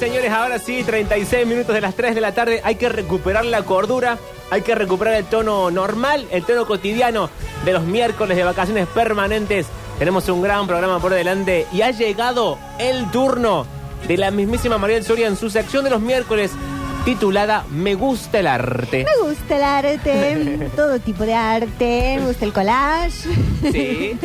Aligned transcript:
señores, 0.00 0.32
ahora 0.32 0.58
sí, 0.58 0.82
36 0.82 1.46
minutos 1.46 1.74
de 1.74 1.82
las 1.82 1.94
3 1.94 2.14
de 2.14 2.22
la 2.22 2.32
tarde. 2.32 2.62
Hay 2.64 2.76
que 2.76 2.88
recuperar 2.88 3.44
la 3.44 3.64
cordura, 3.64 4.16
hay 4.50 4.62
que 4.62 4.74
recuperar 4.74 5.12
el 5.12 5.26
tono 5.26 5.70
normal, 5.70 6.26
el 6.30 6.42
tono 6.42 6.66
cotidiano 6.66 7.28
de 7.66 7.74
los 7.74 7.82
miércoles 7.82 8.34
de 8.34 8.42
vacaciones 8.42 8.88
permanentes. 8.88 9.66
Tenemos 9.98 10.26
un 10.30 10.40
gran 10.40 10.66
programa 10.66 11.00
por 11.00 11.12
delante 11.12 11.66
y 11.70 11.82
ha 11.82 11.90
llegado 11.90 12.58
el 12.78 13.10
turno 13.10 13.66
de 14.08 14.16
la 14.16 14.30
mismísima 14.30 14.78
María 14.78 15.02
Soria 15.02 15.26
en 15.26 15.36
su 15.36 15.50
sección 15.50 15.84
de 15.84 15.90
los 15.90 16.00
miércoles 16.00 16.50
titulada 17.04 17.64
Me 17.70 17.94
gusta 17.94 18.40
el 18.40 18.46
arte. 18.46 19.04
Me 19.04 19.28
gusta 19.28 19.56
el 19.56 19.62
arte, 19.62 20.70
todo 20.76 20.98
tipo 21.00 21.24
de 21.24 21.34
arte, 21.34 22.16
me 22.20 22.26
gusta 22.26 22.44
el 22.44 22.52
collage. 22.52 23.28
Sí. 23.72 24.18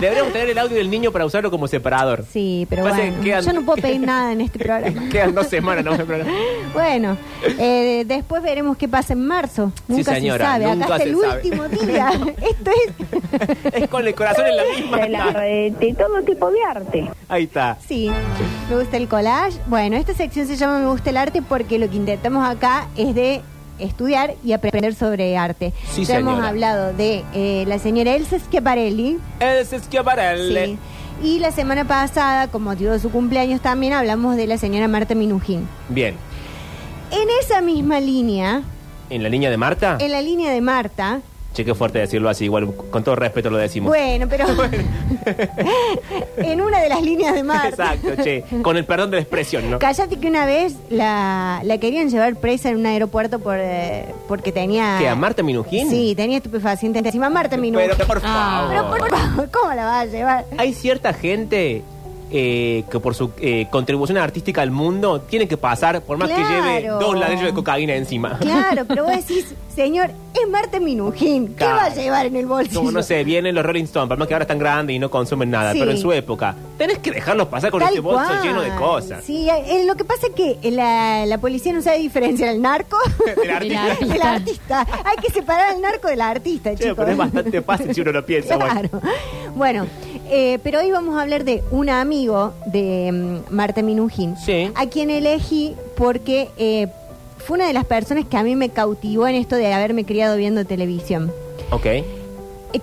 Deberíamos 0.00 0.32
tener 0.32 0.50
el 0.50 0.58
audio 0.58 0.76
del 0.76 0.90
niño 0.90 1.10
para 1.12 1.24
usarlo 1.26 1.50
como 1.50 1.66
separador. 1.68 2.24
Sí, 2.30 2.66
pero 2.70 2.84
Pasa 2.84 2.96
que 2.96 3.02
bueno, 3.10 3.22
quedan- 3.24 3.44
yo 3.44 3.52
no 3.52 3.62
puedo 3.62 3.82
pedir 3.82 4.00
nada 4.00 4.32
en 4.32 4.40
este 4.40 4.58
programa. 4.64 5.08
Quedan 5.10 5.34
dos 5.34 5.46
semanas, 5.48 5.84
¿no? 5.84 5.94
El 5.94 6.04
programa. 6.04 6.30
Bueno, 6.74 7.16
eh, 7.58 8.04
después 8.06 8.42
veremos 8.42 8.76
qué 8.76 8.88
pasa 8.88 9.12
en 9.14 9.26
marzo. 9.26 9.72
Nunca 9.88 10.14
señora, 10.14 10.44
se 10.56 10.62
sabe. 10.62 10.64
nunca 10.74 10.84
Acá 10.84 10.96
está 10.96 11.04
se 11.04 11.10
el 11.10 11.20
sabe. 11.20 11.34
último 11.36 11.68
día. 11.68 12.10
Esto 12.50 12.70
es. 12.70 13.74
Es 13.82 13.88
con 13.88 14.06
el 14.06 14.14
corazón 14.14 14.46
en 14.46 14.56
la 14.56 14.62
misma. 14.64 14.98
el 15.00 15.14
arte, 15.14 15.94
todo 15.98 16.22
tipo 16.22 16.50
de 16.50 16.62
arte. 16.64 17.10
Ahí 17.28 17.44
está. 17.44 17.76
Sí, 17.86 18.10
me 18.70 18.76
gusta 18.78 18.96
el 18.96 19.08
collage. 19.08 19.58
Bueno, 19.66 19.96
esta 19.96 20.14
sección 20.14 20.46
se 20.46 20.56
llama 20.56 20.78
Me 20.78 20.86
gusta 20.86 21.10
el 21.10 21.16
arte 21.16 21.42
porque 21.42 21.78
lo 21.78 21.88
que 21.90 21.96
intentamos 22.18 22.48
acá 22.48 22.88
es 22.96 23.14
de 23.14 23.42
estudiar 23.78 24.34
y 24.44 24.52
aprender 24.52 24.92
sobre 24.96 25.36
arte. 25.38 25.72
Sí, 25.92 26.04
ya 26.04 26.16
hemos 26.18 26.32
señora. 26.34 26.48
hablado 26.48 26.92
de 26.94 27.24
eh, 27.32 27.64
la 27.68 27.78
señora 27.78 28.14
Elsa 28.16 28.38
Schiaparelli. 28.40 29.18
Es 29.38 29.70
Schiaparelli. 29.70 30.64
Sí. 30.64 30.78
Y 31.22 31.38
la 31.38 31.52
semana 31.52 31.84
pasada, 31.84 32.48
con 32.48 32.62
motivo 32.62 32.90
de 32.92 32.98
su 32.98 33.10
cumpleaños, 33.10 33.60
también 33.60 33.92
hablamos 33.92 34.36
de 34.36 34.48
la 34.48 34.58
señora 34.58 34.88
Marta 34.88 35.14
Minujín. 35.14 35.68
Bien. 35.88 36.16
En 37.12 37.28
esa 37.40 37.60
misma 37.60 38.00
línea, 38.00 38.62
¿En 39.10 39.22
la 39.22 39.28
línea 39.28 39.48
de 39.50 39.56
Marta? 39.56 39.96
en 40.00 40.10
la 40.12 40.20
línea 40.22 40.50
de 40.50 40.60
Marta, 40.60 41.20
Che, 41.54 41.64
qué 41.64 41.74
fuerte 41.74 41.98
decirlo 41.98 42.28
así, 42.28 42.44
igual 42.44 42.72
con 42.90 43.02
todo 43.02 43.16
respeto 43.16 43.50
lo 43.50 43.56
decimos. 43.58 43.88
bueno, 43.88 44.26
pero 44.28 44.44
en 46.36 46.60
una 46.60 46.80
de 46.80 46.88
las 46.88 47.02
líneas 47.02 47.34
de 47.34 47.42
Marta. 47.42 47.94
Exacto, 47.94 48.22
che. 48.22 48.44
Con 48.62 48.76
el 48.76 48.84
perdón 48.84 49.10
de 49.10 49.16
la 49.16 49.22
expresión, 49.22 49.70
¿no? 49.70 49.78
Cállate 49.78 50.18
que 50.18 50.28
una 50.28 50.46
vez 50.46 50.76
la, 50.90 51.60
la 51.64 51.78
querían 51.78 52.10
llevar 52.10 52.36
presa 52.36 52.68
en 52.70 52.76
un 52.76 52.86
aeropuerto 52.86 53.38
por, 53.40 53.56
eh, 53.58 54.04
porque 54.28 54.52
tenía... 54.52 54.96
¿Qué, 54.98 55.08
a 55.08 55.14
Marta 55.14 55.42
Minujín? 55.42 55.90
Sí, 55.90 56.14
tenía 56.16 56.36
estupefaciente 56.36 57.00
encima. 57.00 57.28
Marta 57.30 57.56
Minujín. 57.56 57.88
Pero, 57.96 58.06
por 58.06 58.20
Ah, 58.24 58.68
favor. 58.70 58.98
pero 58.98 59.08
por 59.10 59.18
favor, 59.18 59.50
¿cómo 59.50 59.74
la 59.74 59.84
va 59.84 60.00
a 60.00 60.04
llevar? 60.06 60.44
Hay 60.58 60.72
cierta 60.74 61.12
gente 61.12 61.82
eh, 62.30 62.84
que 62.90 63.00
por 63.00 63.14
su 63.14 63.30
eh, 63.40 63.66
contribución 63.70 64.18
artística 64.18 64.60
al 64.62 64.70
mundo 64.70 65.20
tiene 65.22 65.48
que 65.48 65.56
pasar, 65.56 66.02
por 66.02 66.16
más 66.18 66.28
que 66.30 66.36
lleve 66.36 66.88
dos 66.88 67.16
ladrillos 67.18 67.44
de 67.46 67.54
cocaína 67.54 67.94
encima. 67.94 68.38
Claro, 68.38 68.84
pero 68.86 69.04
vos 69.04 69.12
decís, 69.16 69.54
señor, 69.74 70.10
es 70.34 70.48
Marta 70.50 70.78
Minujín. 70.80 71.48
¿Qué 71.48 71.54
Claro. 71.54 71.76
va 71.76 71.84
a 71.84 71.94
llevar 71.94 72.26
en 72.26 72.36
el 72.36 72.46
bolsillo? 72.46 72.80
Como 72.80 72.92
no 72.92 73.02
sé, 73.02 73.24
vienen 73.24 73.54
los 73.54 73.64
Rolling 73.64 73.84
Stones, 73.84 74.08
por 74.08 74.18
más 74.18 74.28
que 74.28 74.34
ahora 74.34 74.44
están 74.44 74.58
grandes 74.58 74.94
y 74.94 74.98
no 74.98 75.10
consumen 75.10 75.50
nada, 75.50 75.72
Sí. 75.72 75.78
pero 75.78 75.90
en 75.90 75.98
su 75.98 76.12
época, 76.12 76.54
tenés 76.76 76.98
que 76.98 77.10
dejarlos 77.10 77.48
pasar 77.48 77.70
con 77.70 77.80
Tal 77.80 77.88
este 77.90 78.00
bolso 78.00 78.26
cual. 78.28 78.42
lleno 78.42 78.60
de 78.60 78.74
cosas. 78.76 79.24
Sí, 79.24 79.48
eh, 79.48 79.84
lo 79.86 79.94
que 79.96 80.04
pasa 80.04 80.26
es 80.28 80.32
que 80.34 80.70
la, 80.70 81.24
la 81.26 81.38
policía 81.38 81.72
no 81.72 81.82
sabe 81.82 81.98
diferenciar 81.98 82.50
el 82.50 82.60
narco 82.62 82.96
El 83.42 83.50
artista. 83.50 83.96
del 84.06 84.22
artista. 84.22 84.86
Hay 85.04 85.16
que 85.16 85.32
separar 85.32 85.70
al 85.74 85.80
narco 85.80 86.08
del 86.08 86.20
artista, 86.20 86.70
Che, 86.70 86.76
chicos. 86.84 86.94
pero 86.96 87.10
es 87.12 87.16
bastante 87.16 87.62
fácil 87.62 87.94
si 87.94 88.00
uno 88.00 88.12
lo 88.12 88.24
piensa. 88.24 88.56
bueno. 88.56 88.88
Claro. 88.90 89.02
Bueno, 89.56 89.86
eh, 90.30 90.58
pero 90.62 90.80
hoy 90.80 90.90
vamos 90.90 91.16
a 91.16 91.22
hablar 91.22 91.44
de 91.44 91.62
un 91.70 91.88
amigo 91.88 92.52
de 92.66 93.10
mm, 93.12 93.54
Marta 93.54 93.82
Minujín, 93.82 94.36
Sí. 94.36 94.70
a 94.74 94.86
quien 94.86 95.10
elegí 95.10 95.74
porque 95.96 96.48
eh, 96.58 96.88
fue 97.38 97.56
una 97.58 97.66
de 97.66 97.72
las 97.72 97.84
personas 97.84 98.24
que 98.26 98.36
a 98.36 98.42
mí 98.42 98.54
me 98.56 98.68
cautivó 98.70 99.26
en 99.26 99.34
esto 99.36 99.56
de 99.56 99.72
haberme 99.72 100.04
criado 100.04 100.36
viendo 100.36 100.64
televisión, 100.64 101.32
Ok. 101.70 101.86
eh, 101.86 102.04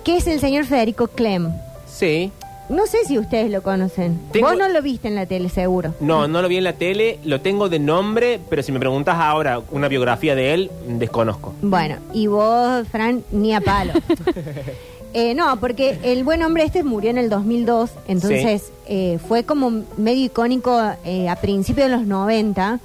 que 0.04 0.16
es 0.16 0.26
el 0.26 0.40
señor 0.40 0.64
Federico 0.64 1.08
Clem. 1.08 1.52
Sí. 1.86 2.30
No 2.68 2.86
sé 2.88 2.98
si 3.06 3.16
ustedes 3.16 3.48
lo 3.52 3.62
conocen. 3.62 4.18
Tengo- 4.32 4.48
Vos 4.48 4.58
no 4.58 4.66
lo 4.68 4.82
viste 4.82 5.06
en 5.06 5.14
la 5.14 5.24
tele, 5.26 5.48
seguro. 5.48 5.94
No, 6.00 6.26
no 6.26 6.42
lo 6.42 6.48
vi 6.48 6.56
en 6.56 6.64
la 6.64 6.72
tele, 6.72 7.20
lo 7.24 7.40
tengo 7.40 7.68
de 7.68 7.78
nombre, 7.78 8.40
pero 8.50 8.60
si 8.64 8.72
me 8.72 8.80
preguntas 8.80 9.14
ahora 9.20 9.60
una 9.70 9.86
biografía 9.86 10.34
de 10.34 10.52
él, 10.52 10.70
desconozco. 10.88 11.54
Bueno, 11.62 11.98
y 12.12 12.26
vos, 12.26 12.84
Fran, 12.88 13.22
ni 13.30 13.54
a 13.54 13.60
palo. 13.60 13.92
Eh, 15.18 15.34
no, 15.34 15.58
porque 15.60 15.98
el 16.02 16.24
buen 16.24 16.42
hombre 16.42 16.64
este 16.64 16.84
murió 16.84 17.08
en 17.08 17.16
el 17.16 17.30
2002, 17.30 17.90
entonces 18.06 18.70
eh, 18.86 19.18
fue 19.26 19.44
como 19.44 19.82
medio 19.96 20.26
icónico 20.26 20.78
eh, 21.06 21.30
a 21.30 21.36
principios 21.36 21.88
de 21.88 21.96
los 21.96 22.06
90, 22.06 22.80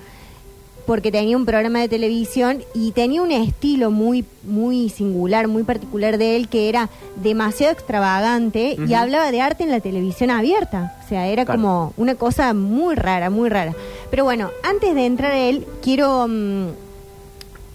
porque 0.85 1.11
tenía 1.11 1.35
un 1.35 1.45
programa 1.45 1.79
de 1.81 1.89
televisión 1.89 2.63
y 2.73 2.91
tenía 2.93 3.21
un 3.21 3.31
estilo 3.31 3.91
muy, 3.91 4.23
muy 4.43 4.87
singular, 4.87 5.49
muy 5.49 5.63
particular 5.63 6.17
de 6.17 6.37
él, 6.37 6.47
que 6.47 6.69
era 6.69 6.89
demasiado 7.21 7.73
extravagante 7.73 8.77
y 8.87 8.93
hablaba 8.93 9.29
de 9.31 9.41
arte 9.41 9.63
en 9.63 9.69
la 9.71 9.81
televisión 9.81 10.31
abierta. 10.31 10.97
O 11.03 11.09
sea, 11.09 11.27
era 11.27 11.43
Claro. 11.43 11.59
como 11.61 11.93
una 11.97 12.15
cosa 12.15 12.53
muy 12.53 12.95
rara, 12.95 13.29
muy 13.29 13.49
rara. 13.49 13.73
Pero 14.09 14.23
bueno, 14.23 14.51
antes 14.63 14.95
de 14.95 15.05
entrar 15.05 15.33
a 15.33 15.39
él, 15.39 15.65
quiero... 15.83 16.27
mm, 16.29 16.67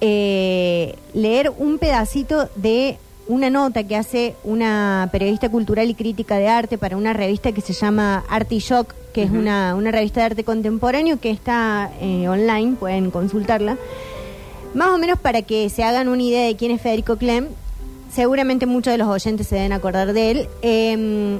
eh, 0.00 0.94
leer 1.14 1.50
un 1.56 1.78
pedacito 1.78 2.48
de 2.56 2.98
una 3.28 3.50
nota 3.50 3.84
que 3.84 3.96
hace 3.96 4.34
una 4.44 5.08
periodista 5.12 5.48
cultural 5.48 5.88
y 5.90 5.94
crítica 5.94 6.38
de 6.38 6.48
arte 6.48 6.78
para 6.78 6.96
una 6.96 7.12
revista 7.12 7.52
que 7.52 7.60
se 7.60 7.72
llama 7.72 8.24
Arte 8.28 8.56
y 8.56 8.58
Shock, 8.58 8.94
que 9.12 9.24
es 9.24 9.30
una, 9.30 9.74
una 9.74 9.90
revista 9.90 10.20
de 10.20 10.26
arte 10.26 10.44
contemporáneo 10.44 11.18
que 11.18 11.30
está 11.30 11.90
eh, 12.00 12.28
online, 12.28 12.76
pueden 12.76 13.10
consultarla. 13.10 13.76
Más 14.74 14.88
o 14.88 14.98
menos 14.98 15.18
para 15.18 15.42
que 15.42 15.68
se 15.70 15.82
hagan 15.82 16.08
una 16.08 16.22
idea 16.22 16.46
de 16.46 16.56
quién 16.56 16.70
es 16.70 16.80
Federico 16.80 17.16
Clem, 17.16 17.46
seguramente 18.12 18.66
muchos 18.66 18.92
de 18.92 18.98
los 18.98 19.08
oyentes 19.08 19.48
se 19.48 19.56
deben 19.56 19.72
acordar 19.72 20.12
de 20.12 20.30
él. 20.30 20.48
Eh, 20.62 21.38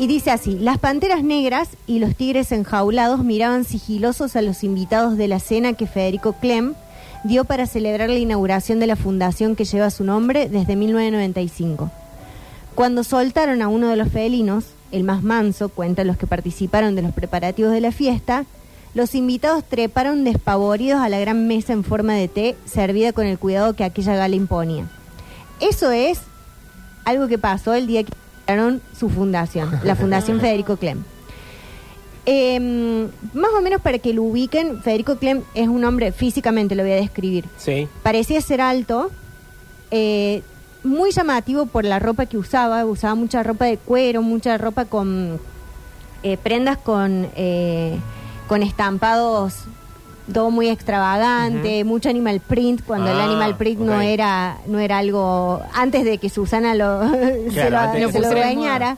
y 0.00 0.06
dice 0.06 0.30
así, 0.30 0.58
las 0.58 0.78
panteras 0.78 1.22
negras 1.22 1.68
y 1.86 1.98
los 1.98 2.16
tigres 2.16 2.52
enjaulados 2.52 3.22
miraban 3.22 3.64
sigilosos 3.64 4.34
a 4.34 4.40
los 4.40 4.64
invitados 4.64 5.18
de 5.18 5.28
la 5.28 5.40
cena 5.40 5.74
que 5.74 5.86
Federico 5.86 6.32
Clem 6.32 6.74
dio 7.24 7.44
para 7.44 7.66
celebrar 7.66 8.08
la 8.08 8.18
inauguración 8.18 8.80
de 8.80 8.86
la 8.86 8.96
fundación 8.96 9.56
que 9.56 9.64
lleva 9.64 9.90
su 9.90 10.04
nombre 10.04 10.48
desde 10.48 10.76
1995. 10.76 11.90
Cuando 12.74 13.04
soltaron 13.04 13.62
a 13.62 13.68
uno 13.68 13.88
de 13.88 13.96
los 13.96 14.08
felinos, 14.08 14.66
el 14.92 15.04
más 15.04 15.22
manso, 15.22 15.68
cuentan 15.68 16.06
los 16.06 16.16
que 16.16 16.26
participaron 16.26 16.94
de 16.94 17.02
los 17.02 17.12
preparativos 17.12 17.72
de 17.72 17.80
la 17.80 17.92
fiesta, 17.92 18.46
los 18.94 19.14
invitados 19.14 19.64
treparon 19.64 20.24
despavoridos 20.24 21.00
a 21.00 21.08
la 21.08 21.20
gran 21.20 21.46
mesa 21.46 21.72
en 21.72 21.84
forma 21.84 22.14
de 22.14 22.28
té, 22.28 22.56
servida 22.64 23.12
con 23.12 23.26
el 23.26 23.38
cuidado 23.38 23.74
que 23.74 23.84
aquella 23.84 24.16
gala 24.16 24.34
imponía. 24.34 24.88
Eso 25.60 25.90
es 25.90 26.20
algo 27.04 27.28
que 27.28 27.38
pasó 27.38 27.74
el 27.74 27.86
día 27.86 28.02
que 28.02 28.12
crearon 28.46 28.80
su 28.98 29.08
fundación, 29.08 29.70
la 29.84 29.94
Fundación 29.94 30.40
Federico 30.40 30.76
Clem. 30.76 31.04
Eh, 32.26 32.60
más 33.32 33.50
o 33.58 33.62
menos 33.62 33.80
para 33.80 33.98
que 33.98 34.12
lo 34.12 34.22
ubiquen, 34.22 34.82
Federico 34.82 35.16
Clem 35.16 35.42
es 35.54 35.68
un 35.68 35.84
hombre, 35.84 36.12
físicamente 36.12 36.74
lo 36.74 36.82
voy 36.82 36.92
a 36.92 36.96
describir, 36.96 37.46
Sí. 37.56 37.88
parecía 38.02 38.40
ser 38.40 38.60
alto, 38.60 39.10
eh, 39.90 40.42
muy 40.84 41.12
llamativo 41.12 41.66
por 41.66 41.84
la 41.84 41.98
ropa 41.98 42.26
que 42.26 42.36
usaba, 42.38 42.84
usaba 42.84 43.14
mucha 43.14 43.42
ropa 43.42 43.64
de 43.66 43.76
cuero, 43.78 44.22
mucha 44.22 44.56
ropa 44.58 44.84
con 44.84 45.40
eh, 46.22 46.36
prendas 46.36 46.76
con, 46.78 47.28
eh, 47.36 47.98
con 48.46 48.62
estampados, 48.62 49.54
todo 50.32 50.50
muy 50.50 50.68
extravagante, 50.68 51.82
mucho 51.84 52.08
animal 52.10 52.40
print, 52.40 52.82
cuando 52.86 53.10
el 53.10 53.18
Ah, 53.18 53.24
animal 53.24 53.56
print 53.56 53.80
no 53.80 54.00
era 54.00 54.58
no 54.66 54.78
era 54.78 54.98
algo 54.98 55.60
antes 55.74 56.04
de 56.04 56.18
que 56.18 56.28
Susana 56.28 56.74
lo, 56.74 57.00
se 57.52 57.70
lo, 57.70 58.10
se 58.12 58.20
lo 58.20 58.30
dueñara. 58.30 58.96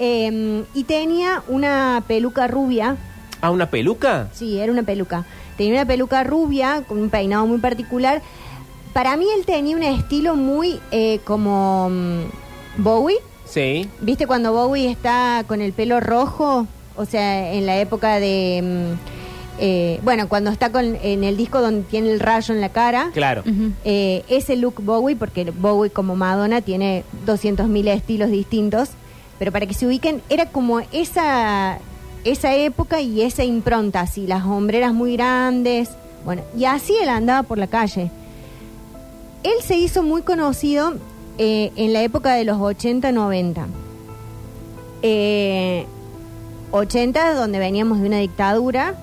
Eh, 0.00 0.64
y 0.74 0.84
tenía 0.84 1.42
una 1.46 2.02
peluca 2.08 2.48
rubia, 2.48 2.96
¿Ah, 3.40 3.50
una 3.50 3.70
peluca? 3.70 4.28
Sí, 4.32 4.58
era 4.58 4.70
una 4.70 4.82
peluca. 4.82 5.24
Tenía 5.56 5.74
una 5.74 5.86
peluca 5.86 6.24
rubia, 6.24 6.82
con 6.86 6.98
un 6.98 7.10
peinado 7.10 7.46
muy 7.46 7.58
particular. 7.58 8.22
Para 8.92 9.16
mí 9.16 9.26
él 9.36 9.46
tenía 9.46 9.76
un 9.76 9.82
estilo 9.82 10.36
muy 10.36 10.80
eh, 10.90 11.20
como 11.24 11.88
mm, 11.90 12.22
Bowie. 12.78 13.16
Sí. 13.44 13.88
¿Viste 14.00 14.26
cuando 14.26 14.52
Bowie 14.52 14.90
está 14.90 15.44
con 15.46 15.60
el 15.60 15.72
pelo 15.72 16.00
rojo? 16.00 16.66
O 16.96 17.04
sea, 17.04 17.52
en 17.52 17.66
la 17.66 17.78
época 17.78 18.20
de... 18.20 18.60
mm, 18.62 19.20
eh, 19.62 20.00
bueno, 20.02 20.28
cuando 20.28 20.50
está 20.50 20.72
con, 20.72 20.96
en 21.02 21.22
el 21.22 21.36
disco 21.36 21.60
donde 21.60 21.82
tiene 21.82 22.10
el 22.10 22.20
rayo 22.20 22.54
en 22.54 22.60
la 22.60 22.70
cara. 22.70 23.10
Claro. 23.12 23.42
Eh, 23.84 24.24
ese 24.28 24.56
look 24.56 24.82
Bowie, 24.82 25.16
porque 25.16 25.50
Bowie 25.50 25.90
como 25.90 26.16
Madonna 26.16 26.62
tiene 26.62 27.04
200.000 27.26 27.88
estilos 27.88 28.30
distintos, 28.30 28.90
pero 29.40 29.52
para 29.52 29.64
que 29.64 29.72
se 29.72 29.86
ubiquen, 29.86 30.20
era 30.28 30.44
como 30.44 30.80
esa, 30.92 31.78
esa 32.24 32.54
época 32.54 33.00
y 33.00 33.22
esa 33.22 33.42
impronta, 33.42 34.02
así, 34.02 34.26
las 34.26 34.44
hombreras 34.44 34.92
muy 34.92 35.14
grandes, 35.14 35.88
bueno, 36.26 36.42
y 36.54 36.66
así 36.66 36.94
él 37.00 37.08
andaba 37.08 37.42
por 37.48 37.56
la 37.56 37.66
calle. 37.66 38.10
Él 39.42 39.62
se 39.64 39.78
hizo 39.78 40.02
muy 40.02 40.20
conocido 40.20 40.92
eh, 41.38 41.72
en 41.76 41.94
la 41.94 42.02
época 42.02 42.34
de 42.34 42.44
los 42.44 42.58
80-90. 42.58 43.64
Eh, 45.00 45.86
80 46.72 47.32
donde 47.32 47.58
veníamos 47.58 47.98
de 48.00 48.06
una 48.08 48.18
dictadura 48.18 48.94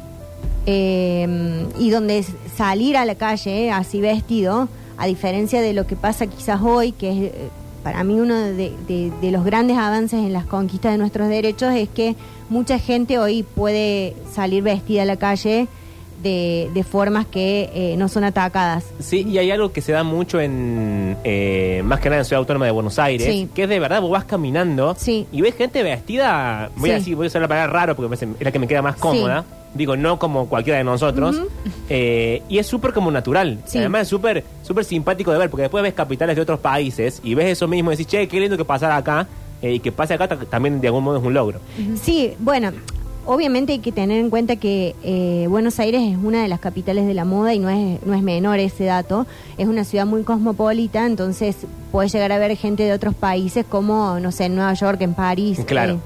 eh, 0.67 1.65
y 1.79 1.89
donde 1.89 2.23
salir 2.55 2.95
a 2.95 3.05
la 3.05 3.15
calle 3.15 3.71
así 3.71 4.01
vestido, 4.01 4.69
a 4.99 5.07
diferencia 5.07 5.61
de 5.61 5.73
lo 5.73 5.87
que 5.87 5.95
pasa 5.95 6.27
quizás 6.27 6.61
hoy, 6.61 6.91
que 6.91 7.09
es 7.09 7.33
eh, 7.33 7.49
para 7.87 8.03
mí 8.03 8.19
uno 8.19 8.35
de, 8.35 8.73
de- 8.85 9.13
de 9.21 9.31
los 9.31 9.45
grandes 9.45 9.77
avances 9.77 10.19
en 10.19 10.33
las 10.33 10.45
conquistas 10.45 10.91
de 10.91 10.97
nuestros 10.97 11.29
derechos, 11.29 11.73
es 11.73 11.87
que 11.87 12.17
mucha 12.49 12.79
gente 12.79 13.17
hoy 13.17 13.43
puede 13.43 14.13
salir 14.33 14.61
vestida 14.61 15.03
a 15.03 15.05
la 15.05 15.15
calle 15.15 15.69
de, 16.21 16.69
de 16.73 16.83
formas 16.83 17.25
que 17.27 17.69
eh, 17.73 17.95
no 17.97 18.09
son 18.09 18.25
atacadas. 18.25 18.83
Sí, 18.99 19.25
y 19.25 19.37
hay 19.37 19.51
algo 19.51 19.71
que 19.71 19.79
se 19.79 19.93
da 19.93 20.03
mucho 20.03 20.41
en, 20.41 21.15
eh, 21.23 21.81
más 21.85 22.01
que 22.01 22.09
nada 22.09 22.23
en 22.23 22.25
Ciudad 22.25 22.39
Autónoma 22.39 22.65
de 22.65 22.71
Buenos 22.71 22.99
Aires, 22.99 23.25
Sí. 23.25 23.47
que 23.55 23.63
es 23.63 23.69
de 23.69 23.79
verdad, 23.79 24.01
vos 24.01 24.11
vas 24.11 24.25
caminando 24.25 24.93
Sí. 24.99 25.25
y 25.31 25.39
ves 25.39 25.55
gente 25.55 25.81
vestida, 25.81 26.69
voy 26.75 26.89
a 26.89 26.95
decir, 26.95 27.15
voy 27.15 27.27
a 27.27 27.29
usar 27.29 27.41
la 27.41 27.47
palabra 27.47 27.71
raro 27.71 27.95
porque 27.95 28.15
es 28.15 28.27
la 28.41 28.51
que 28.51 28.59
me 28.59 28.67
queda 28.67 28.81
más 28.81 28.97
cómoda, 28.97 29.45
digo, 29.73 29.95
no 29.95 30.17
como 30.19 30.47
cualquiera 30.47 30.77
de 30.79 30.83
nosotros, 30.83 31.41
eh, 31.89 32.41
y 32.49 32.57
es 32.57 32.67
súper 32.67 32.93
como 32.93 33.11
natural, 33.11 33.59
Sí. 33.65 33.77
además 33.77 34.03
es 34.03 34.07
súper 34.07 34.43
súper 34.63 34.85
simpático 34.85 35.31
de 35.31 35.37
ver, 35.37 35.49
porque 35.49 35.63
después 35.63 35.83
ves 35.83 35.93
capitales 35.93 36.35
de 36.35 36.41
otros 36.41 36.59
países 36.59 37.19
y 37.23 37.33
ves 37.35 37.47
eso 37.47 37.67
mismo 37.67 37.91
y 37.91 37.95
decís, 37.95 38.07
che, 38.07 38.27
qué 38.27 38.39
lindo 38.39 38.57
que 38.57 38.65
pasara 38.65 38.95
acá, 38.97 39.27
eh, 39.61 39.73
y 39.73 39.79
que 39.79 39.91
pase 39.91 40.13
acá 40.13 40.27
ta- 40.27 40.37
también 40.37 40.81
de 40.81 40.87
algún 40.87 41.03
modo 41.03 41.17
es 41.17 41.23
un 41.23 41.33
logro. 41.33 41.59
Sí, 42.01 42.33
bueno, 42.39 42.71
obviamente 43.25 43.73
hay 43.73 43.79
que 43.79 43.91
tener 43.91 44.19
en 44.19 44.29
cuenta 44.29 44.55
que 44.55 44.95
eh, 45.03 45.45
Buenos 45.49 45.79
Aires 45.79 46.01
es 46.03 46.17
una 46.21 46.41
de 46.41 46.47
las 46.47 46.59
capitales 46.59 47.05
de 47.07 47.13
la 47.13 47.25
moda 47.25 47.53
y 47.53 47.59
no 47.59 47.69
es, 47.69 48.01
no 48.05 48.13
es 48.13 48.21
menor 48.23 48.59
ese 48.59 48.85
dato. 48.85 49.25
Es 49.57 49.67
una 49.67 49.83
ciudad 49.83 50.05
muy 50.05 50.23
cosmopolita, 50.23 51.05
entonces 51.05 51.55
puede 51.91 52.09
llegar 52.09 52.31
a 52.31 52.37
ver 52.39 52.55
gente 52.55 52.83
de 52.83 52.93
otros 52.93 53.15
países 53.15 53.65
como, 53.67 54.19
no 54.19 54.31
sé, 54.31 54.45
en 54.45 54.55
Nueva 54.55 54.73
York, 54.73 55.01
en 55.01 55.13
París. 55.13 55.59
Claro. 55.65 55.93
eh, 55.95 55.97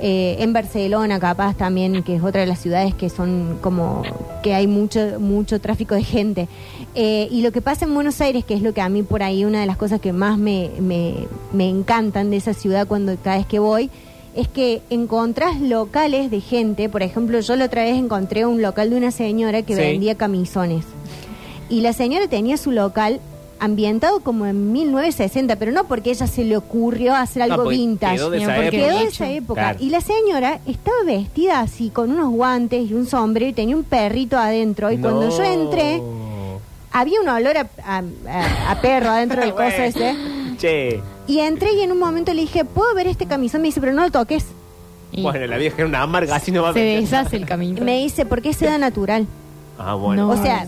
eh, 0.00 0.36
en 0.40 0.52
Barcelona 0.52 1.18
capaz 1.18 1.56
también, 1.56 2.02
que 2.02 2.16
es 2.16 2.22
otra 2.22 2.40
de 2.42 2.46
las 2.46 2.60
ciudades 2.60 2.94
que 2.94 3.08
son 3.10 3.58
como 3.60 4.02
que 4.42 4.54
hay 4.54 4.66
mucho 4.66 5.18
mucho 5.20 5.60
tráfico 5.60 5.94
de 5.94 6.02
gente. 6.04 6.48
Eh, 6.94 7.28
y 7.30 7.42
lo 7.42 7.50
que 7.52 7.60
pasa 7.60 7.84
en 7.84 7.94
Buenos 7.94 8.20
Aires, 8.20 8.44
que 8.44 8.54
es 8.54 8.62
lo 8.62 8.72
que 8.72 8.80
a 8.80 8.88
mí 8.88 9.02
por 9.02 9.22
ahí 9.22 9.44
una 9.44 9.60
de 9.60 9.66
las 9.66 9.76
cosas 9.76 10.00
que 10.00 10.12
más 10.12 10.38
me, 10.38 10.70
me, 10.80 11.14
me 11.52 11.68
encantan 11.68 12.30
de 12.30 12.36
esa 12.36 12.54
ciudad 12.54 12.86
cuando 12.86 13.16
cada 13.16 13.38
vez 13.38 13.46
que 13.46 13.58
voy, 13.58 13.90
es 14.36 14.46
que 14.46 14.82
encontrás 14.90 15.60
locales 15.60 16.30
de 16.30 16.40
gente, 16.40 16.88
por 16.88 17.02
ejemplo, 17.02 17.40
yo 17.40 17.56
la 17.56 17.64
otra 17.64 17.82
vez 17.82 17.96
encontré 17.96 18.46
un 18.46 18.62
local 18.62 18.90
de 18.90 18.96
una 18.96 19.10
señora 19.10 19.62
que 19.62 19.74
Sí. 19.74 19.80
vendía 19.80 20.14
camisones. 20.14 20.84
Y 21.68 21.80
la 21.80 21.92
señora 21.92 22.28
tenía 22.28 22.56
su 22.56 22.70
local 22.70 23.20
ambientado 23.60 24.20
como 24.20 24.46
en 24.46 24.72
1960, 24.72 25.56
pero 25.56 25.72
no 25.72 25.84
porque 25.84 26.10
ella 26.10 26.26
se 26.26 26.44
le 26.44 26.56
ocurrió 26.56 27.14
hacer 27.14 27.42
algo 27.42 27.66
vintage, 27.68 28.16
quedó 28.16 28.30
de 28.30 28.38
esa 28.38 28.54
porque 28.54 28.68
época. 28.68 28.86
quedó 28.88 28.98
de 28.98 29.04
esa 29.04 29.30
época. 29.30 29.60
Claro. 29.60 29.78
Y 29.80 29.90
la 29.90 30.00
señora 30.00 30.60
estaba 30.66 30.96
vestida 31.04 31.60
así, 31.60 31.90
con 31.90 32.10
unos 32.12 32.30
guantes 32.30 32.90
y 32.90 32.94
un 32.94 33.06
sombrero 33.06 33.50
y 33.50 33.52
tenía 33.52 33.76
un 33.76 33.84
perrito 33.84 34.38
adentro. 34.38 34.90
Y 34.90 34.98
cuando 34.98 35.28
yo 35.36 35.42
entré, 35.42 36.00
había 36.92 37.20
un 37.20 37.28
olor 37.28 37.56
a, 37.58 37.68
a- 37.84 38.02
a- 38.28 38.70
a 38.72 38.80
perro 38.80 39.10
adentro 39.10 39.40
del 39.40 39.50
coso 39.54 39.64
ese. 39.82 40.14
Che, 40.58 41.00
Y 41.26 41.38
entré 41.40 41.72
y 41.74 41.80
en 41.82 41.92
un 41.92 41.98
momento 41.98 42.32
le 42.34 42.40
dije, 42.42 42.64
¿puedo 42.64 42.94
ver 42.94 43.06
este 43.06 43.26
camisón? 43.26 43.60
Me 43.62 43.68
dice, 43.68 43.80
pero 43.80 43.92
no 43.92 44.02
lo 44.02 44.10
toques. 44.10 44.46
Y 45.12 45.22
bueno, 45.22 45.46
la 45.46 45.56
vieja 45.56 45.76
era 45.78 45.86
una 45.86 46.02
amarga, 46.02 46.36
así 46.36 46.50
no 46.52 46.62
va 46.62 46.70
a 46.70 46.72
se 46.74 46.80
deshace 46.80 47.36
el 47.36 47.46
camino. 47.46 47.82
Me 47.84 47.98
dice, 47.98 48.26
porque 48.26 48.50
es 48.50 48.56
seda 48.56 48.76
natural. 48.78 49.26
Ah, 49.78 49.94
bueno. 49.94 50.26
No. 50.26 50.32
O 50.32 50.42
sea. 50.42 50.66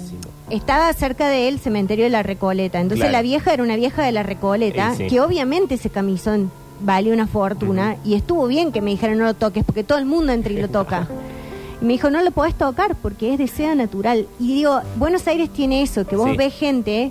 Estaba 0.51 0.93
cerca 0.93 1.29
del 1.29 1.59
cementerio 1.59 2.05
de 2.05 2.11
la 2.11 2.23
Recoleta. 2.23 2.81
Entonces 2.81 3.05
Claro. 3.05 3.13
la 3.13 3.23
vieja 3.23 3.53
era 3.55 3.63
una 3.63 3.77
vieja 3.77 4.03
de 4.03 4.13
la 4.13 4.23
Recoleta, 4.23 4.93
Eh, 4.93 4.97
sí. 4.97 5.07
que 5.09 5.21
obviamente 5.21 5.75
ese 5.75 5.91
camisón 5.91 6.51
vale 6.81 7.13
una 7.13 7.27
fortuna. 7.27 7.97
Y 8.05 8.15
estuvo 8.15 8.47
bien 8.47 8.73
que 8.73 8.81
me 8.81 8.91
dijeran 8.91 9.19
no 9.19 9.25
lo 9.25 9.35
toques, 9.35 9.65
porque 9.65 9.85
todo 9.85 9.99
el 9.99 10.07
mundo 10.07 10.33
entra 10.33 10.53
y 10.53 10.57
lo 10.61 10.69
toca. 10.71 11.07
Y 11.81 11.85
me 11.85 11.93
dijo, 11.95 12.11
no 12.11 12.23
lo 12.23 12.31
podés 12.31 12.55
tocar 12.55 12.95
porque 12.97 13.33
es 13.33 13.39
de 13.39 13.49
seda 13.49 13.75
natural. 13.75 14.27
Y 14.39 14.55
digo, 14.55 14.81
Buenos 14.97 15.27
Aires 15.27 15.49
tiene 15.51 15.83
eso, 15.83 16.07
que 16.07 16.17
vos 16.17 16.31
Sí. 16.31 16.37
ves 16.37 16.55
gente 16.55 17.11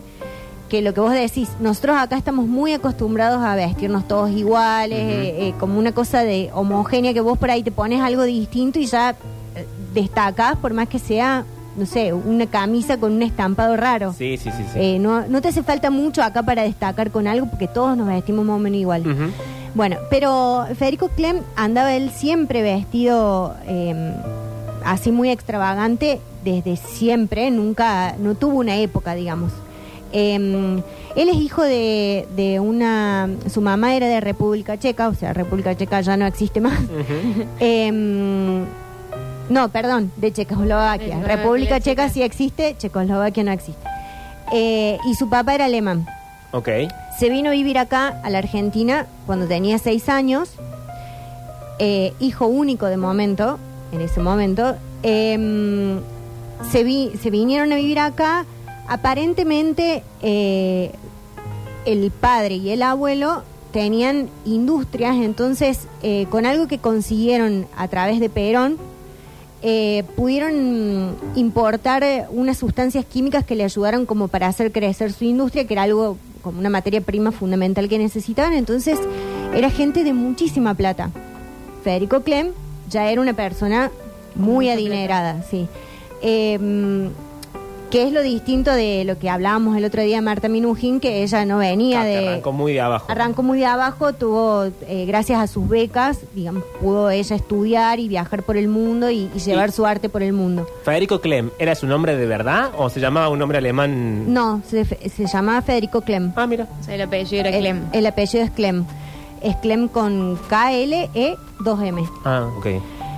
que 0.69 0.83
lo 0.83 0.93
que 0.93 0.99
vos 0.99 1.11
decís, 1.13 1.49
nosotros 1.59 1.97
acá 1.97 2.15
estamos 2.15 2.45
muy 2.45 2.73
acostumbrados 2.73 3.41
a 3.43 3.55
vestirnos 3.55 4.07
todos 4.07 4.29
iguales, 4.29 4.99
eh, 4.99 5.47
eh, 5.47 5.53
como 5.59 5.79
una 5.79 5.93
cosa 5.93 6.23
de 6.23 6.51
homogénea, 6.53 7.11
que 7.11 7.21
vos 7.21 7.39
por 7.39 7.49
ahí 7.49 7.63
te 7.63 7.71
pones 7.71 8.01
algo 8.01 8.21
distinto 8.21 8.77
y 8.77 8.85
ya 8.85 9.15
eh, 9.55 9.65
destacás, 9.95 10.57
por 10.57 10.73
más 10.75 10.87
que 10.87 10.99
sea, 10.99 11.43
no 11.79 11.85
sé, 11.85 12.13
una 12.13 12.45
camisa 12.45 12.97
con 12.97 13.13
un 13.13 13.23
estampado 13.23 13.77
raro. 13.77 14.13
Sí, 14.13 14.37
sí, 14.37 14.51
sí. 14.51 14.63
sí. 14.73 14.79
Eh, 14.79 14.99
no, 14.99 15.25
no 15.27 15.41
te 15.41 15.47
hace 15.47 15.63
falta 15.63 15.89
mucho 15.89 16.21
acá 16.21 16.43
para 16.43 16.63
destacar 16.63 17.09
con 17.09 17.25
algo 17.27 17.47
porque 17.49 17.67
todos 17.67 17.97
nos 17.97 18.07
vestimos 18.07 18.45
más 18.45 18.57
o 18.57 18.59
menos 18.59 18.79
igual. 18.79 19.03
Bueno, 19.73 19.97
pero 20.09 20.65
Federico 20.77 21.09
Clem 21.09 21.41
andaba 21.55 21.95
él 21.95 22.09
siempre 22.11 22.61
vestido 22.61 23.55
eh, 23.67 24.13
así 24.83 25.11
muy 25.11 25.29
extravagante 25.29 26.19
desde 26.43 26.75
siempre, 26.75 27.49
nunca, 27.51 28.15
no 28.19 28.35
tuvo 28.35 28.59
una 28.59 28.77
época, 28.77 29.15
digamos. 29.15 29.51
Eh, 30.11 30.81
él 31.15 31.29
es 31.29 31.35
hijo 31.35 31.63
de, 31.63 32.27
de 32.35 32.59
una, 32.59 33.29
su 33.49 33.61
mamá 33.61 33.95
era 33.95 34.07
de 34.07 34.21
República 34.21 34.77
Checa, 34.77 35.07
o 35.07 35.13
sea, 35.13 35.33
República 35.33 35.75
Checa 35.75 36.01
ya 36.01 36.17
no 36.17 36.25
existe 36.25 36.61
más. 36.61 36.79
Em, 37.59 38.65
no, 39.49 39.69
perdón, 39.69 40.11
de 40.17 40.31
Checoslovaquia. 40.31 41.21
República 41.21 41.75
de 41.75 41.81
Checa 41.81 42.03
Checa. 42.03 42.13
sí 42.13 42.21
existe, 42.23 42.75
Checoslovaquia 42.77 43.43
no 43.43 43.51
existe. 43.51 43.81
Eh, 44.53 44.97
y 45.09 45.15
su 45.15 45.29
papá 45.29 45.55
era 45.55 45.65
alemán. 45.65 46.05
Ok. 46.51 46.69
Se 47.19 47.29
vino 47.29 47.49
a 47.49 47.53
vivir 47.53 47.77
acá, 47.77 48.19
a 48.23 48.29
la 48.29 48.37
Argentina, 48.39 49.05
cuando 49.25 49.45
tenía 49.47 49.77
seis 49.77 50.09
años. 50.09 50.49
Eh, 51.79 52.13
hijo 52.19 52.47
único 52.47 52.87
de 52.87 52.97
momento, 52.97 53.57
en 53.91 54.01
ese 54.01 54.19
momento. 54.21 54.75
Em, 55.03 55.99
se, 56.71 56.83
vi- 56.83 57.11
se 57.21 57.29
vinieron 57.29 57.71
a 57.71 57.75
vivir 57.75 57.99
acá. 57.99 58.45
Aparentemente, 58.87 60.03
eh, 60.21 60.91
el 61.85 62.11
padre 62.11 62.55
y 62.55 62.71
el 62.71 62.81
abuelo 62.81 63.43
tenían 63.71 64.29
industrias, 64.45 65.15
entonces, 65.17 65.87
eh, 66.01 66.25
con 66.31 66.45
algo 66.45 66.67
que 66.67 66.79
consiguieron 66.79 67.67
a 67.77 67.87
través 67.87 68.19
de 68.19 68.29
Perón, 68.29 68.77
eh, 69.61 70.03
pudieron 70.15 71.15
importar 71.35 72.03
eh, 72.03 72.25
unas 72.31 72.57
sustancias 72.57 73.05
químicas 73.05 73.45
que 73.45 73.55
le 73.55 73.63
ayudaron 73.63 74.05
como 74.05 74.27
para 74.27 74.47
hacer 74.47 74.71
crecer 74.71 75.11
su 75.11 75.25
industria, 75.25 75.65
que 75.67 75.73
era 75.73 75.83
algo 75.83 76.17
como 76.41 76.59
una 76.59 76.69
materia 76.69 77.01
prima 77.01 77.31
fundamental 77.31 77.89
que 77.89 77.97
necesitaban. 77.97 78.53
Entonces, 78.53 78.99
era 79.53 79.69
gente 79.69 80.03
de 80.03 80.13
muchísima 80.13 80.73
plata. 80.73 81.11
Federico 81.83 82.21
Clem 82.21 82.51
ya 82.89 83.11
era 83.11 83.21
una 83.21 83.33
persona 83.33 83.91
muy 84.35 84.69
adinerada, 84.69 85.43
sí. 85.43 85.67
Eh, 86.21 87.09
que 87.89 88.03
es 88.03 88.11
lo 88.13 88.21
distinto 88.21 88.71
de 88.71 89.03
lo 89.03 89.17
que 89.17 89.29
hablábamos 89.31 89.75
el 89.75 89.83
otro 89.83 90.03
día 90.03 90.17
de 90.17 90.21
Marta 90.21 90.47
Minujín, 90.47 90.99
que 90.99 91.23
ella 91.23 91.43
no 91.45 91.57
venía 91.57 92.01
Ah, 92.01 92.05
de... 92.05 92.27
Arrancó 92.29 92.51
muy 92.51 92.73
de 92.73 92.81
abajo. 92.81 93.05
Arrancó 93.09 93.41
muy 93.41 93.57
de 93.59 93.65
abajo, 93.65 94.13
tuvo, 94.13 94.65
eh, 94.87 95.05
gracias 95.07 95.39
a 95.39 95.47
sus 95.47 95.67
becas, 95.67 96.19
digamos, 96.35 96.63
pudo 96.81 97.09
ella 97.09 97.35
estudiar 97.35 97.99
y 97.99 98.07
viajar 98.07 98.43
por 98.43 98.57
el 98.57 98.67
mundo 98.67 99.09
y, 99.09 99.29
y 99.35 99.39
llevar 99.39 99.69
Y- 99.69 99.71
su 99.71 99.85
arte 99.87 100.07
por 100.07 100.21
el 100.21 100.33
mundo. 100.33 100.67
¿Federico 100.83 101.19
Clem 101.19 101.49
era 101.57 101.73
su 101.73 101.87
nombre 101.87 102.15
de 102.15 102.25
verdad 102.27 102.69
o 102.77 102.89
se 102.89 102.99
llamaba 102.99 103.29
un 103.29 103.39
nombre 103.39 103.57
alemán? 103.57 104.31
No, 104.33 104.61
se, 104.69 104.85
se 104.85 105.25
llamaba 105.25 105.61
Federico 105.63 106.01
Clem. 106.01 106.31
Ah, 106.35 106.45
mira. 106.45 106.67
O 106.79 106.83
sea, 106.83 106.93
el 106.93 107.01
apellido 107.01 107.39
era 107.41 107.49
El, 107.49 107.59
Clem. 107.61 107.81
el 107.91 108.05
apellido 108.05 108.43
es 108.45 108.51
Clem. 108.51 108.85
Es 109.41 109.55
Clem 109.57 109.87
con 109.87 110.37
K-L-E-2-M. 110.49 112.03
Ah, 112.25 112.47
ok. 112.57 112.67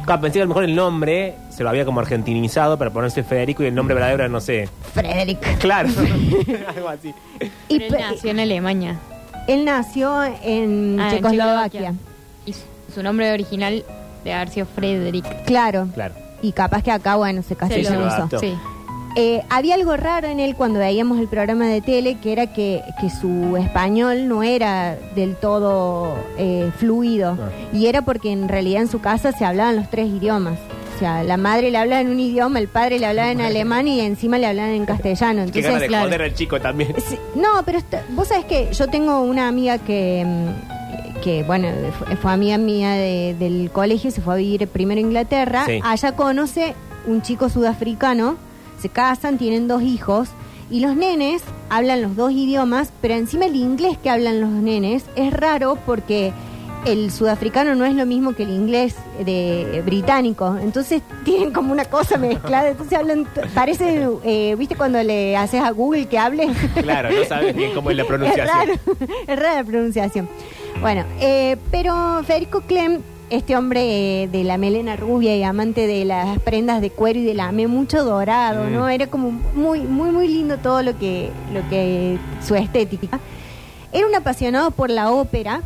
Claro, 0.05 0.22
pensé 0.22 0.39
que 0.39 0.41
a 0.41 0.46
lo 0.46 0.50
mejor 0.50 0.63
el 0.63 0.75
nombre 0.75 1.36
se 1.50 1.63
lo 1.63 1.70
había 1.70 1.86
como 1.86 2.00
argentinizado 2.00 2.77
para 2.77 2.91
ponerse 2.91 3.24
Federico 3.24 3.63
y 3.63 3.67
el 3.67 3.75
nombre 3.75 3.93
verdadero 3.96 4.24
era, 4.24 4.29
no 4.29 4.39
sé. 4.41 4.67
Frederick. 4.93 5.58
Claro. 5.60 5.89
Algo 6.75 6.89
así. 6.89 7.13
Y 7.70 7.79
Pero 7.79 7.86
él 7.86 7.91
pe- 7.96 8.00
nació 8.01 8.31
en 8.31 8.39
Alemania. 8.39 9.00
él 9.48 9.65
nació 9.65 10.24
en 10.24 11.00
Ah, 11.00 11.10
en 11.10 11.15
Checoslovaquia. 11.15 11.93
Y 12.46 12.53
su, 12.53 12.62
su 12.96 13.03
nombre 13.03 13.31
original 13.31 13.84
de 14.24 14.34
haber 14.34 14.50
sido 14.50 14.65
Frederick. 14.65 15.43
Claro. 15.46 15.88
Claro. 15.93 16.13
Y 16.41 16.51
capaz 16.53 16.81
que 16.84 16.91
acá, 16.91 17.15
bueno, 17.17 17.41
se 17.43 17.50
Se 17.50 17.55
castellanizó. 17.55 18.00
lo 18.00 18.05
adaptó. 18.12 18.39
Sí. 18.39 18.55
Eh, 19.15 19.41
había 19.50 19.75
algo 19.75 19.98
raro 19.98 20.27
en 20.27 20.39
él 20.39 20.56
cuando 20.56 20.80
veíamos 20.80 21.20
el 21.20 21.27
programa 21.27 21.68
de 21.68 21.82
tele, 21.82 22.15
que 22.15 22.32
era 22.32 22.48
que, 22.48 22.82
que 23.00 23.10
su 23.10 23.58
español 23.58 24.27
no 24.27 24.41
era 24.44 24.96
del 25.15 25.36
todo 25.36 26.15
eh, 26.38 26.72
fluido. 26.77 27.38
Y 27.74 27.88
era 27.88 28.01
porque 28.03 28.32
en 28.32 28.48
realidad 28.48 28.84
en 28.84 28.88
su 28.88 29.01
casa 29.01 29.32
se 29.32 29.44
hablaban 29.46 29.75
los 29.75 29.89
tres 29.89 30.08
idiomas. 30.08 30.58
O 30.96 31.00
sea, 31.00 31.24
la 31.24 31.36
madre 31.36 31.72
le 31.72 31.77
hablaba 31.80 32.00
en 32.01 32.10
un 32.10 32.20
idioma, 32.20 32.60
el 32.60 32.68
padre 32.68 33.00
le 33.00 33.08
hablaba 33.08 33.32
en 33.32 33.41
alemán 33.41 33.88
y 33.88 34.00
encima 34.01 34.38
le 34.38 34.46
hablaban 34.46 34.72
en 34.72 34.86
castellano. 34.86 35.46
Qué 35.51 35.62
gana 35.62 35.80
de 35.80 35.86
Entonces, 35.86 35.88
claro. 35.89 36.06
joder 36.06 36.22
al 36.22 36.34
chico 36.36 36.62
también. 36.62 36.94
Sí, 37.08 37.18
no, 37.36 37.63
pero 37.65 37.80
está- 37.80 38.03
vos 38.10 38.27
sabés 38.27 38.46
que 38.46 38.70
yo 38.72 38.88
tengo 38.88 39.22
una 39.22 39.48
amiga 39.48 39.80
que, 39.80 40.24
mm, 40.25 41.22
que 41.22 41.41
bueno, 41.44 41.70
fue, 41.98 42.15
fue 42.18 42.32
amiga 42.32 42.58
mía 42.60 42.91
de- 42.91 43.36
del 43.39 43.72
colegio, 43.72 44.12
se 44.12 44.22
fue 44.22 44.36
a 44.36 44.38
vivir 44.38 44.68
primero 44.68 45.00
a 45.00 45.01
Inglaterra. 45.01 45.63
Sí. 45.65 45.80
Allá 45.84 46.12
conoce 46.12 46.75
un 47.08 47.24
chico 47.24 47.50
sudafricano, 47.50 48.36
se 48.81 48.89
casan, 48.89 49.38
tienen 49.38 49.67
dos 49.67 49.81
hijos. 49.81 50.29
Y 50.69 50.79
los 50.79 50.95
nenes 50.95 51.41
hablan 51.69 52.01
los 52.01 52.15
dos 52.15 52.31
idiomas, 52.31 52.91
pero 53.01 53.13
encima 53.15 53.45
el 53.45 53.55
inglés 53.55 53.97
que 54.01 54.09
hablan 54.09 54.39
los 54.41 54.50
nenes 54.50 55.03
es 55.15 55.33
raro 55.33 55.77
porque 55.85 56.31
el 56.85 57.11
sudafricano 57.11 57.75
no 57.75 57.85
es 57.85 57.93
lo 57.93 58.05
mismo 58.07 58.33
que 58.33 58.43
el 58.43 58.50
inglés 58.51 58.95
de 59.23 59.77
eh, 59.77 59.81
británico. 59.81 60.57
Entonces 60.61 61.01
tienen 61.25 61.51
como 61.51 61.73
una 61.73 61.85
cosa 61.85 62.17
mezclada. 62.17 62.69
Entonces 62.69 62.97
hablan, 62.97 63.27
parece, 63.53 64.07
eh, 64.23 64.55
¿viste 64.57 64.75
cuando 64.75 65.03
le 65.03 65.35
haces 65.35 65.61
a 65.61 65.71
Google 65.71 66.05
que 66.07 66.17
hable? 66.17 66.47
Claro, 66.81 67.09
no 67.11 67.23
sabes 67.25 67.53
bien 67.55 67.73
cómo 67.73 67.91
es 67.91 67.97
la 67.97 68.03
Es 68.03 68.07
pronunciación. 68.07 68.47
raro, 68.57 68.73
es 69.27 69.39
rara 69.39 69.55
la 69.55 69.63
pronunciación. 69.65 70.29
Bueno, 70.79 71.03
eh, 71.19 71.57
pero 71.69 72.23
Federico 72.25 72.61
Clem, 72.61 73.01
este 73.31 73.55
hombre 73.55 74.23
eh, 74.23 74.27
de 74.27 74.43
la 74.43 74.57
melena 74.57 74.95
rubia 74.95 75.35
y 75.35 75.41
amante 75.43 75.88
de 75.88 76.05
las 76.05 76.38
prendas 76.39 76.81
de 76.81 76.89
cuero 76.91 77.19
y 77.19 77.23
de 77.23 77.33
lame 77.33 77.65
mucho 77.67 78.03
dorado, 78.03 78.65
Mm. 78.65 78.73
¿no? 78.73 78.89
Era 78.89 79.07
como 79.07 79.31
muy, 79.55 79.79
muy, 79.81 80.11
muy 80.11 80.27
lindo 80.27 80.57
todo 80.57 80.83
lo 80.83 80.97
que, 81.00 81.31
lo 81.53 81.67
que 81.69 82.17
su 82.45 82.55
estética. 82.55 83.19
Era 83.93 84.05
un 84.05 84.13
apasionado 84.15 84.71
por 84.71 84.89
la 84.89 85.11
ópera. 85.11 85.61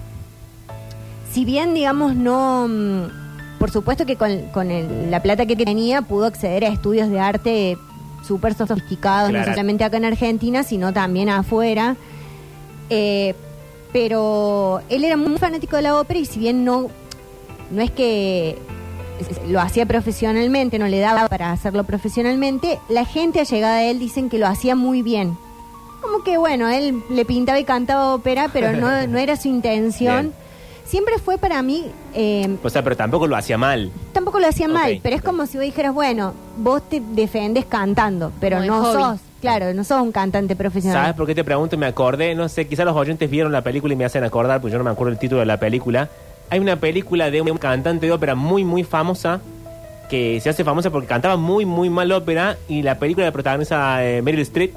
Si 1.31 1.43
bien, 1.45 1.73
digamos, 1.73 2.15
no. 2.15 2.67
mm, 2.67 3.25
Por 3.59 3.71
supuesto 3.71 4.05
que 4.05 4.15
con, 4.15 4.41
con 4.53 4.69
el- 4.69 5.09
la 5.09 5.21
plata 5.23 5.45
que 5.45 5.55
tenía 5.55 6.01
pudo 6.01 6.25
acceder 6.25 6.65
a 6.65 6.67
estudios 6.67 7.09
de 7.09 7.19
arte 7.19 7.77
súper 8.27 8.53
sofisticados, 8.53 9.29
Claro. 9.29 9.45
no 9.45 9.51
solamente 9.53 9.83
acá 9.83 9.97
en 9.97 10.05
Argentina, 10.05 10.61
sino 10.63 10.91
también 10.93 11.29
afuera. 11.29 11.95
Eh, 12.89 13.33
pero 13.93 14.81
él 14.89 15.03
era 15.05 15.15
muy 15.17 15.37
fanático 15.37 15.77
de 15.77 15.83
la 15.83 15.99
ópera 15.99 16.19
y 16.19 16.25
si 16.25 16.37
bien 16.39 16.65
no, 16.65 16.89
no 17.75 17.81
es 17.81 17.91
que 17.91 18.57
lo 19.47 19.61
hacía 19.61 19.85
profesionalmente, 19.85 20.79
no 20.79 20.87
le 20.87 20.99
daba 20.99 21.27
para 21.27 21.51
hacerlo 21.51 21.83
profesionalmente, 21.83 22.79
la 22.89 23.05
gente 23.05 23.39
allegada 23.39 23.77
a 23.77 23.83
él 23.83 23.99
dicen 23.99 24.29
que 24.29 24.39
lo 24.39 24.47
hacía 24.47 24.75
muy 24.75 25.01
bien. 25.01 25.37
Como 26.01 26.23
que 26.23 26.37
bueno, 26.37 26.69
él 26.69 27.01
le 27.09 27.25
pintaba 27.25 27.59
y 27.59 27.63
cantaba 27.63 28.13
ópera, 28.13 28.49
pero 28.51 28.73
no, 28.73 29.07
no 29.07 29.17
era 29.17 29.35
su 29.37 29.47
intención. 29.47 30.21
Bien. 30.31 30.45
Siempre 30.85 31.17
fue 31.17 31.39
para 31.39 31.63
mí, 31.63 31.85
eh, 32.13 32.57
O 32.63 32.69
sea, 32.69 32.83
pero 32.83 32.95
tampoco 32.95 33.25
lo 33.25 33.35
hacía 33.35 33.57
mal. 33.57 33.91
tampoco 34.13 34.39
lo 34.39 34.47
hacía 34.47 34.67
mal, 34.67 34.99
pero 35.01 35.15
es 35.15 35.23
como 35.23 35.47
si 35.47 35.57
vos 35.57 35.65
dijeras, 35.65 35.93
bueno, 35.95 36.33
vos 36.57 36.87
te 36.87 37.01
defendes 37.01 37.65
cantando, 37.65 38.31
pero 38.39 38.57
Como 38.57 38.67
no 38.67 38.83
hobby. 38.83 39.01
sos, 39.01 39.19
claro, 39.41 39.73
no 39.73 39.83
sos 39.83 39.99
un 40.01 40.11
cantante 40.11 40.55
profesional. 40.55 41.01
¿Sabes 41.01 41.15
por 41.15 41.25
qué 41.25 41.33
te 41.33 41.43
pregunto? 41.43 41.75
Me 41.75 41.87
acordé, 41.87 42.35
no 42.35 42.47
sé, 42.49 42.67
quizás 42.67 42.85
los 42.85 42.95
oyentes 42.95 43.27
vieron 43.31 43.51
la 43.51 43.63
película 43.63 43.93
y 43.95 43.97
me 43.97 44.05
hacen 44.05 44.23
acordar, 44.23 44.61
pues 44.61 44.71
yo 44.71 44.77
no 44.77 44.83
me 44.85 44.91
acuerdo 44.91 45.11
el 45.13 45.17
título 45.17 45.39
de 45.39 45.47
la 45.47 45.57
película. 45.59 46.07
Hay 46.49 46.59
una 46.59 46.75
película 46.79 47.31
de 47.31 47.41
un 47.41 47.57
cantante 47.57 48.05
de 48.05 48.11
ópera 48.11 48.35
muy, 48.35 48.63
muy 48.63 48.83
famosa, 48.83 49.41
que 50.09 50.39
se 50.41 50.49
hace 50.49 50.63
famosa 50.63 50.91
porque 50.91 51.07
cantaba 51.07 51.35
muy, 51.37 51.65
muy 51.65 51.89
mal 51.89 52.11
ópera, 52.11 52.57
y 52.67 52.83
la 52.83 52.99
película 52.99 53.25
la 53.25 53.31
protagoniza 53.31 54.05
eh, 54.05 54.21
Meryl 54.21 54.41
Streep. 54.41 54.73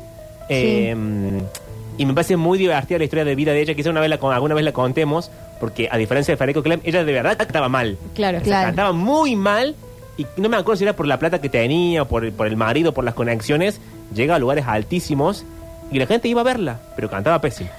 eh, 0.48 0.96
Y 1.98 2.06
me 2.06 2.14
parece 2.14 2.36
muy 2.36 2.58
divertida 2.58 2.98
la 2.98 3.04
historia 3.04 3.24
de 3.24 3.34
vida 3.34 3.52
de 3.52 3.60
ella, 3.60 3.74
quizás 3.74 3.90
una 3.90 4.00
vez 4.00 4.08
la, 4.10 4.16
alguna 4.34 4.54
vez 4.54 4.64
la 4.64 4.72
contemos, 4.72 5.30
porque 5.60 5.88
a 5.90 5.96
diferencia 5.98 6.32
de 6.32 6.38
Federico 6.38 6.62
Clem, 6.62 6.80
ella 6.84 7.04
de 7.04 7.12
verdad 7.12 7.36
cantaba 7.36 7.68
mal. 7.68 7.98
Claro. 8.14 8.38
O 8.38 8.40
sea, 8.40 8.46
Claro. 8.48 8.66
cantaba 8.68 8.92
muy 8.92 9.34
mal 9.36 9.74
y 10.16 10.24
no 10.36 10.48
me 10.48 10.56
acuerdo 10.56 10.78
si 10.78 10.84
era 10.84 10.94
por 10.94 11.06
la 11.06 11.18
plata 11.18 11.40
que 11.40 11.48
tenía, 11.48 12.02
o 12.02 12.04
por, 12.08 12.24
el- 12.24 12.32
por 12.32 12.46
el 12.46 12.56
marido, 12.56 12.92
por 12.94 13.04
las 13.04 13.14
conexiones. 13.14 13.80
Llega 14.14 14.36
a 14.36 14.38
lugares 14.38 14.64
altísimos 14.66 15.44
y 15.92 15.98
la 15.98 16.06
gente 16.06 16.28
iba 16.28 16.40
a 16.40 16.44
verla, 16.44 16.78
pero 16.96 17.10
cantaba 17.10 17.40
pésimo. 17.40 17.68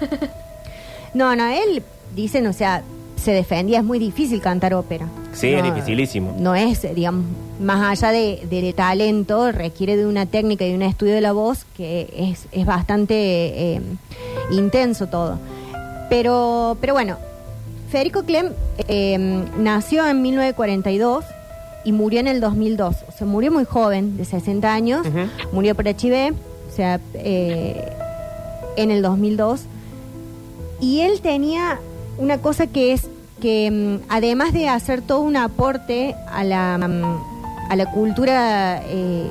No, 1.12 1.34
no, 1.34 1.44
él, 1.48 1.82
dicen, 2.14 2.46
o 2.46 2.52
sea, 2.52 2.82
se 3.22 3.32
defendía, 3.32 3.78
es 3.78 3.84
muy 3.84 3.98
difícil 3.98 4.40
cantar 4.40 4.74
ópera. 4.74 5.06
Sí, 5.32 5.52
No, 5.52 5.58
es 5.58 5.64
dificilísimo. 5.74 6.34
No 6.38 6.54
es, 6.54 6.82
digamos, 6.94 7.24
más 7.60 8.02
allá 8.02 8.12
de, 8.12 8.46
de 8.48 8.72
talento, 8.72 9.52
requiere 9.52 9.96
de 9.96 10.06
una 10.06 10.26
técnica 10.26 10.66
y 10.66 10.74
un 10.74 10.82
estudio 10.82 11.14
de 11.14 11.20
la 11.20 11.32
voz 11.32 11.66
que 11.76 12.08
es, 12.16 12.46
es 12.52 12.66
bastante 12.66 13.14
eh, 13.74 13.80
intenso 14.52 15.06
todo. 15.08 15.38
Pero, 16.08 16.76
pero 16.80 16.94
bueno, 16.94 17.18
Federico 17.90 18.22
Clem 18.24 18.50
eh, 18.88 19.44
nació 19.58 20.06
en 20.06 20.22
1942 20.22 21.24
y 21.84 21.92
murió 21.92 22.20
en 22.20 22.28
el 22.28 22.40
2002. 22.40 22.96
O 23.08 23.12
sea, 23.12 23.26
murió 23.26 23.52
muy 23.52 23.64
joven, 23.64 24.16
de 24.16 24.24
60 24.24 24.72
años. 24.72 25.06
Murió 25.52 25.74
por 25.74 25.86
HIV, 25.86 26.34
o 26.70 26.74
sea, 26.74 27.00
eh, 27.14 27.92
en 28.76 28.90
el 28.90 29.02
2002. 29.02 29.62
Y 30.80 31.00
él 31.00 31.20
tenía 31.20 31.78
una 32.20 32.38
cosa 32.38 32.66
que 32.66 32.92
es 32.92 33.08
que 33.40 33.70
mm, 33.70 34.04
además 34.08 34.52
de 34.52 34.68
hacer 34.68 35.02
todo 35.02 35.22
un 35.22 35.36
aporte 35.36 36.14
a 36.30 36.44
la, 36.44 36.78
mm, 36.78 37.70
a 37.70 37.76
la 37.76 37.90
cultura, 37.90 38.82
eh, 38.84 39.26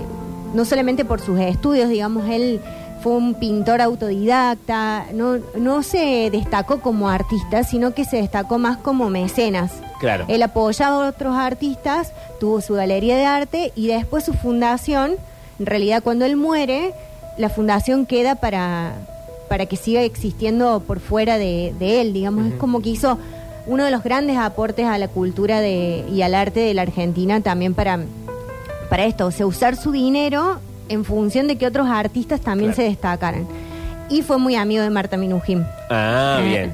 no 0.53 0.65
solamente 0.65 1.05
por 1.05 1.21
sus 1.21 1.39
estudios, 1.39 1.89
digamos, 1.89 2.27
él 2.29 2.59
fue 3.01 3.13
un 3.13 3.35
pintor 3.35 3.81
autodidacta, 3.81 5.05
no, 5.13 5.37
no 5.55 5.83
se 5.83 6.29
destacó 6.31 6.81
como 6.81 7.07
artista, 7.07 7.63
sino 7.63 7.93
que 7.93 8.03
se 8.03 8.17
destacó 8.17 8.57
más 8.57 8.77
como 8.77 9.09
mecenas. 9.09 9.71
Claro. 9.99 10.25
Él 10.27 10.43
apoyaba 10.43 11.05
a 11.05 11.09
otros 11.09 11.35
artistas, 11.35 12.11
tuvo 12.39 12.61
su 12.61 12.73
galería 12.73 13.15
de 13.15 13.25
arte 13.25 13.71
y 13.75 13.87
después 13.87 14.25
su 14.25 14.33
fundación, 14.33 15.13
en 15.59 15.65
realidad 15.65 16.03
cuando 16.03 16.25
él 16.25 16.35
muere, 16.35 16.93
la 17.37 17.49
fundación 17.49 18.05
queda 18.05 18.35
para, 18.35 18.93
para 19.49 19.65
que 19.65 19.75
siga 19.75 20.01
existiendo 20.03 20.81
por 20.85 20.99
fuera 20.99 21.37
de, 21.37 21.73
de 21.79 21.99
él, 22.01 22.13
digamos, 22.13 22.47
es 22.47 22.53
como 22.53 22.81
que 22.81 22.89
hizo 22.89 23.17
uno 23.67 23.83
de 23.83 23.91
los 23.91 24.03
grandes 24.03 24.37
aportes 24.37 24.85
a 24.85 24.97
la 24.97 25.07
cultura 25.09 25.59
de, 25.59 26.05
y 26.11 26.21
al 26.21 26.33
arte 26.35 26.59
de 26.61 26.73
la 26.73 26.83
Argentina 26.83 27.41
también 27.41 27.73
para, 27.73 27.99
para 28.89 29.05
esto, 29.05 29.25
o 29.27 29.31
sea, 29.31 29.45
usar 29.45 29.75
su 29.75 29.91
dinero 29.91 30.59
en 30.87 31.03
función 31.05 31.47
de 31.47 31.55
que 31.57 31.67
otros 31.67 31.87
artistas 31.87 32.39
también 32.41 32.71
Claro. 32.71 32.83
se 32.87 32.89
destacaran. 32.89 33.47
Y 34.09 34.23
fue 34.23 34.37
muy 34.39 34.55
amigo 34.55 34.81
de 34.81 34.89
Marta 34.89 35.17
Minujín. 35.17 35.63
Ah, 35.89 36.39
Eh, 36.41 36.47
bien. 36.47 36.73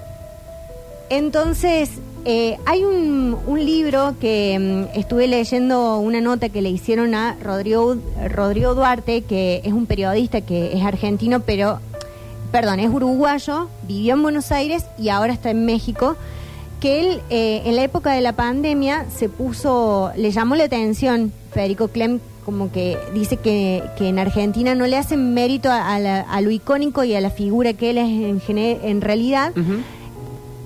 Entonces, 1.09 1.89
eh, 2.23 2.57
hay 2.65 2.83
un, 2.83 3.37
un 3.45 3.63
libro 3.63 4.15
que 4.19 4.57
mm, 4.93 4.97
estuve 4.97 5.27
leyendo 5.27 5.97
una 5.99 6.21
nota 6.21 6.49
que 6.49 6.61
le 6.61 6.69
hicieron 6.69 7.13
a 7.13 7.35
Rodrigo, 7.43 7.97
Rodrigo 8.29 8.73
Duarte, 8.73 9.21
que 9.21 9.61
es 9.63 9.73
un 9.73 9.85
periodista 9.85 10.41
que 10.41 10.73
es 10.75 10.83
argentino, 10.83 11.41
pero, 11.41 11.79
perdón, 12.51 12.79
es 12.79 12.89
uruguayo, 12.89 13.67
vivió 13.87 14.13
en 14.13 14.23
Buenos 14.23 14.51
Aires 14.51 14.85
y 14.97 15.09
ahora 15.09 15.33
está 15.33 15.49
en 15.49 15.65
México, 15.65 16.15
que 16.79 16.99
él 17.01 17.21
eh, 17.29 17.63
en 17.65 17.75
la 17.75 17.83
época 17.83 18.11
de 18.11 18.21
la 18.21 18.33
pandemia 18.33 19.05
se 19.15 19.29
puso, 19.29 20.11
le 20.17 20.31
llamó 20.31 20.55
la 20.55 20.65
atención 20.65 21.31
Federico 21.51 21.87
Clem, 21.87 22.19
como 22.45 22.71
que 22.71 22.97
dice 23.13 23.37
que, 23.37 23.83
que 23.97 24.07
en 24.09 24.19
Argentina 24.19 24.75
no 24.75 24.85
le 24.85 24.97
hacen 24.97 25.33
mérito 25.33 25.71
a, 25.71 25.95
a 25.95 25.99
la- 25.99 26.21
a 26.21 26.41
lo 26.41 26.51
icónico 26.51 27.03
y 27.03 27.15
a 27.15 27.21
la 27.21 27.31
figura 27.31 27.73
que 27.73 27.89
él 27.89 27.97
es 27.97 28.07
en, 28.49 28.57
en 28.59 29.01
realidad 29.01 29.51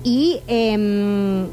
y 0.04 0.40
eh, 0.46 1.46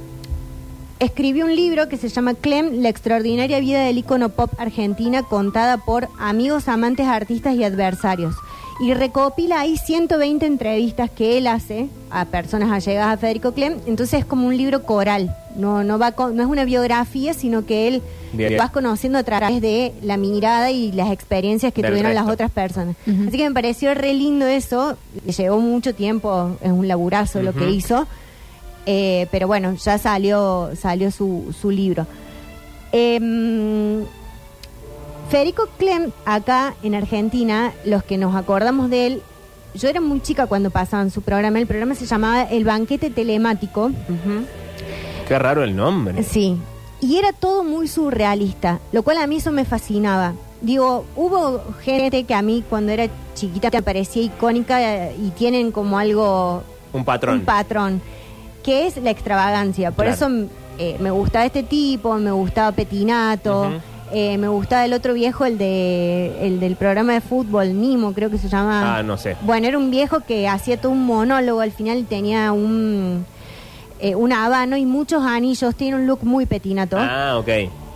escribió 1.00 1.46
un 1.46 1.56
libro 1.56 1.88
que 1.88 1.98
se 1.98 2.10
llama 2.10 2.34
Clem, 2.34 2.82
la 2.82 2.90
extraordinaria 2.90 3.60
vida 3.60 3.84
del 3.84 4.00
ícono 4.00 4.30
pop 4.30 4.52
argentina 4.58 5.24
contada 5.24 5.78
por 5.78 6.10
amigos, 6.20 6.68
amantes, 6.68 7.08
artistas 7.08 7.56
y 7.56 7.64
adversarios. 7.64 8.36
Y 8.80 8.94
recopila 8.94 9.62
ahí 9.62 9.76
120 9.76 10.46
entrevistas 10.46 11.10
que 11.10 11.38
él 11.40 11.48
hace 11.48 11.88
a 12.12 12.26
personas 12.26 12.70
allegadas 12.72 13.14
a 13.16 13.18
Federico 13.18 13.52
Clem. 13.54 13.76
Entonces 13.88 14.20
es 14.20 14.26
como 14.26 14.46
un 14.48 14.56
libro 14.56 14.84
coral, 14.84 15.36
no, 15.56 15.84
no, 15.84 15.98
va 15.98 16.12
con- 16.12 16.36
no 16.36 16.44
es 16.44 16.50
una 16.50 16.64
biografía, 16.64 17.34
sino 17.34 17.66
que 17.66 17.88
él 17.88 18.04
vas 18.60 18.70
conociendo 18.70 19.18
a 19.18 19.24
través 19.24 19.62
de 19.62 19.94
la 20.04 20.16
mirada 20.18 20.70
y 20.70 20.92
las 20.92 21.12
experiencias 21.12 21.74
que 21.74 21.82
Del 21.82 21.92
tuvieron 21.92 22.12
las 22.14 22.28
otras 22.34 22.52
personas. 22.52 22.96
Así 23.28 23.36
que 23.38 23.48
me 23.50 23.54
pareció 23.54 23.94
re 23.96 24.14
lindo 24.14 24.46
eso, 24.46 24.96
le 25.26 25.32
llevó 25.32 25.60
mucho 25.60 25.96
tiempo, 25.96 26.56
es 26.62 26.72
un 26.72 26.88
laburazo 26.88 27.42
lo 27.42 27.54
que 27.54 27.70
hizo. 27.72 28.06
Eh, 28.86 29.28
pero 29.32 29.48
bueno, 29.48 29.74
ya 29.76 29.98
salió, 29.98 30.70
salió 30.80 31.10
su, 31.10 31.54
su 31.60 31.72
libro. 31.72 32.06
Em, 32.92 34.04
Federico 35.30 35.68
Clem, 35.78 36.12
acá 36.26 36.74
en 36.84 36.96
Argentina, 36.96 37.74
los 37.86 38.04
que 38.04 38.18
nos 38.18 38.36
acordamos 38.36 38.90
de 38.90 39.08
él, 39.08 39.22
yo 39.76 39.90
era 39.90 40.00
muy 40.00 40.22
chica 40.22 40.48
cuando 40.48 40.70
pasaban 40.72 41.12
su 41.12 41.22
programa, 41.22 41.60
el 41.60 41.68
programa 41.68 41.96
se 41.96 42.06
llamaba 42.06 42.44
El 42.44 42.64
Banquete 42.64 43.10
Telemático. 43.10 43.92
Qué 45.28 45.38
raro 45.38 45.64
el 45.64 45.76
nombre. 45.76 46.24
Sí, 46.24 46.58
y 47.02 47.18
era 47.18 47.34
todo 47.34 47.64
muy 47.66 47.88
surrealista, 47.90 48.80
lo 48.94 49.04
cual 49.04 49.18
a 49.18 49.28
mí 49.28 49.36
eso 49.38 49.52
me 49.52 49.66
fascinaba. 49.66 50.34
Digo, 50.62 51.06
hubo 51.16 51.62
gente 51.84 52.24
que 52.24 52.34
a 52.34 52.42
mí 52.42 52.64
cuando 52.68 52.92
era 52.94 53.08
chiquita 53.36 53.70
me 53.72 53.82
parecía 53.84 54.24
icónica 54.24 54.82
eh, 54.82 55.16
y 55.22 55.30
tienen 55.32 55.72
como 55.72 56.00
algo 56.00 56.64
Un 56.94 57.04
patrón. 57.04 57.40
un 57.40 57.46
patrón, 57.46 58.02
que 58.64 58.88
es 58.88 58.96
la 58.98 59.12
extravagancia. 59.12 59.92
Por 59.92 60.06
Claro. 60.06 60.16
eso 60.16 60.50
eh, 60.80 60.96
me 61.00 61.12
gustaba 61.12 61.46
este 61.46 61.62
tipo, 61.64 62.16
me 62.16 62.32
gustaba 62.32 62.72
Petinato. 62.72 63.72
Eh, 64.12 64.38
me 64.38 64.48
gustaba 64.48 64.86
el 64.86 64.94
otro 64.94 65.14
viejo, 65.14 65.46
el 65.46 65.58
de 65.58 66.46
el 66.46 66.60
del 66.60 66.76
programa 66.76 67.14
de 67.14 67.22
fútbol, 67.22 67.80
Nimo, 67.80 68.14
creo 68.14 68.30
que 68.30 68.38
se 68.38 68.48
llama. 68.50 68.98
Ah, 68.98 69.04
no 69.04 69.18
sé. 69.18 69.36
Bueno, 69.42 69.68
era 69.68 69.78
un 69.78 69.92
viejo 69.92 70.22
que 70.22 70.48
hacía 70.48 70.80
todo 70.80 70.92
un 70.92 71.06
monólogo, 71.06 71.62
al 71.62 71.72
final 71.72 72.06
tenía 72.06 72.52
un 72.52 73.26
eh, 74.00 74.16
un 74.16 74.32
habano 74.32 74.78
y 74.78 74.86
muchos 74.86 75.24
anillos, 75.24 75.76
tiene 75.76 75.96
un 75.98 76.06
look 76.08 76.20
muy 76.24 76.46
petinato. 76.46 76.98
Ah, 77.00 77.38
ok. 77.40 77.50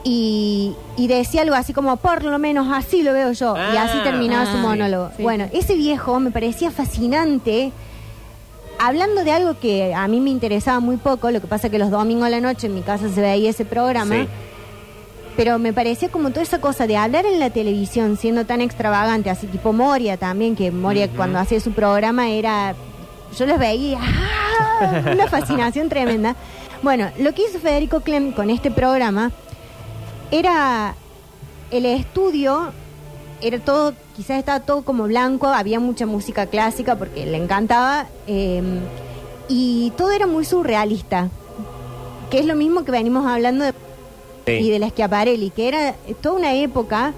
Y, 0.03 0.74
y 0.98 1.08
decía 1.08 1.44
algo 1.44 1.53
así 1.53 1.74
como, 1.74 1.96
por 1.98 2.24
lo 2.24 2.39
menos 2.39 2.68
así 2.74 3.03
lo 3.03 3.13
veo 3.13 3.32
yo. 3.34 3.56
y 3.56 3.77
así 3.77 3.98
Ah. 4.00 4.03
terminaba 4.03 4.46
su 4.51 4.58
Ah, 4.58 4.62
monólogo. 4.62 5.12
sí. 5.15 5.22
Bueno, 5.22 5.46
ese 5.53 5.75
viejo 5.75 6.20
me 6.20 6.32
parecía 6.32 6.72
fascinante 6.72 7.72
hablando 8.80 9.24
de 9.24 9.32
algo 9.32 9.60
que 9.60 9.94
a 9.94 10.08
mí 10.08 10.20
me 10.20 10.32
interesaba 10.32 10.80
muy 10.80 10.98
poco, 10.98 11.30
lo 11.30 11.39
que 11.39 11.46
pasa 11.48 11.70
que 11.70 11.77
los 11.77 11.91
domingos 11.91 12.25
a 12.25 12.30
la 12.32 12.41
noche 12.41 12.65
en 12.65 12.74
mi 12.74 12.82
casa 12.82 13.10
se 13.10 13.22
veía 13.22 13.51
ese 13.51 13.63
programa, 13.63 14.15
Sí. 14.15 14.27
Pero 15.36 15.60
me 15.60 15.74
parecía 15.74 16.10
como 16.10 16.30
toda 16.30 16.42
esa 16.42 16.62
cosa 16.62 16.88
de 16.88 16.98
hablar 16.98 17.26
en 17.26 17.40
la 17.40 17.50
televisión 17.50 18.18
siendo 18.18 18.46
tan 18.46 18.62
extravagante, 18.62 19.30
así 19.30 19.48
tipo 19.48 19.74
Moria 19.74 20.18
también, 20.18 20.56
que 20.56 20.72
Moria 20.72 21.10
cuando 21.10 21.40
hacía 21.40 21.60
su 21.60 21.72
programa 21.72 22.30
era, 22.30 22.76
yo 23.38 23.46
los 23.46 23.60
veía, 23.60 24.00
¡ah! 24.02 25.04
una 25.12 25.28
fascinación 25.28 25.90
tremenda. 25.90 26.36
Bueno, 26.84 27.10
lo 27.20 27.34
que 27.34 27.44
hizo 27.44 27.60
Federico 27.60 28.02
Clem 28.02 28.32
con 28.32 28.50
este 28.50 28.72
programa 28.72 29.32
era 30.32 30.96
el 31.70 31.86
estudio 31.86 32.74
era 33.42 33.60
todo, 33.60 33.94
quizás 34.16 34.38
estaba 34.38 34.60
todo 34.62 34.84
como 34.84 35.04
blanco, 35.06 35.48
había 35.48 35.80
mucha 35.80 36.06
música 36.06 36.46
clásica 36.46 36.96
porque 36.96 37.26
le 37.26 37.38
encantaba, 37.38 38.08
eh, 38.28 38.62
y 39.50 39.92
todo 39.98 40.12
era 40.12 40.28
muy 40.28 40.46
surrealista, 40.46 41.30
que 42.30 42.40
es 42.40 42.46
lo 42.46 42.56
mismo 42.56 42.86
que 42.86 42.92
venimos 42.92 43.26
hablando 43.26 43.66
de, 43.66 43.74
Sí. 44.60 44.65
y 44.65 44.70
de 44.72 44.79
la 44.79 44.89
Schiaparelli, 44.89 45.50
que 45.50 45.67
era 45.67 45.96
toda 46.22 46.36
una 46.36 46.53
época 46.55 47.13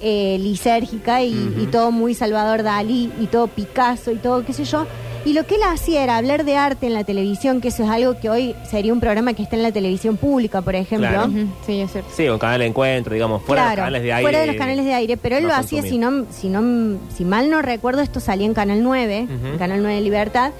eh, 0.00 0.36
lisérgica 0.40 1.22
y, 1.22 1.54
y 1.58 1.66
todo 1.70 1.90
muy 1.90 2.14
Salvador 2.14 2.62
Dalí 2.62 3.10
y 3.20 3.26
todo 3.26 3.46
Picasso 3.46 4.10
y 4.12 4.16
todo 4.16 4.44
qué 4.44 4.52
sé 4.52 4.64
yo. 4.64 4.86
Y 5.26 5.32
lo 5.32 5.46
que 5.46 5.54
él 5.54 5.62
hacía 5.66 6.04
era 6.04 6.18
hablar 6.18 6.44
de 6.44 6.54
arte 6.56 6.86
en 6.86 6.92
la 6.92 7.02
televisión, 7.04 7.62
que 7.62 7.68
eso 7.68 7.82
es 7.84 7.88
algo 7.88 8.20
que 8.20 8.28
hoy 8.28 8.54
sería 8.70 8.92
un 8.92 9.00
programa 9.00 9.32
que 9.32 9.42
está 9.42 9.56
en 9.56 9.62
la 9.62 9.72
televisión 9.72 10.18
pública, 10.18 10.60
por 10.60 10.74
ejemplo. 10.74 11.08
Claro. 11.08 11.28
Ujú, 11.30 11.46
Sí, 11.64 11.80
es 11.80 11.92
cierto. 11.92 12.10
Sí, 12.14 12.28
un 12.28 12.38
canal 12.38 12.58
de 12.60 12.66
encuentro, 12.66 13.14
digamos, 13.14 13.40
fuera 13.42 13.62
de 13.62 13.68
los 13.70 13.76
canales 13.76 14.02
de 14.02 14.12
aire. 14.12 14.22
Fuera 14.22 14.40
de 14.40 14.46
los 14.48 14.56
canales 14.56 14.84
de 14.84 14.92
aire, 14.92 15.16
pero 15.16 15.36
él 15.38 15.44
no 15.44 15.48
lo 15.48 15.54
hacía, 15.54 15.80
si 15.80 15.96
no, 15.96 16.26
si 16.30 16.50
no, 16.50 16.98
si 17.16 17.24
mal 17.24 17.48
no 17.48 17.62
recuerdo, 17.62 18.02
esto 18.02 18.20
salía 18.20 18.44
en 18.44 18.52
Canal 18.52 18.82
9, 18.82 19.22
Ujú. 19.34 19.46
en 19.46 19.56
Canal 19.58 19.80
9 19.82 19.98
Libertad, 20.02 20.50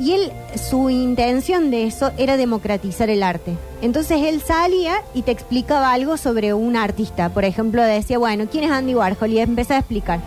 y 0.00 0.12
él, 0.12 0.32
su 0.56 0.88
intención 0.88 1.70
de 1.70 1.84
eso 1.84 2.10
era 2.16 2.38
democratizar 2.38 3.10
el 3.10 3.22
arte. 3.22 3.52
Entonces 3.82 4.22
él 4.22 4.40
salía 4.40 5.02
y 5.12 5.22
te 5.22 5.30
explicaba 5.30 5.92
algo 5.92 6.16
sobre 6.16 6.54
un 6.54 6.74
artista. 6.74 7.28
Por 7.28 7.44
ejemplo, 7.44 7.82
decía, 7.82 8.16
bueno, 8.16 8.46
¿quién 8.50 8.64
es 8.64 8.70
Andy 8.70 8.94
Warhol? 8.94 9.30
Y 9.30 9.40
empezaba 9.40 9.76
a 9.76 9.80
explicar. 9.80 10.20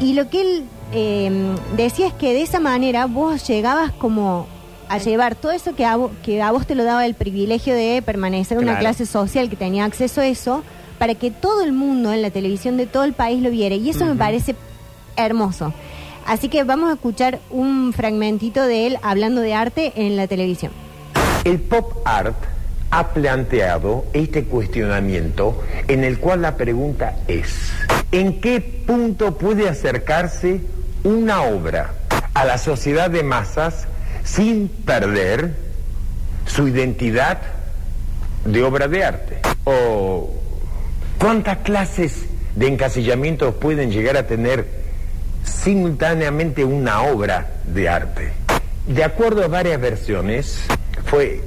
Y 0.00 0.12
lo 0.12 0.28
que 0.28 0.42
él 0.42 0.64
eh, 0.92 1.54
decía 1.76 2.08
es 2.08 2.12
que 2.12 2.34
de 2.34 2.42
esa 2.42 2.60
manera 2.60 3.06
vos 3.06 3.46
llegabas 3.48 3.90
como 3.92 4.46
a 4.88 4.98
llevar 4.98 5.34
todo 5.34 5.52
eso 5.52 5.74
que 5.74 5.86
a, 5.86 5.98
que 6.22 6.42
a 6.42 6.52
vos 6.52 6.66
te 6.66 6.74
lo 6.74 6.84
daba 6.84 7.06
el 7.06 7.14
privilegio 7.14 7.74
de 7.74 8.02
permanecer 8.02 8.58
en 8.58 8.64
una 8.64 8.78
clase 8.78 9.06
social 9.06 9.48
que 9.48 9.56
tenía 9.56 9.86
acceso 9.86 10.20
a 10.20 10.26
eso, 10.26 10.62
para 10.98 11.14
que 11.14 11.30
todo 11.30 11.62
el 11.62 11.72
mundo 11.72 12.12
en 12.12 12.20
la 12.20 12.30
televisión 12.30 12.76
de 12.76 12.86
todo 12.86 13.04
el 13.04 13.14
país 13.14 13.42
lo 13.42 13.50
viera. 13.50 13.74
Y 13.74 13.88
eso 13.88 14.04
me 14.04 14.14
parece 14.14 14.54
hermoso. 15.16 15.72
Así 16.26 16.48
que 16.48 16.64
vamos 16.64 16.90
a 16.90 16.94
escuchar 16.94 17.38
un 17.50 17.92
fragmentito 17.92 18.66
de 18.66 18.88
él 18.88 18.98
hablando 19.02 19.40
de 19.40 19.54
arte 19.54 19.92
en 19.94 20.16
la 20.16 20.26
televisión. 20.26 20.72
El 21.44 21.60
pop 21.60 22.02
art 22.04 22.36
ha 22.90 23.08
planteado 23.12 24.04
este 24.12 24.44
cuestionamiento 24.44 25.62
en 25.86 26.02
el 26.02 26.18
cual 26.18 26.42
la 26.42 26.56
pregunta 26.56 27.16
es, 27.28 27.70
¿en 28.10 28.40
qué 28.40 28.60
punto 28.60 29.38
puede 29.38 29.68
acercarse 29.68 30.60
una 31.04 31.42
obra 31.42 31.94
a 32.34 32.44
la 32.44 32.58
sociedad 32.58 33.08
de 33.08 33.22
masas 33.22 33.86
sin 34.24 34.68
perder 34.68 35.54
su 36.46 36.66
identidad 36.66 37.38
de 38.44 38.64
obra 38.64 38.88
de 38.88 39.04
arte? 39.04 39.38
¿O 39.62 40.30
cuántas 41.20 41.58
clases 41.58 42.26
de 42.56 42.66
encasillamientos 42.66 43.54
pueden 43.54 43.92
llegar 43.92 44.16
a 44.16 44.26
tener 44.26 44.85
simultáneamente 45.46 46.64
una 46.64 47.02
obra 47.02 47.54
de 47.64 47.88
arte. 47.88 48.32
De 48.86 49.02
acuerdo 49.02 49.44
a 49.44 49.48
varias 49.48 49.80
versiones, 49.80 50.66
fue 51.04 51.42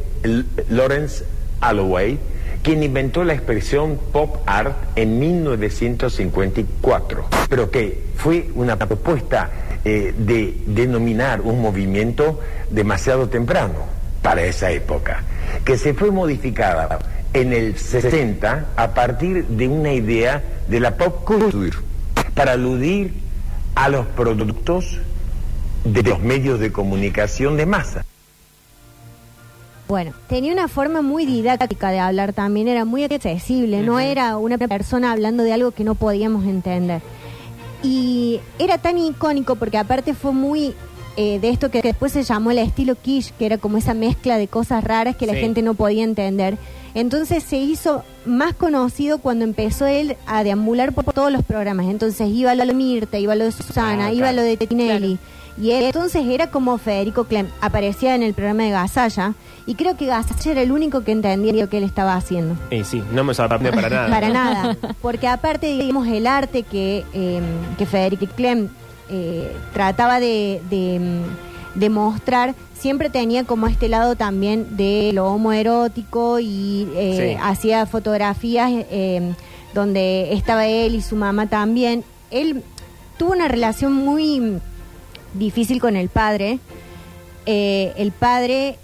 Lawrence 0.70 1.24
Alloway 1.62 2.20
quien 2.62 2.84
inventó 2.84 3.24
la 3.24 3.34
expresión 3.34 4.00
pop 4.12 4.38
art 4.46 4.76
en 4.96 5.20
1954, 5.20 7.26
pero 7.50 7.72
que 7.72 8.04
fue 8.16 8.50
una 8.56 8.76
propuesta 8.76 9.50
eh, 9.86 10.14
de 10.18 10.56
denominar 10.66 11.42
un 11.42 11.62
movimiento 11.62 12.40
demasiado 12.70 13.30
temprano 13.30 13.88
para 14.22 14.44
esa 14.44 14.72
época, 14.72 15.24
que 15.64 15.78
se 15.78 15.94
fue 15.94 16.12
modificada 16.12 17.00
en 17.34 17.54
el 17.54 17.78
60 17.78 18.66
a 18.76 18.94
partir 18.94 19.46
de 19.46 19.68
una 19.68 19.94
idea 19.94 20.44
de 20.68 20.80
la 20.80 20.98
pop 20.98 21.24
culture 21.24 21.78
para 22.34 22.54
aludir 22.54 23.14
a 23.76 23.90
los 23.90 24.06
productos 24.08 24.98
de 25.84 26.04
los 26.04 26.20
medios 26.20 26.60
de 26.60 26.72
comunicación 26.72 27.58
de 27.58 27.66
masa. 27.66 28.06
Bueno, 29.88 30.14
tenía 30.28 30.54
una 30.54 30.68
forma 30.68 31.02
muy 31.02 31.26
didáctica 31.26 31.90
de 31.90 32.00
hablar 32.00 32.34
también, 32.34 32.68
era 32.68 32.86
muy 32.86 33.04
accesible, 33.04 33.82
no 33.82 34.00
era 34.00 34.38
una 34.38 34.60
persona 34.60 35.12
hablando 35.12 35.42
de 35.42 35.52
algo 35.52 35.72
que 35.72 35.84
no 35.84 35.96
podíamos 35.96 36.46
entender. 36.46 37.02
Y 37.82 38.40
era 38.60 38.78
tan 38.78 39.00
icónico 39.00 39.56
porque 39.56 39.80
aparte 39.80 40.14
fue 40.14 40.32
muy 40.32 40.76
eh, 41.18 41.40
de 41.40 41.50
esto 41.50 41.72
que 41.72 41.82
después 41.82 42.12
se 42.12 42.24
llamó 42.24 42.52
el 42.52 42.60
estilo 42.60 42.96
quiche, 42.96 43.34
que 43.40 43.46
era 43.46 43.58
como 43.58 43.78
esa 43.78 43.94
mezcla 43.94 44.38
de 44.38 44.48
cosas 44.48 44.84
raras 44.84 45.16
que 45.16 45.26
la 45.26 45.34
gente 45.34 45.62
no 45.62 45.74
podía 45.74 46.04
entender. 46.04 46.58
Entonces 46.94 47.44
se 47.44 47.58
hizo 47.58 48.04
más 48.26 48.54
conocido 48.54 49.20
cuando 49.20 49.46
empezó 49.46 49.86
él 49.86 50.16
a 50.28 50.44
deambular 50.44 50.94
por 50.94 51.06
todos 51.14 51.32
los 51.32 51.44
programas. 51.44 51.88
Entonces 51.88 52.28
iba 52.30 52.54
lo 52.56 52.66
de 52.66 52.74
Mirta, 52.74 53.18
iba 53.18 53.36
lo 53.36 53.46
de 53.46 53.52
Susana, 53.52 54.08
Ah, 54.08 54.14
iba 54.14 54.28
claro. 54.30 54.38
lo 54.38 54.44
de 54.44 54.58
Tinelli. 54.58 55.18
Y 55.62 55.72
él, 55.72 55.84
entonces 55.86 56.26
era 56.26 56.52
como 56.52 56.78
Federico 56.78 57.26
Clem, 57.26 57.48
aparecía 57.60 58.16
en 58.16 58.24
el 58.24 58.34
programa 58.34 58.64
de 58.64 58.70
Gasalla 58.70 59.34
y 59.66 59.76
creo 59.76 59.98
que 59.98 60.06
Gasalla 60.06 60.52
era 60.52 60.62
el 60.62 60.72
único 60.72 61.04
que 61.04 61.12
entendía 61.12 61.52
lo 61.52 61.68
que 61.70 61.80
él 61.80 61.84
estaba 61.84 62.16
haciendo. 62.16 62.56
Y 62.72 62.86
sí, 62.86 63.04
no 63.12 63.26
me 63.26 63.34
sorprende 63.34 63.72
para 63.74 63.90
nada. 63.90 64.10
Para 64.10 64.30
nada, 64.30 64.78
porque 65.02 65.28
aparte, 65.28 65.68
digamos, 65.68 66.08
el 66.08 66.28
arte 66.28 66.64
que, 66.64 67.04
eh, 67.14 67.42
que 67.78 67.86
Federico 67.86 68.26
Clem 68.38 68.70
eh, 69.10 69.52
trataba 69.74 70.22
de, 70.22 70.62
de, 70.70 71.00
mm, 71.00 71.80
de 71.80 71.90
mostrar, 71.90 72.56
siempre 72.80 73.10
tenía 73.10 73.44
como 73.44 73.68
este 73.68 73.88
lado 73.90 74.16
también 74.16 74.78
de 74.78 75.12
lo 75.14 75.28
homoerótico 75.28 76.40
y 76.40 76.88
eh, 76.96 77.36
Sí. 77.36 77.42
hacía 77.44 77.86
fotografías 77.86 78.72
eh, 78.90 79.34
donde 79.74 80.34
estaba 80.34 80.66
él 80.68 80.96
y 80.96 81.02
su 81.02 81.16
mamá 81.16 81.48
también. 81.48 82.04
Él 82.32 82.64
tuvo 83.18 83.32
una 83.34 83.48
relación 83.48 83.94
muy 83.94 84.60
difícil 85.34 85.80
con 85.80 85.96
el 85.96 86.10
padre. 86.10 86.60
Eh, 87.46 87.94
el 87.98 88.12
padre 88.12 88.78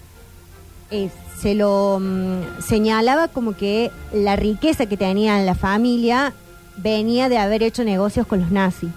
eh, 0.91 1.09
se 1.41 1.53
lo 1.55 1.99
mm, 2.01 2.61
señalaba 2.61 3.27
como 3.29 3.55
que 3.55 3.91
la 4.13 4.35
riqueza 4.35 4.85
que 4.85 4.97
tenía 4.97 5.39
en 5.39 5.45
la 5.45 5.55
familia 5.55 6.33
venía 6.77 7.29
de 7.29 7.37
haber 7.37 7.63
hecho 7.63 7.83
negocios 7.83 8.27
con 8.27 8.39
los 8.41 8.51
nazis. 8.51 8.89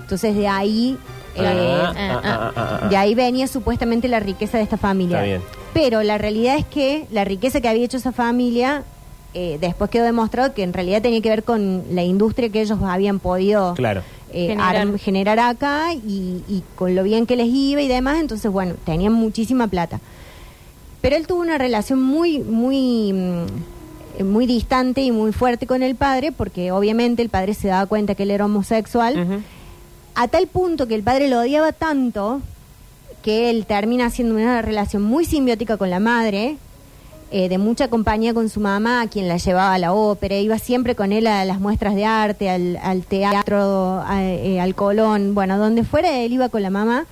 Entonces 0.00 0.34
de 0.34 0.48
ahí, 0.48 0.96
eh, 1.36 1.40
Ah, 1.44 1.92
ah, 1.96 2.20
ah, 2.24 2.52
ah, 2.56 2.80
ah. 2.82 2.88
de 2.88 2.96
ahí 2.96 3.14
venía 3.14 3.46
supuestamente 3.46 4.08
la 4.08 4.20
riqueza 4.20 4.58
de 4.58 4.64
esta 4.64 4.76
familia. 4.76 5.18
Está 5.18 5.26
bien. 5.26 5.42
Pero 5.72 6.02
la 6.02 6.18
realidad 6.18 6.56
es 6.58 6.64
que 6.66 7.06
la 7.10 7.24
riqueza 7.24 7.60
que 7.60 7.68
había 7.68 7.84
hecho 7.84 7.96
esa 7.98 8.12
familia 8.12 8.82
eh, 9.34 9.58
después 9.60 9.90
quedó 9.90 10.04
demostrado 10.04 10.52
que 10.54 10.62
en 10.64 10.72
realidad 10.72 11.02
tenía 11.02 11.20
que 11.20 11.28
ver 11.28 11.44
con 11.44 11.84
la 11.92 12.02
industria 12.02 12.48
que 12.48 12.62
ellos 12.62 12.78
habían 12.82 13.20
podido 13.20 13.74
Claro. 13.74 14.02
eh, 14.32 14.56
Generar. 14.98 15.38
acá 15.38 15.94
y, 15.94 16.42
y 16.48 16.62
con 16.74 16.96
lo 16.96 17.04
bien 17.04 17.26
que 17.26 17.36
les 17.36 17.46
iba 17.46 17.80
y 17.80 17.86
demás, 17.88 18.18
entonces 18.20 18.50
bueno, 18.50 18.74
tenían 18.84 19.12
muchísima 19.12 19.68
plata. 19.68 20.00
Pero 21.00 21.14
él 21.16 21.26
tuvo 21.28 21.40
una 21.40 21.58
relación 21.58 22.02
muy, 22.02 22.40
muy, 22.40 23.12
mm, 23.12 23.46
eh, 24.18 24.24
muy 24.24 24.46
distante 24.46 25.00
y 25.02 25.12
muy 25.12 25.32
fuerte 25.32 25.66
con 25.66 25.82
el 25.84 25.94
padre, 25.94 26.32
porque 26.32 26.72
obviamente 26.72 27.22
el 27.22 27.28
padre 27.28 27.54
se 27.54 27.68
daba 27.68 27.86
cuenta 27.86 28.14
que 28.16 28.24
él 28.24 28.32
era 28.32 28.44
homosexual. 28.46 29.42
A 30.22 30.28
tal 30.28 30.46
punto 30.46 30.86
que 30.86 30.94
el 30.94 31.02
padre 31.02 31.28
lo 31.28 31.40
odiaba 31.40 31.72
tanto 31.72 32.40
que 33.22 33.50
él 33.50 33.66
termina 33.66 34.06
haciendo 34.06 34.34
una 34.34 34.60
relación 34.62 35.02
muy 35.02 35.24
simbiótica 35.24 35.76
con 35.76 35.90
la 35.90 36.00
madre, 36.00 36.56
eh, 37.30 37.48
de 37.48 37.58
mucha 37.58 37.88
compañía 37.88 38.34
con 38.34 38.48
su 38.48 38.60
mamá, 38.60 39.02
a 39.02 39.06
quien 39.08 39.28
la 39.28 39.36
llevaba 39.36 39.74
a 39.74 39.78
la 39.78 39.92
ópera, 39.92 40.36
iba 40.38 40.58
siempre 40.58 40.94
con 40.94 41.12
él 41.12 41.26
a 41.26 41.44
las 41.44 41.60
muestras 41.60 41.94
de 41.94 42.04
arte, 42.04 42.50
al, 42.50 42.76
al 42.82 43.02
teatro, 43.04 44.02
a- 44.04 44.24
eh, 44.24 44.58
al 44.60 44.74
Colón, 44.74 45.34
bueno, 45.34 45.58
donde 45.58 45.84
fuera 45.84 46.18
él 46.18 46.32
iba 46.32 46.48
con 46.48 46.62
la 46.62 46.70
mamá. 46.70 47.06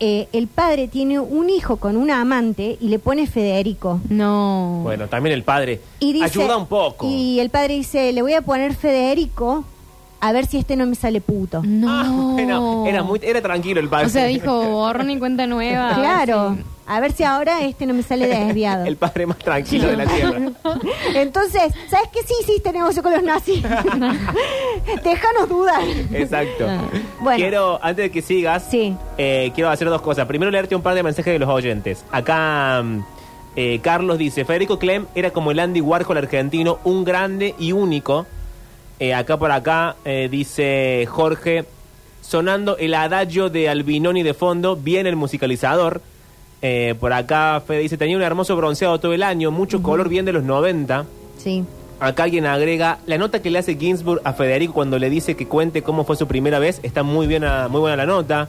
Eh, 0.00 0.28
el 0.32 0.46
padre 0.46 0.88
tiene 0.88 1.20
un 1.20 1.48
hijo 1.48 1.76
con 1.76 1.96
una 1.96 2.20
amante 2.20 2.76
y 2.80 2.88
le 2.88 2.98
pone 2.98 3.26
Federico. 3.26 4.00
No. 4.10 4.80
Bueno, 4.82 5.06
también 5.08 5.34
el 5.34 5.42
padre 5.42 5.80
Y 6.00 6.12
dice, 6.12 6.24
ayuda 6.26 6.56
un 6.58 6.66
poco. 6.66 7.06
Y 7.08 7.40
el 7.40 7.48
padre 7.50 7.74
dice, 7.74 8.12
le 8.12 8.20
voy 8.20 8.34
a 8.34 8.42
poner 8.42 8.74
Federico 8.74 9.64
a 10.28 10.32
ver 10.32 10.46
si 10.46 10.58
este 10.58 10.76
no 10.76 10.86
me 10.86 10.94
sale 10.94 11.20
puto. 11.20 11.62
No. 11.64 11.88
Ah, 11.90 12.08
bueno, 12.34 12.84
era, 12.86 13.02
muy, 13.02 13.20
era 13.22 13.40
tranquilo 13.42 13.80
el 13.80 13.88
padre. 13.88 14.06
O 14.06 14.10
sea, 14.10 14.24
dijo 14.26 14.52
borrón 14.70 15.10
y 15.10 15.18
cuenta 15.18 15.46
nueva. 15.46 15.94
Claro. 15.94 16.56
A 16.88 17.00
ver 17.00 17.10
si 17.10 17.24
ahora 17.24 17.62
este 17.64 17.84
no 17.84 17.94
me 17.94 18.04
sale 18.04 18.28
desviado. 18.28 18.84
El 18.86 18.96
padre 18.96 19.26
más 19.26 19.38
tranquilo 19.38 19.88
de 19.88 19.96
la 19.96 20.06
tierra. 20.06 20.38
Entonces, 21.16 21.72
¿sabes 21.90 22.08
qué? 22.12 22.20
Sí 22.22 22.32
hiciste 22.42 22.72
negocio 22.72 23.02
con 23.02 23.10
los 23.12 23.24
nazis. 23.24 23.60
Déjanos 25.04 25.48
dudar. 25.48 25.82
Exacto. 26.12 26.66
Bueno. 27.20 27.38
Quiero, 27.38 27.78
antes 27.82 28.04
de 28.04 28.10
que 28.10 28.22
sigas, 28.22 28.66
Sí. 28.70 28.94
eh, 29.18 29.50
quiero 29.54 29.70
hacer 29.70 29.88
dos 29.88 30.00
cosas. 30.00 30.26
Primero, 30.26 30.50
leerte 30.52 30.76
un 30.76 30.82
par 30.82 30.94
de 30.94 31.02
mensajes 31.02 31.32
de 31.32 31.38
los 31.40 31.48
oyentes. 31.48 32.04
Acá, 32.12 32.82
mm, 32.84 33.00
eh, 33.56 33.80
Carlos 33.82 34.16
dice: 34.18 34.44
Federico 34.44 34.78
Clem 34.78 35.06
era 35.16 35.30
como 35.32 35.50
el 35.50 35.58
Andy 35.58 35.80
Warhol 35.80 36.18
argentino, 36.18 36.78
un 36.84 37.04
grande 37.04 37.54
y 37.58 37.72
único. 37.72 38.26
Eh, 38.98 39.12
acá 39.14 39.36
por 39.36 39.50
acá 39.50 39.96
eh, 40.04 40.28
dice 40.30 41.06
Jorge: 41.08 41.64
sonando 42.22 42.76
el 42.78 42.94
adagio 42.94 43.50
de 43.50 43.68
Albinoni 43.68 44.22
de 44.22 44.34
fondo, 44.34 44.76
bien 44.76 45.06
el 45.06 45.16
musicalizador. 45.16 46.00
Eh, 46.62 46.94
por 46.98 47.12
acá, 47.12 47.62
Fede 47.66 47.80
dice: 47.80 47.96
tenía 47.98 48.16
un 48.16 48.22
hermoso 48.22 48.56
bronceado 48.56 48.98
todo 48.98 49.12
el 49.12 49.22
año, 49.22 49.50
mucho 49.50 49.82
color 49.82 50.08
bien 50.08 50.24
de 50.24 50.32
los 50.32 50.42
90. 50.44 51.04
Sí. 51.38 51.64
Acá 52.00 52.24
alguien 52.24 52.44
agrega, 52.46 52.98
la 53.06 53.16
nota 53.16 53.40
que 53.40 53.50
le 53.50 53.58
hace 53.58 53.76
Ginsburg 53.76 54.20
a 54.24 54.34
Federico 54.34 54.74
cuando 54.74 54.98
le 54.98 55.08
dice 55.08 55.34
que 55.34 55.46
cuente 55.46 55.82
cómo 55.82 56.04
fue 56.04 56.16
su 56.16 56.26
primera 56.26 56.58
vez, 56.58 56.80
está 56.82 57.02
muy 57.02 57.26
bien, 57.26 57.42
a- 57.44 57.68
muy 57.68 57.80
buena 57.80 57.96
la 57.96 58.04
nota. 58.06 58.48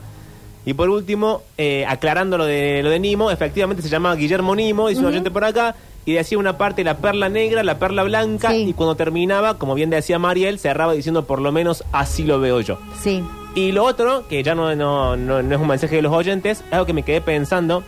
Y 0.66 0.74
por 0.74 0.90
último, 0.90 1.42
eh, 1.56 1.86
aclarando 1.88 2.36
lo 2.36 2.44
de, 2.44 2.82
lo 2.82 2.90
de 2.90 2.98
Nimo, 2.98 3.30
efectivamente 3.30 3.82
se 3.82 3.88
llamaba 3.88 4.16
Guillermo 4.16 4.54
Nimo, 4.54 4.88
dice 4.88 5.00
un 5.00 5.06
oyente 5.06 5.30
por 5.30 5.44
acá, 5.44 5.74
y 6.08 6.14
decía 6.14 6.38
una 6.38 6.56
parte 6.56 6.84
la 6.84 6.96
perla 6.96 7.28
negra, 7.28 7.62
la 7.62 7.78
perla 7.78 8.02
blanca, 8.02 8.48
Sí. 8.50 8.64
y 8.70 8.72
cuando 8.72 8.94
terminaba, 8.94 9.58
como 9.58 9.74
bien 9.74 9.90
decía 9.90 10.18
Mariel, 10.18 10.58
cerraba 10.58 10.94
diciendo 10.94 11.26
por 11.26 11.42
lo 11.42 11.52
menos 11.52 11.84
así 11.92 12.24
lo 12.24 12.40
veo 12.40 12.62
yo. 12.62 12.78
Sí. 13.02 13.22
Y 13.54 13.72
lo 13.72 13.84
otro, 13.84 14.26
que 14.26 14.42
ya 14.42 14.54
no, 14.54 14.74
no, 14.74 15.16
no, 15.18 15.42
no 15.42 15.54
es 15.54 15.60
un 15.60 15.68
mensaje 15.68 15.96
de 15.96 16.00
los 16.02 16.12
oyentes, 16.14 16.64
es 16.66 16.72
algo 16.72 16.86
que 16.86 16.94
me 16.94 17.02
quedé 17.02 17.20
pensando, 17.20 17.82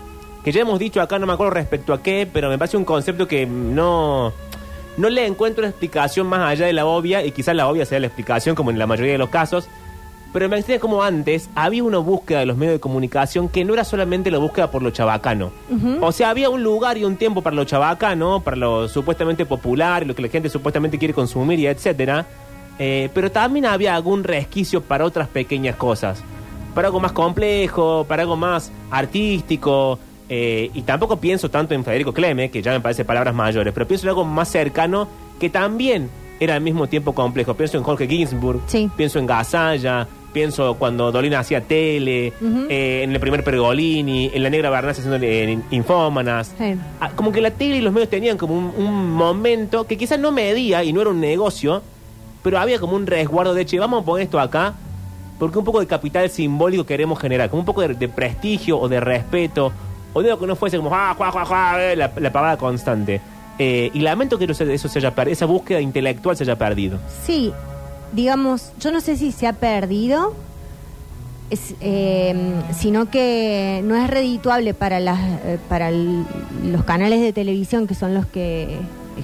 que 0.44 0.52
ya 0.52 0.60
hemos 0.60 0.78
dicho 0.78 1.00
acá, 1.00 1.18
no 1.18 1.26
me 1.26 1.32
acuerdo 1.32 1.54
respecto 1.54 1.94
a 1.94 2.02
qué, 2.02 2.28
pero 2.30 2.50
me 2.50 2.58
parece 2.58 2.76
un 2.76 2.84
concepto 2.84 3.26
que 3.26 3.46
no, 3.46 4.34
no 4.98 5.08
le 5.08 5.24
encuentro 5.26 5.62
una 5.62 5.70
explicación 5.70 6.26
más 6.26 6.40
allá 6.40 6.66
de 6.66 6.74
la 6.74 6.84
obvia, 6.84 7.24
y 7.24 7.30
quizás 7.32 7.56
la 7.56 7.68
obvia 7.68 7.86
sea 7.86 8.00
la 8.00 8.06
explicación, 8.08 8.54
como 8.54 8.70
en 8.70 8.78
la 8.78 8.86
mayoría 8.86 9.12
de 9.12 9.18
los 9.18 9.30
casos. 9.30 9.66
Pero 10.32 10.48
me 10.48 10.56
extraña 10.58 10.80
como 10.80 11.02
antes 11.02 11.50
había 11.56 11.82
una 11.82 11.98
búsqueda 11.98 12.38
de 12.40 12.46
los 12.46 12.56
medios 12.56 12.74
de 12.74 12.80
comunicación 12.80 13.48
que 13.48 13.64
no 13.64 13.74
era 13.74 13.82
solamente 13.84 14.30
la 14.30 14.38
búsqueda 14.38 14.70
por 14.70 14.80
lo 14.82 14.90
chabacano. 14.90 15.50
O 16.00 16.12
sea, 16.12 16.30
había 16.30 16.48
un 16.50 16.62
lugar 16.62 16.96
y 16.98 17.04
un 17.04 17.16
tiempo 17.16 17.42
para 17.42 17.56
lo 17.56 17.64
chabacano, 17.64 18.40
para 18.40 18.56
lo 18.56 18.86
supuestamente 18.88 19.44
popular, 19.44 20.06
lo 20.06 20.14
que 20.14 20.22
la 20.22 20.28
gente 20.28 20.48
supuestamente 20.48 20.98
quiere 20.98 21.14
consumir 21.14 21.58
y 21.58 21.66
etcétera. 21.66 22.26
Eh, 22.78 23.10
pero 23.12 23.30
también 23.30 23.66
había 23.66 23.94
algún 23.94 24.22
resquicio 24.24 24.80
para 24.82 25.04
otras 25.04 25.28
pequeñas 25.28 25.74
cosas. 25.76 26.22
Para 26.74 26.86
algo 26.88 27.00
más 27.00 27.12
complejo, 27.12 28.04
para 28.08 28.22
algo 28.22 28.36
más 28.36 28.70
artístico. 28.90 29.98
eh, 30.32 30.70
y 30.74 30.82
tampoco 30.82 31.16
pienso 31.16 31.50
tanto 31.50 31.74
en 31.74 31.82
Federico 31.84 32.12
Cleme, 32.14 32.52
que 32.52 32.62
ya 32.62 32.70
me 32.70 32.78
parece 32.80 33.04
palabras 33.04 33.34
mayores, 33.34 33.74
pero 33.74 33.84
pienso 33.88 34.06
en 34.06 34.10
algo 34.10 34.24
más 34.24 34.48
cercano 34.48 35.08
que 35.40 35.50
también 35.50 36.08
era 36.38 36.54
al 36.54 36.60
mismo 36.60 36.86
tiempo 36.86 37.12
complejo. 37.16 37.54
Pienso 37.54 37.76
en 37.78 37.82
Jorge 37.82 38.06
Ginsburg, 38.06 38.60
Sí. 38.66 38.88
pienso 38.96 39.18
en 39.18 39.26
Gasalla, 39.26 40.06
pienso 40.32 40.74
cuando 40.74 41.10
Dolina 41.12 41.38
hacía 41.40 41.60
tele, 41.62 42.32
Ujú. 42.40 42.66
eh, 42.68 43.02
en 43.04 43.12
el 43.12 43.20
primer 43.20 43.42
Pergolini, 43.44 44.30
en 44.32 44.42
la 44.42 44.50
Negra 44.50 44.70
Barnaz 44.70 44.98
haciendo 44.98 45.18
eh, 45.24 45.58
Infómanas. 45.70 46.54
Sí. 46.58 46.74
Ah, 47.00 47.10
Como 47.14 47.32
que 47.32 47.40
la 47.40 47.50
tele 47.50 47.76
y 47.76 47.80
los 47.80 47.92
medios 47.92 48.08
tenían 48.10 48.36
como 48.38 48.54
un, 48.56 48.72
un 48.76 49.10
momento 49.12 49.86
que 49.86 49.96
quizás 49.98 50.18
no 50.18 50.32
medía 50.32 50.82
y 50.84 50.92
no 50.92 51.00
era 51.00 51.10
un 51.10 51.20
negocio, 51.20 51.82
pero 52.42 52.58
había 52.58 52.78
como 52.78 52.96
un 52.96 53.06
resguardo 53.06 53.54
de, 53.54 53.66
che, 53.66 53.78
vamos 53.78 54.02
a 54.02 54.04
poner 54.06 54.24
esto 54.24 54.38
acá, 54.40 54.74
porque 55.38 55.58
un 55.58 55.64
poco 55.64 55.80
de 55.80 55.86
capital 55.86 56.28
simbólico 56.30 56.84
queremos 56.86 57.18
generar, 57.18 57.50
como 57.50 57.60
un 57.60 57.66
poco 57.66 57.80
de, 57.82 57.94
de 57.94 58.08
prestigio 58.08 58.78
o 58.78 58.88
de 58.88 59.00
respeto, 59.00 59.72
o 60.12 60.22
de 60.22 60.28
lo 60.30 60.38
que 60.38 60.46
no 60.46 60.56
fuese 60.56 60.76
como, 60.76 60.94
ah, 60.94 61.14
juá, 61.16 61.30
juá, 61.30 61.44
juá, 61.44 61.82
eh, 61.92 61.96
la, 61.96 62.10
la 62.16 62.32
pavada 62.32 62.56
constante. 62.56 63.20
Eh, 63.58 63.90
y 63.92 64.00
lamento 64.00 64.38
que 64.38 64.44
eso, 64.46 64.64
eso 64.64 64.88
se 64.88 64.98
haya 65.00 65.14
perdido, 65.14 65.32
esa 65.34 65.44
búsqueda 65.46 65.80
intelectual 65.80 66.34
se 66.36 66.44
haya 66.44 66.56
perdido. 66.56 66.98
Sí, 67.24 67.52
digamos, 68.12 68.72
yo 68.80 68.90
no 68.92 69.00
sé 69.00 69.16
si 69.16 69.32
se 69.32 69.46
ha 69.46 69.52
perdido, 69.54 70.34
es, 71.50 71.74
eh, 71.80 72.34
sino 72.78 73.10
que 73.10 73.82
no 73.84 73.96
es 73.96 74.08
redituable 74.08 74.72
para, 74.74 75.00
las, 75.00 75.18
eh, 75.44 75.58
para 75.68 75.88
el- 75.88 76.24
los 76.64 76.84
canales 76.84 77.20
de 77.20 77.32
televisión, 77.32 77.86
que 77.86 77.94
son 77.94 78.14
los 78.14 78.26
que 78.26 78.78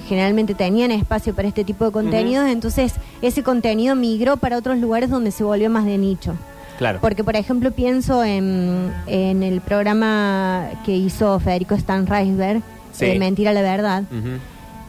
generalmente 0.09 0.53
tenían 0.53 0.91
espacio 0.91 1.33
para 1.33 1.47
este 1.47 1.63
tipo 1.63 1.85
de 1.85 1.91
contenidos, 1.91 2.47
entonces 2.49 2.93
ese 3.21 3.43
contenido 3.43 3.95
migró 3.95 4.37
para 4.37 4.57
otros 4.57 4.77
lugares 4.77 5.09
donde 5.09 5.31
se 5.31 5.43
volvió 5.43 5.69
más 5.69 5.85
de 5.85 5.97
nicho. 5.97 6.33
Claro. 6.77 6.99
Porque, 7.01 7.23
por 7.23 7.35
ejemplo, 7.35 7.71
pienso 7.71 8.23
en, 8.23 8.91
en 9.07 9.41
el 9.41 9.61
programa 9.61 10.65
que 10.85 10.95
hizo 10.95 11.39
Federico 11.39 11.73
Stan 11.75 12.05
Reisberg, 12.05 12.61
Sí. 12.91 13.05
eh, 13.05 13.19
Mentira 13.19 13.53
la 13.53 13.61
Verdad, 13.61 14.03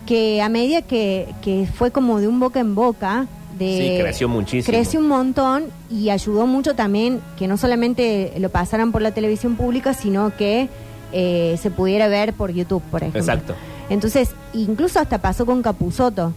que 0.06 0.42
a 0.42 0.48
medida 0.48 0.82
que, 0.82 1.34
que 1.42 1.66
fue 1.72 1.90
como 1.90 2.20
de 2.20 2.28
un 2.28 2.40
boca 2.40 2.58
en 2.60 2.74
boca, 2.74 3.26
de, 3.58 3.94
Sí, 3.96 4.02
creció 4.02 4.28
muchísimo. 4.28 4.72
creció 4.76 5.00
un 5.00 5.08
montón 5.08 5.64
y 5.90 6.10
ayudó 6.10 6.46
mucho 6.46 6.74
también 6.74 7.20
que 7.38 7.46
no 7.48 7.56
solamente 7.56 8.32
lo 8.38 8.48
pasaran 8.50 8.92
por 8.92 9.02
la 9.02 9.12
televisión 9.12 9.56
pública, 9.56 9.94
sino 9.94 10.34
que 10.36 10.68
eh, 11.12 11.58
se 11.60 11.70
pudiera 11.70 12.06
ver 12.08 12.34
por 12.34 12.52
YouTube, 12.52 12.82
por 12.90 13.00
ejemplo. 13.02 13.20
Exacto. 13.20 13.54
Entonces, 13.90 14.30
incluso 14.52 15.00
hasta 15.00 15.18
pasó 15.18 15.46
con 15.46 15.62
Capuzoto. 15.62 16.32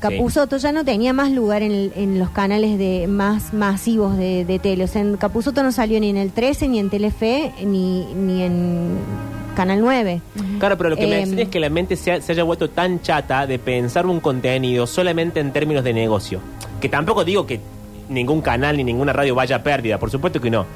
Capuzoto 0.00 0.58
ya 0.58 0.70
no 0.72 0.84
tenía 0.84 1.14
más 1.14 1.30
lugar 1.32 1.62
en, 1.62 1.72
el- 1.72 1.92
en 1.96 2.18
los 2.18 2.28
canales 2.28 2.76
de 2.78 3.06
más 3.06 3.54
masivos 3.54 4.18
de, 4.18 4.44
de 4.44 4.58
tele. 4.58 4.84
O 4.84 4.86
sea, 4.86 5.00
en 5.00 5.16
Capuzoto 5.16 5.62
no 5.62 5.72
salió 5.72 5.98
ni 5.98 6.10
en 6.10 6.18
el 6.18 6.30
13, 6.32 6.68
ni 6.68 6.78
en 6.78 6.90
Telefe, 6.90 7.52
ni, 7.64 8.04
ni 8.14 8.42
en 8.42 8.90
Canal 9.54 9.80
9. 9.80 10.20
Claro, 10.58 10.76
pero 10.76 10.90
lo 10.90 10.96
que 10.96 11.06
me 11.06 11.14
Em, 11.16 11.20
extraña 11.20 11.42
es 11.44 11.48
que 11.48 11.60
la 11.60 11.70
mente 11.70 11.96
se, 11.96 12.12
ha- 12.12 12.20
se 12.20 12.32
haya 12.32 12.42
vuelto 12.42 12.70
tan 12.70 13.00
chata 13.02 13.46
de 13.46 13.58
pensar 13.58 14.06
un 14.06 14.20
contenido 14.20 14.86
solamente 14.86 15.40
en 15.40 15.52
términos 15.52 15.84
de 15.84 15.92
negocio. 15.92 16.40
Que 16.80 16.88
tampoco 16.88 17.24
digo 17.24 17.46
que 17.46 17.60
ningún 18.08 18.40
canal 18.42 18.76
ni 18.76 18.84
ninguna 18.84 19.12
radio 19.12 19.34
vaya 19.34 19.56
a 19.56 19.62
pérdida, 19.62 19.98
por 19.98 20.10
supuesto 20.10 20.40
que 20.40 20.50
no. 20.50 20.66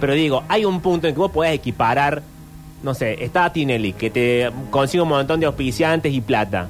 Pero 0.00 0.12
digo, 0.12 0.44
hay 0.48 0.64
un 0.64 0.80
punto 0.80 1.08
en 1.08 1.14
que 1.14 1.18
vos 1.18 1.30
podés 1.32 1.54
equiparar, 1.54 2.22
no 2.82 2.92
sé, 2.94 3.22
está 3.24 3.52
Tinelli, 3.52 3.94
que 3.94 4.10
te 4.10 4.50
consigue 4.70 5.00
un 5.02 5.08
montón 5.08 5.40
de 5.40 5.46
auspiciantes 5.46 6.12
y 6.12 6.20
plata. 6.20 6.68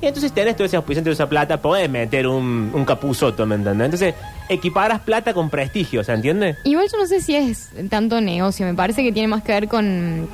Y 0.00 0.06
entonces 0.06 0.30
tenés 0.30 0.54
todo 0.54 0.64
ese 0.64 0.76
auspiciante 0.76 1.10
y 1.10 1.12
esa 1.12 1.28
plata, 1.28 1.60
podés 1.60 1.90
meter 1.90 2.28
un, 2.28 2.70
un 2.72 2.84
capuzoto, 2.84 3.44
¿me 3.46 3.56
entendés? 3.56 3.86
Entonces, 3.86 4.14
equiparas 4.48 5.00
plata 5.00 5.34
con 5.34 5.50
prestigio, 5.50 6.04
¿se 6.04 6.12
entiende? 6.12 6.54
Igual 6.62 6.86
yo 6.90 6.98
no 6.98 7.06
sé 7.06 7.20
si 7.20 7.34
es 7.34 7.68
tanto 7.90 8.20
negocio, 8.20 8.64
me 8.64 8.74
parece 8.74 9.02
que 9.02 9.10
tiene 9.10 9.26
más 9.26 9.42
que 9.42 9.50
ver 9.50 9.66
con, 9.66 10.28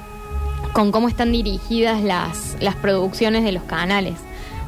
con 0.75 0.93
cómo 0.93 1.09
están 1.09 1.33
dirigidas 1.33 2.03
las, 2.03 2.57
las 2.61 2.75
producciones 2.75 3.45
de 3.45 3.53
los 3.53 3.63
canales. 3.63 4.17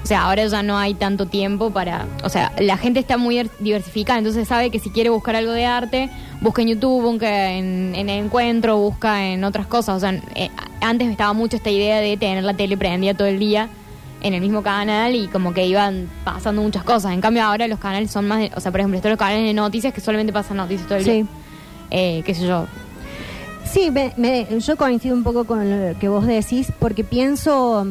O 0.03 0.07
sea, 0.07 0.23
ahora 0.23 0.47
ya 0.47 0.63
no 0.63 0.79
hay 0.79 0.95
tanto 0.95 1.27
tiempo 1.27 1.71
para... 1.71 2.07
O 2.23 2.29
sea, 2.29 2.53
la 2.61 2.77
gente 2.79 3.01
está 3.01 3.17
muy 3.19 3.37
er- 3.39 3.51
diversificada, 3.59 4.19
entonces 4.21 4.47
sabe 4.47 4.71
que 4.71 4.79
si 4.79 4.91
quiere 4.91 5.11
buscar 5.11 5.35
algo 5.35 5.51
de 5.51 5.67
arte, 5.67 6.09
busca 6.41 6.63
en 6.63 6.69
YouTube, 6.69 7.03
busca 7.03 7.51
en, 7.51 7.93
en 7.97 8.09
Encuentro, 8.09 8.77
busca 8.79 9.27
en 9.27 9.43
otras 9.43 9.67
cosas. 9.67 9.97
O 9.97 10.01
sea, 10.01 10.19
eh, 10.37 10.49
antes 10.81 11.09
estaba 11.11 11.33
mucho 11.33 11.57
esta 11.57 11.71
idea 11.71 11.99
de 11.99 12.17
tener 12.17 12.45
la 12.45 12.55
tele 12.55 12.77
prendida 12.77 13.15
todo 13.15 13.27
el 13.27 13.41
día 13.41 13.69
en 14.23 14.33
el 14.33 14.41
mismo 14.41 14.63
canal 14.63 15.15
y 15.17 15.27
como 15.27 15.53
que 15.53 15.67
iban 15.67 16.09
pasando 16.25 16.63
muchas 16.63 16.85
cosas. 16.85 17.13
En 17.13 17.21
cambio 17.21 17.43
ahora 17.43 17.67
los 17.67 17.81
canales 17.81 18.09
son 18.13 18.29
más... 18.29 18.39
de- 18.39 18.53
o 18.55 18.61
sea, 18.61 18.71
por 18.71 18.79
ejemplo, 18.81 18.97
están 18.99 19.11
los 19.11 19.19
canales 19.19 19.43
de 19.45 19.55
noticias 19.55 19.93
que 19.93 20.01
solamente 20.01 20.33
pasan 20.33 20.59
noticias 20.59 20.87
todo 20.87 20.99
el 20.99 21.05
Sí. 21.05 21.11
día. 21.11 21.25
Eh, 21.91 22.23
qué 22.25 22.33
sé 22.33 22.47
yo. 22.47 22.67
Sí, 23.71 23.91
me- 23.91 24.13
me- 24.17 24.47
yo 24.61 24.77
coincido 24.77 25.15
un 25.15 25.23
poco 25.23 25.45
con 25.45 25.69
lo 25.93 25.99
que 25.99 26.09
vos 26.09 26.27
decís, 26.27 26.69
porque 26.79 27.05
pienso 27.05 27.87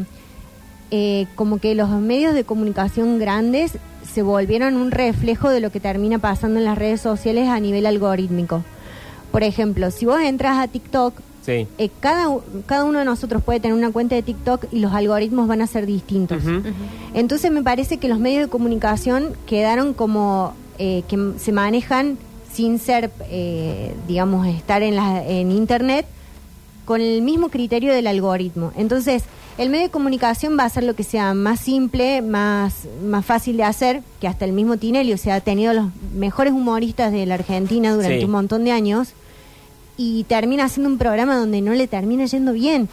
eh, 0.92 1.28
como 1.36 1.58
que 1.58 1.76
los 1.76 1.90
medios 1.90 2.34
de 2.34 2.44
comunicación 2.44 3.18
grandes 3.20 3.78
se 4.14 4.22
volvieron 4.22 4.76
un 4.78 4.92
reflejo 4.92 5.50
de 5.50 5.60
lo 5.60 5.72
que 5.72 5.80
termina 5.80 6.20
pasando 6.20 6.60
en 6.60 6.66
las 6.66 6.78
redes 6.78 7.02
sociales 7.02 7.50
a 7.50 7.60
nivel 7.60 7.86
algorítmico. 7.86 8.64
Por 9.32 9.44
ejemplo, 9.44 9.92
si 9.92 10.06
vos 10.06 10.22
entras 10.22 10.58
a 10.60 10.68
TikTok, 10.68 11.20
Sí. 11.42 11.68
eh, 11.78 11.90
cada, 12.00 12.28
cada 12.66 12.86
uno 12.86 13.00
de 13.00 13.06
nosotros 13.06 13.44
puede 13.44 13.60
tener 13.60 13.76
una 13.78 13.92
cuenta 13.92 14.16
de 14.16 14.22
TikTok 14.24 14.66
y 14.72 14.80
los 14.80 14.94
algoritmos 14.94 15.48
van 15.48 15.62
a 15.62 15.68
ser 15.68 15.86
distintos. 15.86 16.42
Entonces 17.14 17.52
me 17.52 17.62
parece 17.62 17.98
que 17.98 18.08
los 18.08 18.20
medios 18.20 18.44
de 18.44 18.50
comunicación 18.50 19.34
quedaron 19.46 19.94
como 19.94 20.54
eh, 20.80 21.04
que 21.08 21.34
se 21.38 21.52
manejan 21.52 22.18
sin 22.56 22.80
ser, 22.80 23.12
eh, 23.30 23.94
digamos, 24.08 24.48
estar 24.48 24.82
en, 24.82 24.96
la, 24.96 25.24
en 25.28 25.52
Internet 25.52 26.06
con 26.86 27.02
el 27.02 27.22
mismo 27.22 27.50
criterio 27.50 27.94
del 27.94 28.08
algoritmo. 28.08 28.72
Entonces, 28.78 29.24
el 29.58 29.70
medio 29.70 29.86
de 29.86 29.90
comunicación 29.92 30.58
va 30.58 30.64
a 30.66 30.70
ser 30.70 30.84
lo 30.84 30.96
que 30.96 31.04
sea 31.04 31.34
más 31.34 31.60
simple, 31.60 32.22
más, 32.22 32.84
más 33.04 33.26
fácil 33.26 33.58
de 33.58 33.64
hacer, 33.64 34.02
que 34.22 34.28
hasta 34.28 34.46
el 34.46 34.52
mismo 34.52 34.78
Tinelli, 34.78 35.14
o 35.14 35.18
sea, 35.18 35.36
ha 35.36 35.42
tenido 35.42 35.74
los 35.74 35.88
mejores 36.14 36.54
humoristas 36.54 37.12
de 37.12 37.26
la 37.26 37.36
Argentina 37.36 37.94
durante 37.94 38.20
Sí. 38.20 38.26
un 38.26 38.32
montón 38.32 38.64
de 38.66 38.72
años 38.72 39.10
y 39.98 40.24
termina 40.26 40.66
haciendo 40.66 40.90
un 40.90 40.98
programa 40.98 41.38
donde 41.38 41.62
no 41.62 41.74
le 41.74 41.88
termina 41.88 42.26
yendo 42.26 42.54
bien. 42.54 42.90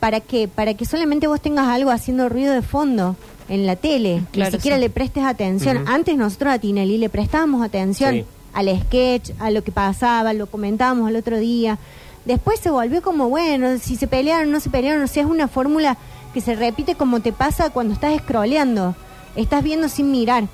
¿Para 0.00 0.20
qué? 0.20 0.48
Para 0.48 0.74
que 0.74 0.84
solamente 0.84 1.26
vos 1.26 1.40
tengas 1.40 1.68
algo 1.68 1.90
haciendo 1.90 2.28
ruido 2.28 2.52
de 2.52 2.62
fondo 2.62 3.16
en 3.48 3.66
la 3.66 3.76
tele. 3.76 4.22
Claro, 4.32 4.50
Ni 4.50 4.56
siquiera 4.56 4.76
sí. 4.76 4.80
le 4.82 4.90
prestes 4.90 5.22
atención. 5.24 5.84
Antes 5.86 6.16
nosotros 6.16 6.52
a 6.54 6.58
Tinelli 6.58 6.98
le 6.98 7.08
prestábamos 7.08 7.62
atención 7.64 8.14
Sí. 8.14 8.24
Al 8.56 8.80
sketch, 8.80 9.32
a 9.38 9.50
lo 9.50 9.62
que 9.62 9.70
pasaba, 9.70 10.32
lo 10.32 10.46
comentábamos 10.46 11.10
el 11.10 11.16
otro 11.16 11.38
día. 11.38 11.78
Después 12.24 12.58
se 12.58 12.70
volvió 12.70 13.02
como, 13.02 13.28
bueno, 13.28 13.78
si 13.78 13.96
se 13.96 14.08
pelearon, 14.08 14.50
no 14.50 14.60
se 14.60 14.70
pelearon, 14.70 15.02
o 15.04 15.06
sea, 15.06 15.22
es 15.22 15.28
una 15.28 15.46
fórmula 15.46 15.98
que 16.32 16.40
se 16.40 16.56
repite 16.56 16.94
como 16.94 17.20
te 17.20 17.32
pasa 17.32 17.68
cuando 17.70 17.92
estás 17.92 18.18
scrolleando. 18.18 18.96
Estás 19.36 19.62
viendo 19.62 19.90
sin 19.90 20.10
mirar 20.10 20.44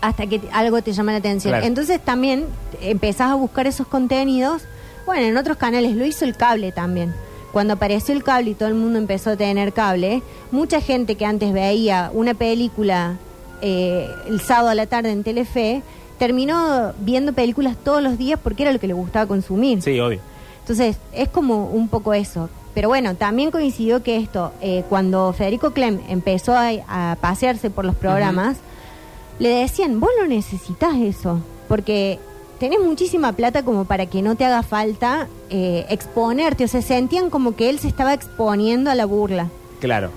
hasta 0.00 0.28
que 0.28 0.40
algo 0.52 0.80
te 0.80 0.92
llama 0.92 1.10
la 1.10 1.18
atención. 1.18 1.50
Claro. 1.50 1.66
Entonces 1.66 2.00
también 2.00 2.46
empezás 2.80 3.32
a 3.32 3.34
buscar 3.34 3.66
esos 3.66 3.88
contenidos. 3.88 4.62
Bueno, 5.04 5.26
en 5.26 5.36
otros 5.36 5.56
canales 5.56 5.96
lo 5.96 6.06
hizo 6.06 6.24
el 6.24 6.36
cable 6.36 6.70
también. 6.70 7.12
Cuando 7.52 7.74
apareció 7.74 8.14
el 8.14 8.22
cable 8.22 8.50
y 8.50 8.54
todo 8.54 8.68
el 8.68 8.76
mundo 8.76 8.98
empezó 8.98 9.30
a 9.30 9.36
tener 9.36 9.72
cable, 9.72 10.22
mucha 10.52 10.80
gente 10.80 11.16
que 11.16 11.26
antes 11.26 11.52
veía 11.52 12.12
una 12.14 12.34
película 12.34 13.16
eh, 13.60 14.08
el 14.28 14.40
sábado 14.40 14.68
a 14.68 14.74
la 14.76 14.86
tarde 14.86 15.10
en 15.10 15.24
Telefe, 15.24 15.82
terminó 16.18 16.92
viendo 17.00 17.32
películas 17.32 17.76
todos 17.82 18.02
los 18.02 18.18
días 18.18 18.38
porque 18.42 18.64
era 18.64 18.72
lo 18.72 18.80
que 18.80 18.86
le 18.86 18.94
gustaba 18.94 19.26
consumir. 19.26 19.82
Sí, 19.82 19.98
obvio. 20.00 20.20
Entonces, 20.60 20.96
es 21.12 21.28
como 21.28 21.66
un 21.66 21.88
poco 21.88 22.14
eso. 22.14 22.50
Pero 22.74 22.88
bueno, 22.88 23.14
también 23.14 23.50
coincidió 23.50 24.02
que 24.02 24.18
esto, 24.18 24.52
eh, 24.60 24.84
cuando 24.88 25.32
Federico 25.32 25.72
Clem 25.72 26.00
empezó 26.08 26.54
a, 26.54 26.70
a 26.86 27.16
pasearse 27.16 27.70
por 27.70 27.84
los 27.84 27.96
programas, 27.96 28.58
le 29.38 29.48
decían, 29.48 29.98
vos 29.98 30.10
no 30.20 30.26
necesitas 30.26 30.94
eso, 30.96 31.40
porque 31.68 32.18
tenés 32.58 32.80
muchísima 32.80 33.32
plata 33.32 33.62
como 33.62 33.84
para 33.84 34.06
que 34.06 34.22
no 34.22 34.34
te 34.34 34.44
haga 34.44 34.62
falta 34.62 35.28
eh, 35.50 35.86
exponerte. 35.88 36.64
O 36.64 36.68
sea, 36.68 36.82
sentían 36.82 37.30
como 37.30 37.56
que 37.56 37.70
él 37.70 37.78
se 37.78 37.88
estaba 37.88 38.14
exponiendo 38.14 38.90
a 38.90 38.94
la 38.94 39.06
burla. 39.06 39.48
Claro. 39.80 40.10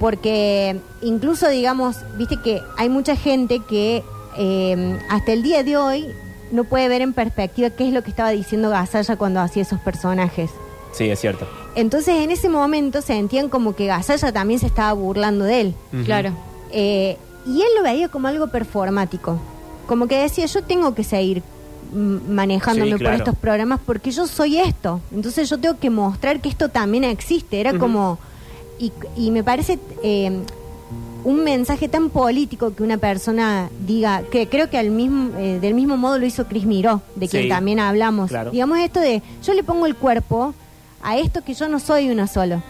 Porque 0.00 0.76
incluso, 1.02 1.48
digamos, 1.48 1.96
viste 2.16 2.38
que 2.42 2.60
hay 2.76 2.88
mucha 2.88 3.16
gente 3.16 3.60
que 3.60 4.02
eh, 4.36 4.98
hasta 5.10 5.32
el 5.32 5.42
día 5.42 5.62
de 5.62 5.76
hoy 5.76 6.06
no 6.50 6.64
puede 6.64 6.88
ver 6.88 7.02
en 7.02 7.12
perspectiva 7.12 7.70
qué 7.70 7.86
es 7.88 7.92
lo 7.92 8.02
que 8.02 8.10
estaba 8.10 8.30
diciendo 8.30 8.70
Gasalla 8.70 9.16
cuando 9.16 9.40
hacía 9.40 9.62
esos 9.62 9.80
personajes. 9.80 10.50
Sí, 10.92 11.10
es 11.10 11.20
cierto. 11.20 11.46
Entonces 11.74 12.14
en 12.22 12.30
ese 12.30 12.48
momento 12.48 13.02
sentían 13.02 13.48
como 13.48 13.74
que 13.74 13.86
Gasalla 13.86 14.32
también 14.32 14.60
se 14.60 14.66
estaba 14.66 14.92
burlando 14.92 15.44
de 15.44 15.60
él. 15.60 15.74
Claro. 16.04 16.30
Eh, 16.70 17.16
y 17.46 17.60
él 17.60 17.68
lo 17.76 17.82
veía 17.82 18.08
como 18.08 18.28
algo 18.28 18.46
performático. 18.48 19.38
Como 19.88 20.06
que 20.06 20.18
decía, 20.18 20.46
yo 20.46 20.62
tengo 20.62 20.94
que 20.94 21.02
seguir 21.04 21.42
mm, 21.92 22.30
manejándome 22.32 22.92
Sí, 22.92 22.98
claro. 22.98 23.16
por 23.18 23.20
estos 23.28 23.36
programas 23.40 23.80
porque 23.84 24.12
yo 24.12 24.26
soy 24.28 24.58
esto. 24.58 25.00
Entonces 25.12 25.50
yo 25.50 25.58
tengo 25.58 25.78
que 25.78 25.90
mostrar 25.90 26.40
que 26.40 26.48
esto 26.48 26.68
también 26.68 27.04
existe. 27.04 27.60
Era 27.60 27.76
como... 27.78 28.18
Y, 28.78 28.92
y 29.16 29.30
me 29.30 29.42
parece 29.44 29.78
eh, 30.02 30.40
un 31.24 31.42
mensaje 31.42 31.88
tan 31.88 32.10
político 32.10 32.74
que 32.74 32.82
una 32.82 32.98
persona 32.98 33.70
diga, 33.86 34.22
que 34.30 34.46
creo 34.48 34.68
que 34.70 34.78
al 34.78 34.90
mismo, 34.90 35.36
eh, 35.38 35.58
del 35.60 35.74
mismo 35.74 35.96
modo 35.96 36.18
lo 36.18 36.26
hizo 36.26 36.46
Cris 36.46 36.64
Miró, 36.66 37.00
de 37.16 37.28
quien 37.28 37.44
Sí, 37.44 37.48
también 37.48 37.80
hablamos. 37.80 38.28
claro. 38.30 38.50
Digamos 38.50 38.78
esto 38.78 39.00
de, 39.00 39.22
yo 39.42 39.54
le 39.54 39.62
pongo 39.62 39.86
el 39.86 39.96
cuerpo 39.96 40.54
a 41.02 41.16
esto 41.18 41.42
que 41.42 41.54
yo 41.54 41.68
no 41.68 41.80
soy 41.80 42.10
uno 42.10 42.26
solo. 42.26 42.62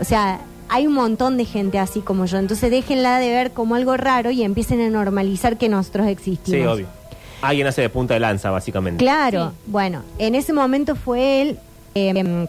O 0.00 0.04
sea, 0.04 0.40
hay 0.68 0.86
un 0.86 0.94
montón 0.94 1.36
de 1.36 1.44
gente 1.44 1.78
así 1.78 2.00
como 2.00 2.24
yo. 2.24 2.38
Entonces 2.38 2.70
déjenla 2.70 3.18
de 3.20 3.28
ver 3.30 3.52
como 3.52 3.74
algo 3.76 3.96
raro 3.96 4.30
y 4.30 4.42
empiecen 4.42 4.80
a 4.80 4.88
normalizar 4.90 5.56
que 5.58 5.68
nosotros 5.68 6.08
existimos. 6.08 6.60
Sí, 6.60 6.66
obvio. 6.66 6.86
Alguien 7.42 7.66
hace 7.66 7.82
de 7.82 7.90
punta 7.90 8.14
de 8.14 8.20
lanza, 8.20 8.50
básicamente. 8.50 9.04
Claro, 9.04 9.52
bueno, 9.66 10.02
en 10.18 10.34
ese 10.34 10.52
momento 10.54 10.96
fue 10.96 11.42
él. 11.42 11.58
eh, 11.94 12.46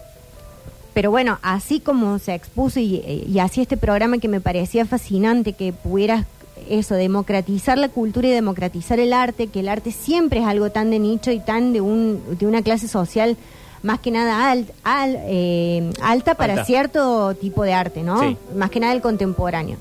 pero 0.95 1.11
bueno, 1.11 1.37
así 1.43 1.79
como 1.79 2.17
se 2.17 2.33
expuso 2.33 2.79
y, 2.79 2.95
y 3.31 3.37
hacía 3.37 3.61
este 3.61 3.77
programa 3.77 4.17
que 4.17 4.27
me 4.27 4.41
parecía 4.41 4.85
fascinante, 4.87 5.53
que 5.53 5.71
pudieras 5.73 6.25
eso, 6.69 6.95
democratizar 6.95 7.77
la 7.77 7.89
cultura 7.89 8.27
y 8.27 8.31
democratizar 8.31 8.99
el 8.99 9.13
arte, 9.13 9.45
que 9.47 9.59
el 9.59 9.69
arte 9.69 9.91
siempre 9.91 10.39
es 10.39 10.47
algo 10.47 10.71
tan 10.71 10.89
de 10.89 10.97
nicho 10.97 11.29
y 11.31 11.39
tan 11.39 11.73
de, 11.73 11.81
un, 11.81 12.19
de 12.39 12.47
una 12.47 12.63
clase 12.63 12.87
social 12.87 13.37
más 13.83 13.99
que 13.99 14.09
nada 14.09 14.49
al- 14.49 14.65
al- 14.83 15.17
eh, 15.25 15.91
alta 16.01 16.33
para 16.33 16.53
Alta. 16.53 16.65
cierto 16.65 17.35
tipo 17.35 17.61
de 17.63 17.73
arte, 17.73 18.01
¿no? 18.01 18.19
Sí. 18.21 18.35
Más 18.55 18.71
que 18.71 18.79
nada 18.79 18.93
el 18.93 19.01
contemporáneo. 19.01 19.77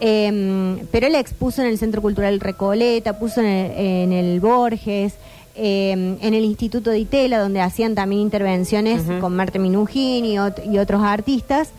Eh, 0.00 0.76
pero 0.90 1.06
él 1.08 1.14
expuso 1.14 1.60
en 1.62 1.68
el 1.68 1.78
Centro 1.78 2.00
Cultural 2.02 2.40
Recoleta, 2.40 3.18
puso 3.18 3.40
en 3.40 3.46
el, 3.46 3.70
en 3.76 4.12
el 4.12 4.40
Borges, 4.40 5.14
eh, 5.58 5.90
en 5.92 6.34
el 6.34 6.44
Instituto 6.44 6.90
de 6.90 7.00
Itela, 7.00 7.38
donde 7.40 7.60
hacían 7.60 7.94
también 7.94 8.22
intervenciones 8.22 9.02
con 9.20 9.34
Marta 9.36 9.58
Minujín 9.58 10.24
y, 10.24 10.36
ot- 10.36 10.62
y 10.72 10.78
otros 10.78 11.02
artistas. 11.02 11.70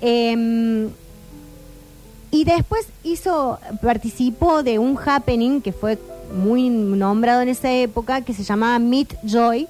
Eh, 0.00 0.88
y 2.32 2.44
después 2.44 2.86
hizo, 3.02 3.58
participó 3.82 4.62
de 4.62 4.78
un 4.78 4.96
happening 5.04 5.60
que 5.60 5.72
fue 5.72 5.98
muy 6.42 6.68
nombrado 6.70 7.42
en 7.42 7.48
esa 7.48 7.72
época, 7.72 8.20
que 8.22 8.32
se 8.34 8.44
llamaba 8.44 8.78
Meet 8.78 9.16
Joy, 9.24 9.66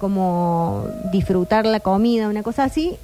como 0.00 0.86
disfrutar 1.12 1.64
la 1.64 1.78
comida, 1.80 2.28
una 2.28 2.42
cosa 2.42 2.64
así, 2.64 2.96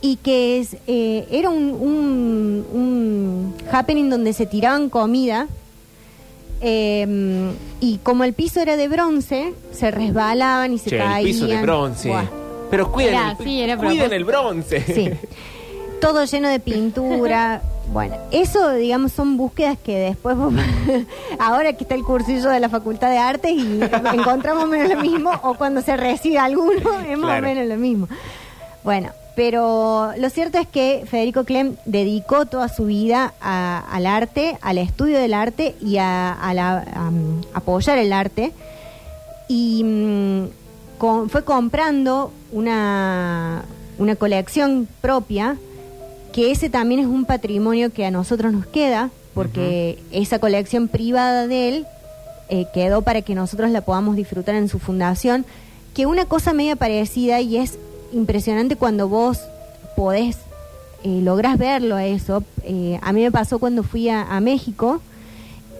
y 0.00 0.16
que 0.16 0.60
es, 0.60 0.76
eh, 0.86 1.26
era 1.30 1.50
un, 1.50 1.64
un, 1.72 2.64
un 2.72 3.54
happening 3.70 4.08
donde 4.08 4.32
se 4.32 4.46
tiraban 4.46 4.88
comida. 4.88 5.48
Eh, 6.60 7.50
y 7.80 7.98
como 7.98 8.24
el 8.24 8.32
piso 8.34 8.60
era 8.60 8.76
de 8.76 8.88
bronce, 8.88 9.54
se 9.72 9.90
resbalaban 9.90 10.72
y 10.72 10.78
se 10.78 10.90
Che, 10.90 10.96
el 10.96 11.02
caían. 11.02 11.24
piso 11.24 11.46
de 11.46 11.62
bronce. 11.62 12.08
Buah. 12.08 12.24
Pero 12.70 12.92
cuiden, 12.92 13.14
Era 13.14 13.36
el, 13.38 13.48
era 13.48 13.76
cuiden 13.76 14.12
el 14.12 14.24
bronce. 14.24 14.80
Sí. 14.82 15.10
Todo 16.00 16.24
lleno 16.24 16.48
de 16.48 16.60
pintura. 16.60 17.60
Bueno, 17.92 18.16
eso, 18.30 18.70
digamos, 18.74 19.10
son 19.12 19.36
búsquedas 19.36 19.76
que 19.84 19.98
después, 19.98 20.36
vos- 20.36 20.54
ahora 21.40 21.72
que 21.72 21.82
está 21.84 21.96
el 21.96 22.04
cursillo 22.04 22.48
de 22.48 22.60
la 22.60 22.68
Facultad 22.68 23.10
de 23.10 23.18
Artes 23.18 23.50
y 23.52 23.80
encontramos 24.14 24.68
menos 24.68 24.88
lo 24.94 25.00
mismo, 25.02 25.32
o 25.42 25.54
cuando 25.54 25.82
se 25.82 25.96
recibe 25.96 26.38
alguno, 26.38 27.00
es 27.00 27.18
más 27.18 27.30
Claro. 27.40 27.46
o 27.46 27.48
menos 27.50 27.66
lo 27.66 27.76
mismo. 27.76 28.08
Bueno, 28.84 29.10
pero 29.42 30.12
lo 30.18 30.28
cierto 30.28 30.58
es 30.58 30.66
que 30.66 31.04
Federico 31.10 31.44
Clem 31.44 31.76
dedicó 31.86 32.44
toda 32.44 32.68
su 32.68 32.84
vida 32.84 33.32
a- 33.40 33.82
al 33.90 34.04
arte, 34.04 34.58
al 34.60 34.76
estudio 34.76 35.18
del 35.18 35.32
arte 35.32 35.74
y 35.80 35.96
a, 35.96 36.30
a 36.34 36.52
la- 36.52 36.84
a, 36.94 37.10
mm, 37.10 37.40
apoyar 37.54 37.96
el 37.96 38.12
arte. 38.12 38.52
Y 39.48 39.82
mm, 39.82 40.44
con- 40.98 41.30
fue 41.30 41.42
comprando 41.42 42.32
una, 42.52 43.62
una 43.98 44.14
colección 44.16 44.86
propia, 45.00 45.56
que 46.34 46.50
ese 46.50 46.68
también 46.68 47.00
es 47.00 47.06
un 47.06 47.24
patrimonio 47.24 47.94
que 47.94 48.04
a 48.04 48.10
nosotros 48.10 48.52
nos 48.52 48.66
queda, 48.66 49.08
porque 49.32 49.98
esa 50.12 50.38
colección 50.38 50.88
privada 50.88 51.46
de 51.46 51.68
él 51.68 51.86
eh, 52.50 52.66
quedó 52.74 53.00
para 53.00 53.22
que 53.22 53.34
nosotros 53.34 53.70
la 53.70 53.80
podamos 53.80 54.16
disfrutar 54.16 54.54
en 54.54 54.68
su 54.68 54.78
fundación, 54.78 55.46
que 55.94 56.04
una 56.04 56.26
cosa 56.26 56.52
media 56.52 56.76
parecida 56.76 57.40
y 57.40 57.56
es 57.56 57.78
impresionante 58.12 58.76
cuando 58.76 59.08
vos 59.08 59.38
podés, 59.96 60.36
eh, 61.04 61.20
lográs 61.22 61.58
verlo 61.58 61.96
a 61.96 62.06
eso. 62.06 62.42
Eh, 62.64 62.98
a 63.02 63.12
mí 63.12 63.22
me 63.22 63.30
pasó 63.30 63.58
cuando 63.58 63.82
fui 63.82 64.08
a, 64.08 64.22
a 64.22 64.40
México 64.40 65.00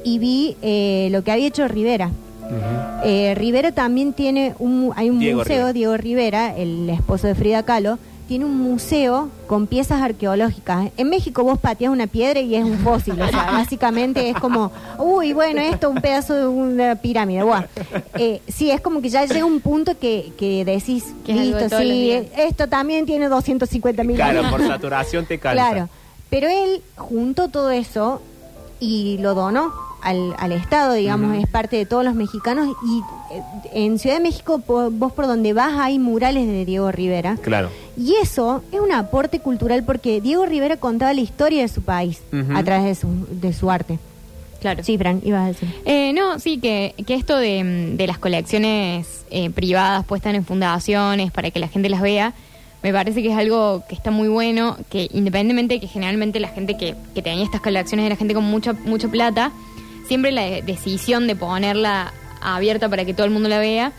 y 0.05 0.19
vi 0.19 0.57
eh, 0.63 1.09
lo 1.13 1.23
que 1.23 1.33
había 1.33 1.47
hecho 1.47 1.67
Rivera. 1.69 2.11
Eh, 3.05 3.35
Rivera 3.37 3.71
también 3.73 4.13
tiene 4.13 4.55
un, 4.59 4.93
hay 4.97 5.09
un 5.09 5.21
Diego 5.21 5.39
museo, 5.39 5.55
Rivera. 5.57 5.73
Diego 5.73 5.97
Rivera, 5.97 6.57
el 6.57 6.91
esposo 6.91 7.29
de 7.29 7.35
Frida 7.35 7.63
Kahlo, 7.63 7.99
tiene 8.31 8.45
un 8.45 8.59
museo 8.59 9.29
con 9.49 9.67
piezas 9.67 10.01
arqueológicas. 10.01 10.93
En 10.97 11.11
México 11.11 11.43
vos 11.43 11.59
pateas 11.59 11.91
una 11.91 12.07
piedra 12.07 12.39
y 12.39 12.55
es 12.55 12.63
un 12.63 12.79
fósil, 12.79 13.21
o 13.21 13.27
sea, 13.27 13.51
básicamente 13.51 14.31
es 14.31 14.37
como, 14.37 14.71
uy, 14.99 15.33
bueno, 15.33 15.61
esto 15.61 15.91
un 15.91 16.01
pedazo 16.01 16.35
de 16.35 16.47
una 16.47 16.95
pirámide, 16.95 17.43
guau. 17.43 17.65
Eh, 18.15 18.41
sí, 18.47 18.71
es 18.71 18.81
como 18.81 19.03
que 19.03 19.09
ya 19.09 19.25
llega 19.25 19.45
un 19.45 19.59
punto 19.59 19.99
que, 19.99 20.33
que 20.39 20.65
decís, 20.65 21.07
Que 21.27 21.33
es 21.33 21.39
algo 21.41 21.57
de 21.57 21.63
listo, 21.63 21.79
sí, 21.81 22.29
esto 22.37 22.69
también 22.69 23.05
tiene 23.05 23.29
250 23.29 24.05
mil 24.05 24.15
Claro, 24.15 24.49
por 24.49 24.65
saturación 24.65 25.27
te 25.27 25.39
cansa. 25.41 25.69
Claro, 25.69 25.89
pero 26.31 26.47
él 26.47 26.83
juntó 26.95 27.49
todo 27.49 27.71
eso 27.71 28.23
y 28.79 29.19
lo 29.19 29.35
donó 29.35 29.90
al, 30.03 30.35
al 30.39 30.53
Estado, 30.53 30.95
digamos, 30.95 31.37
es 31.37 31.47
parte 31.49 31.77
de 31.77 31.87
todos 31.87 32.05
los 32.05 32.15
mexicanos. 32.15 32.69
Y 32.87 32.99
eh, 33.35 33.43
en 33.73 33.99
Ciudad 33.99 34.17
de 34.17 34.23
México, 34.23 34.59
po- 34.59 34.91
vos 34.91 35.13
por 35.13 35.27
donde 35.27 35.53
vas, 35.53 35.75
hay 35.79 35.99
murales 35.99 36.47
de 36.47 36.65
Diego 36.65 36.91
Rivera. 36.93 37.37
Claro. 37.41 37.71
Y 37.97 38.15
eso 38.23 38.63
es 38.73 38.81
un 38.81 38.93
aporte 38.93 39.41
cultural 39.41 39.85
porque 39.85 40.21
Diego 40.21 40.47
Rivera 40.47 40.77
contaba 40.77 41.13
la 41.13 41.21
historia 41.21 41.63
de 41.63 41.69
su 41.69 41.83
país 41.83 42.23
a 42.55 42.63
través 42.63 42.85
de 42.87 42.95
su, 42.95 43.09
de 43.31 43.53
su 43.53 43.71
arte. 43.71 43.99
Claro. 44.61 44.85
Sí, 44.85 44.99
Fran, 44.99 45.23
ibas 45.25 45.43
a 45.45 45.47
decir. 45.49 45.75
Eh, 45.87 46.13
no, 46.13 46.39
sí, 46.39 46.59
que, 46.59 46.95
que 47.07 47.15
esto 47.15 47.37
de, 47.39 47.95
de 47.97 48.07
las 48.07 48.19
colecciones 48.19 49.25
eh, 49.31 49.49
privadas 49.51 50.05
puestas 50.05 50.35
en 50.35 50.45
fundaciones 50.45 51.31
para 51.33 51.51
que 51.51 51.59
la 51.61 51.69
gente 51.69 51.89
las 51.89 52.03
vea, 52.03 52.35
me 52.83 52.93
parece 52.93 53.23
que 53.23 53.31
es 53.31 53.37
algo 53.37 53.83
que 53.89 53.95
está 53.95 54.11
muy 54.11 54.29
bueno, 54.29 54.77
que 54.91 55.09
independientemente 55.13 55.75
de 55.75 55.81
que 55.81 55.87
generalmente 55.87 56.41
la 56.41 56.49
gente 56.49 56.77
que, 56.77 56.95
que 57.15 57.23
tenía 57.23 57.45
estas 57.45 57.61
colecciones 57.61 58.07
era 58.07 58.17
gente 58.17 58.35
con 58.35 58.45
mucha, 58.45 58.73
mucha 58.85 59.09
plata, 59.09 59.51
siempre 60.11 60.33
la 60.33 60.43
de- 60.43 60.63
decisión 60.63 61.29
de 61.29 61.37
ponerla 61.37 62.13
abierta 62.43 62.89
para 62.89 63.05
que 63.05 63.15
todo 63.15 63.27
el 63.27 63.31
mundo 63.33 63.49
la 63.49 63.59
vea 63.61 63.93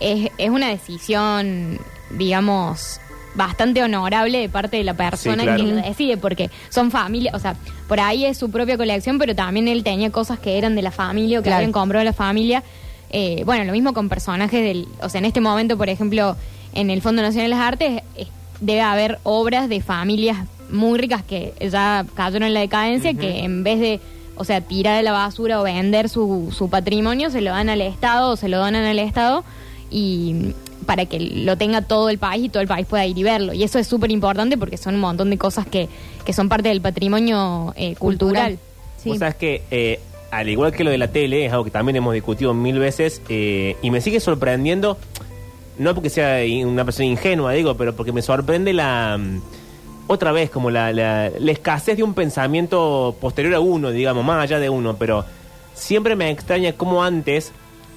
es, 0.00 0.28
es 0.36 0.50
una 0.50 0.66
decisión, 0.68 1.78
digamos, 2.10 2.98
bastante 3.36 3.80
honorable 3.80 4.38
de 4.38 4.48
parte 4.48 4.76
de 4.78 4.82
la 4.82 4.94
persona 4.94 5.36
Sí, 5.36 5.42
claro. 5.44 5.64
que 5.64 5.70
lo 5.70 5.76
decide, 5.76 6.16
porque 6.16 6.50
son 6.68 6.90
familias, 6.90 7.32
o 7.34 7.38
sea, 7.38 7.54
por 7.86 8.00
ahí 8.00 8.24
es 8.24 8.36
su 8.38 8.50
propia 8.50 8.76
colección, 8.76 9.18
pero 9.20 9.36
también 9.36 9.68
él 9.68 9.84
tenía 9.84 10.10
cosas 10.10 10.40
que 10.40 10.58
eran 10.58 10.74
de 10.74 10.82
la 10.82 10.90
familia 10.90 11.38
o 11.38 11.42
que 11.42 11.46
Claro. 11.50 11.58
habían 11.58 11.70
comprado 11.72 12.04
la 12.04 12.12
familia. 12.12 12.64
Eh, 13.10 13.42
bueno, 13.46 13.62
lo 13.62 13.70
mismo 13.72 13.92
con 13.94 14.08
personajes 14.08 14.62
del, 14.64 14.88
o 15.00 15.08
sea, 15.08 15.20
en 15.20 15.26
este 15.26 15.40
momento, 15.40 15.78
por 15.78 15.88
ejemplo, 15.88 16.36
en 16.74 16.90
el 16.90 17.00
Fondo 17.02 17.22
Nacional 17.22 17.50
de 17.50 17.56
las 17.56 17.60
Artes 17.64 18.02
eh, 18.16 18.26
debe 18.60 18.80
haber 18.80 19.20
obras 19.22 19.68
de 19.68 19.80
familias 19.80 20.38
muy 20.70 20.98
ricas 20.98 21.22
que 21.22 21.54
ya 21.70 22.04
cayeron 22.14 22.48
en 22.48 22.54
la 22.54 22.60
decadencia, 22.60 23.14
que 23.14 23.44
en 23.44 23.62
vez 23.62 23.78
de, 23.78 24.00
o 24.36 24.44
sea, 24.44 24.60
tirar 24.60 24.96
a 24.96 25.02
la 25.02 25.12
basura 25.12 25.60
o 25.60 25.64
vender 25.64 26.08
su, 26.08 26.52
su 26.56 26.68
patrimonio, 26.70 27.30
se 27.30 27.40
lo 27.40 27.50
dan 27.50 27.68
al 27.68 27.80
Estado 27.80 28.32
o 28.32 28.36
se 28.36 28.48
lo 28.48 28.58
donan 28.58 28.84
al 28.84 28.98
Estado 28.98 29.44
y 29.90 30.54
para 30.86 31.06
que 31.06 31.20
lo 31.20 31.56
tenga 31.56 31.82
todo 31.82 32.08
el 32.08 32.18
país 32.18 32.46
y 32.46 32.48
todo 32.48 32.60
el 32.62 32.68
país 32.68 32.86
pueda 32.86 33.06
ir 33.06 33.16
y 33.16 33.22
verlo. 33.22 33.52
Y 33.52 33.62
eso 33.62 33.78
es 33.78 33.86
súper 33.86 34.10
importante 34.10 34.56
porque 34.58 34.76
son 34.76 34.94
un 34.94 35.00
montón 35.00 35.30
de 35.30 35.38
cosas 35.38 35.66
que, 35.66 35.88
que 36.24 36.32
son 36.32 36.48
parte 36.48 36.68
del 36.68 36.80
patrimonio 36.80 37.72
eh, 37.76 37.94
cultural. 37.96 38.58
Sí. 38.96 39.10
Vos 39.10 39.18
sabés 39.18 39.34
que, 39.36 39.62
eh, 39.70 40.00
al 40.30 40.48
igual 40.48 40.72
que 40.72 40.84
lo 40.84 40.90
de 40.90 40.98
la 40.98 41.08
tele, 41.08 41.46
es 41.46 41.52
algo 41.52 41.64
que 41.64 41.70
también 41.70 41.96
hemos 41.96 42.14
discutido 42.14 42.54
mil 42.54 42.78
veces, 42.78 43.22
eh, 43.28 43.76
y 43.82 43.90
me 43.90 44.00
sigue 44.00 44.20
sorprendiendo, 44.20 44.96
no 45.78 45.94
porque 45.94 46.10
sea 46.10 46.40
una 46.64 46.84
persona 46.84 47.06
ingenua, 47.06 47.52
digo, 47.52 47.76
pero 47.76 47.94
porque 47.94 48.12
me 48.12 48.22
sorprende 48.22 48.72
la... 48.72 49.20
Otra 50.06 50.32
vez, 50.32 50.50
como 50.50 50.70
la, 50.70 50.92
la, 50.92 51.30
la 51.38 51.52
escasez 51.52 51.96
de 51.96 52.02
un 52.02 52.14
pensamiento 52.14 53.14
posterior 53.20 53.54
a 53.54 53.60
uno, 53.60 53.90
digamos, 53.90 54.24
más 54.24 54.42
allá 54.42 54.58
de 54.58 54.68
uno, 54.68 54.96
pero 54.96 55.24
siempre 55.74 56.16
me 56.16 56.30
extraña 56.30 56.72
cómo 56.72 57.02
antes, 57.04 57.52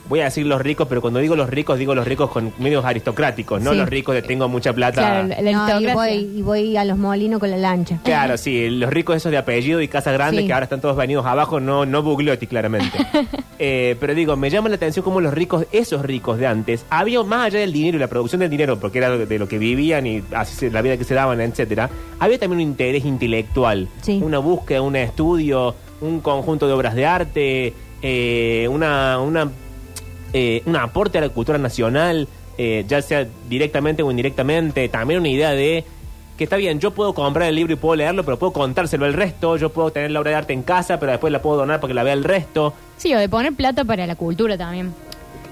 voy 0.09 0.21
a 0.21 0.25
decir 0.25 0.45
los 0.45 0.61
ricos, 0.61 0.87
pero 0.87 1.01
cuando 1.01 1.19
digo 1.19 1.35
los 1.35 1.49
ricos, 1.49 1.79
digo 1.79 1.95
los 1.95 2.05
ricos 2.07 2.29
con 2.29 2.53
medios 2.59 2.85
aristocráticos, 2.85 3.61
no 3.61 3.71
Sí. 3.71 3.77
los 3.77 3.89
ricos 3.89 4.15
de 4.15 4.21
tengo 4.21 4.47
mucha 4.47 4.73
plata. 4.73 5.01
Claro, 5.01 5.27
la 5.41 5.51
No, 5.51 5.81
y, 5.81 5.87
voy, 5.93 6.09
y 6.37 6.41
voy 6.41 6.77
a 6.77 6.85
los 6.85 6.97
molinos 6.97 7.39
con 7.39 7.49
la 7.51 7.57
lancha. 7.57 7.99
Claro, 8.03 8.37
sí, 8.37 8.69
los 8.69 8.89
ricos 8.91 9.15
esos 9.17 9.31
de 9.31 9.37
apellido 9.37 9.81
y 9.81 9.87
casas 9.87 10.13
grandes 10.13 10.41
Sí. 10.41 10.47
que 10.47 10.53
ahora 10.53 10.65
están 10.65 10.81
todos 10.81 10.95
venidos 10.95 11.25
abajo, 11.25 11.59
no, 11.59 11.85
no 11.85 12.01
Bugliotti 12.03 12.47
claramente. 12.47 12.97
Eh, 13.57 13.95
pero 14.01 14.13
digo, 14.13 14.35
me 14.35 14.49
llama 14.49 14.67
la 14.67 14.75
atención 14.75 15.01
cómo 15.05 15.21
los 15.21 15.33
ricos, 15.33 15.65
esos 15.71 16.01
ricos 16.03 16.37
de 16.37 16.45
antes, 16.45 16.85
había 16.89 17.23
más 17.23 17.45
allá 17.45 17.59
del 17.59 17.71
dinero 17.71 17.95
y 17.95 18.01
la 18.01 18.07
producción 18.07 18.41
del 18.41 18.49
dinero, 18.49 18.77
porque 18.81 18.97
era 18.97 19.17
de 19.17 19.39
lo 19.39 19.47
que 19.47 19.57
vivían 19.57 20.05
y 20.05 20.21
así 20.33 20.55
se- 20.57 20.69
la 20.71 20.81
vida 20.81 20.97
que 20.97 21.05
se 21.05 21.13
daban, 21.13 21.39
etcétera, 21.39 21.89
había 22.19 22.37
también 22.37 22.57
un 22.57 22.67
interés 22.71 23.05
intelectual, 23.05 23.87
Sí. 24.01 24.19
una 24.21 24.39
búsqueda, 24.39 24.81
un 24.81 24.97
estudio, 24.97 25.73
un 26.01 26.19
conjunto 26.19 26.67
de 26.67 26.73
obras 26.73 26.95
de 26.95 27.05
arte, 27.05 27.73
eh, 28.01 28.67
una, 28.69 29.19
una 29.21 29.49
eh, 30.33 30.61
un 30.65 30.75
aporte 30.75 31.17
a 31.17 31.21
la 31.21 31.29
cultura 31.29 31.57
nacional, 31.57 32.27
eh, 32.57 32.85
ya 32.87 33.01
sea 33.01 33.27
directamente 33.49 34.03
o 34.03 34.11
indirectamente, 34.11 34.87
también 34.89 35.19
una 35.19 35.29
idea 35.29 35.51
de 35.51 35.83
que 36.37 36.43
está 36.43 36.57
bien, 36.57 36.79
yo 36.81 36.91
puedo 36.91 37.13
comprar 37.13 37.47
el 37.47 37.55
libro 37.55 37.71
y 37.73 37.75
puedo 37.77 37.95
leerlo, 37.95 38.25
pero 38.25 38.37
puedo 38.37 38.51
contárselo 38.51 39.05
al 39.05 39.13
resto, 39.13 39.55
yo 39.55 39.69
puedo 39.71 39.91
tener 39.91 40.11
la 40.11 40.19
obra 40.19 40.31
de 40.31 40.37
arte 40.37 40.53
en 40.53 40.63
casa, 40.63 40.99
pero 40.99 41.13
después 41.13 41.31
la 41.31 41.41
puedo 41.41 41.55
donar 41.57 41.79
para 41.79 41.89
que 41.89 41.93
la 41.93 42.03
vea 42.03 42.13
el 42.13 42.25
resto, 42.25 42.73
Sí, 42.97 43.13
o 43.13 43.17
de 43.19 43.29
poner 43.29 43.53
plata 43.53 43.85
para 43.85 44.05
la 44.05 44.15
cultura 44.15 44.57
también. 44.57 44.93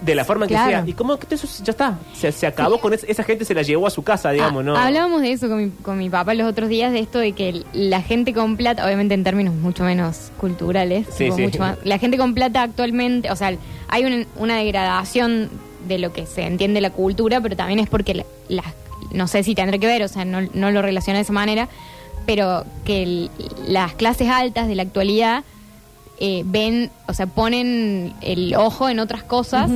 de 0.02 0.16
la 0.16 0.26
forma 0.26 0.48
que 0.48 0.54
Claro. 0.54 0.70
sea. 0.70 0.84
Y 0.86 0.92
como 0.92 1.18
que 1.18 1.34
eso 1.34 1.48
ya 1.64 1.72
está, 1.72 1.98
se, 2.14 2.34
se 2.34 2.46
acabó 2.46 2.78
con 2.82 2.94
es- 2.94 3.06
esa 3.08 3.24
gente, 3.24 3.46
se 3.46 3.54
la 3.54 3.62
llevó 3.62 3.88
a 3.88 3.90
su 3.90 4.04
casa, 4.04 4.32
digamos, 4.32 4.60
Ah, 4.60 4.66
¿no? 4.66 4.76
Hablábamos 4.76 5.22
de 5.22 5.32
eso 5.32 5.48
con 5.48 5.64
mi, 5.64 5.70
con 5.70 5.98
mi 5.98 6.10
papá 6.10 6.34
los 6.34 6.46
otros 6.46 6.68
días, 6.68 6.92
de 6.92 7.00
esto 7.00 7.20
de 7.20 7.32
que 7.32 7.64
la 7.72 8.02
gente 8.02 8.34
con 8.34 8.58
plata, 8.58 8.86
obviamente 8.86 9.14
en 9.14 9.24
términos 9.24 9.54
mucho 9.56 9.86
menos 9.86 10.34
culturales, 10.42 11.08
Sí, 11.10 11.24
tipo, 11.24 11.38
sí. 11.38 11.42
mucho 11.44 11.60
más- 11.60 11.78
la 11.86 12.00
gente 12.00 12.18
con 12.18 12.34
plata 12.34 12.64
actualmente, 12.64 13.32
o 13.32 13.36
sea, 13.38 13.56
hay 13.94 14.06
un- 14.06 14.28
una 14.38 14.58
degradación 14.58 15.50
de 15.88 15.98
lo 16.00 16.12
que 16.14 16.26
se 16.26 16.44
entiende 16.46 16.82
la 16.82 16.90
cultura, 16.90 17.42
pero 17.42 17.56
también 17.56 17.80
es 17.80 17.90
porque 17.90 18.14
la- 18.14 18.26
las, 18.50 18.66
no 19.12 19.28
sé 19.28 19.44
si 19.44 19.54
tendrá 19.56 19.78
que 19.78 19.88
ver, 19.88 20.02
o 20.04 20.08
sea, 20.08 20.26
no, 20.26 20.42
no 20.54 20.72
lo 20.72 20.82
relaciona 20.82 21.18
de 21.20 21.24
esa 21.24 21.34
manera, 21.34 21.68
pero 22.26 22.66
que 22.86 23.04
el- 23.04 23.30
las 23.68 23.94
clases 23.94 24.30
altas 24.30 24.68
de 24.68 24.76
la 24.76 24.84
actualidad 24.84 25.44
eh, 26.20 26.44
ven, 26.46 26.90
o 27.08 27.14
sea, 27.14 27.26
ponen 27.26 28.14
el 28.22 28.56
ojo 28.56 28.88
en 28.88 29.00
otras 29.00 29.24
cosas. 29.24 29.70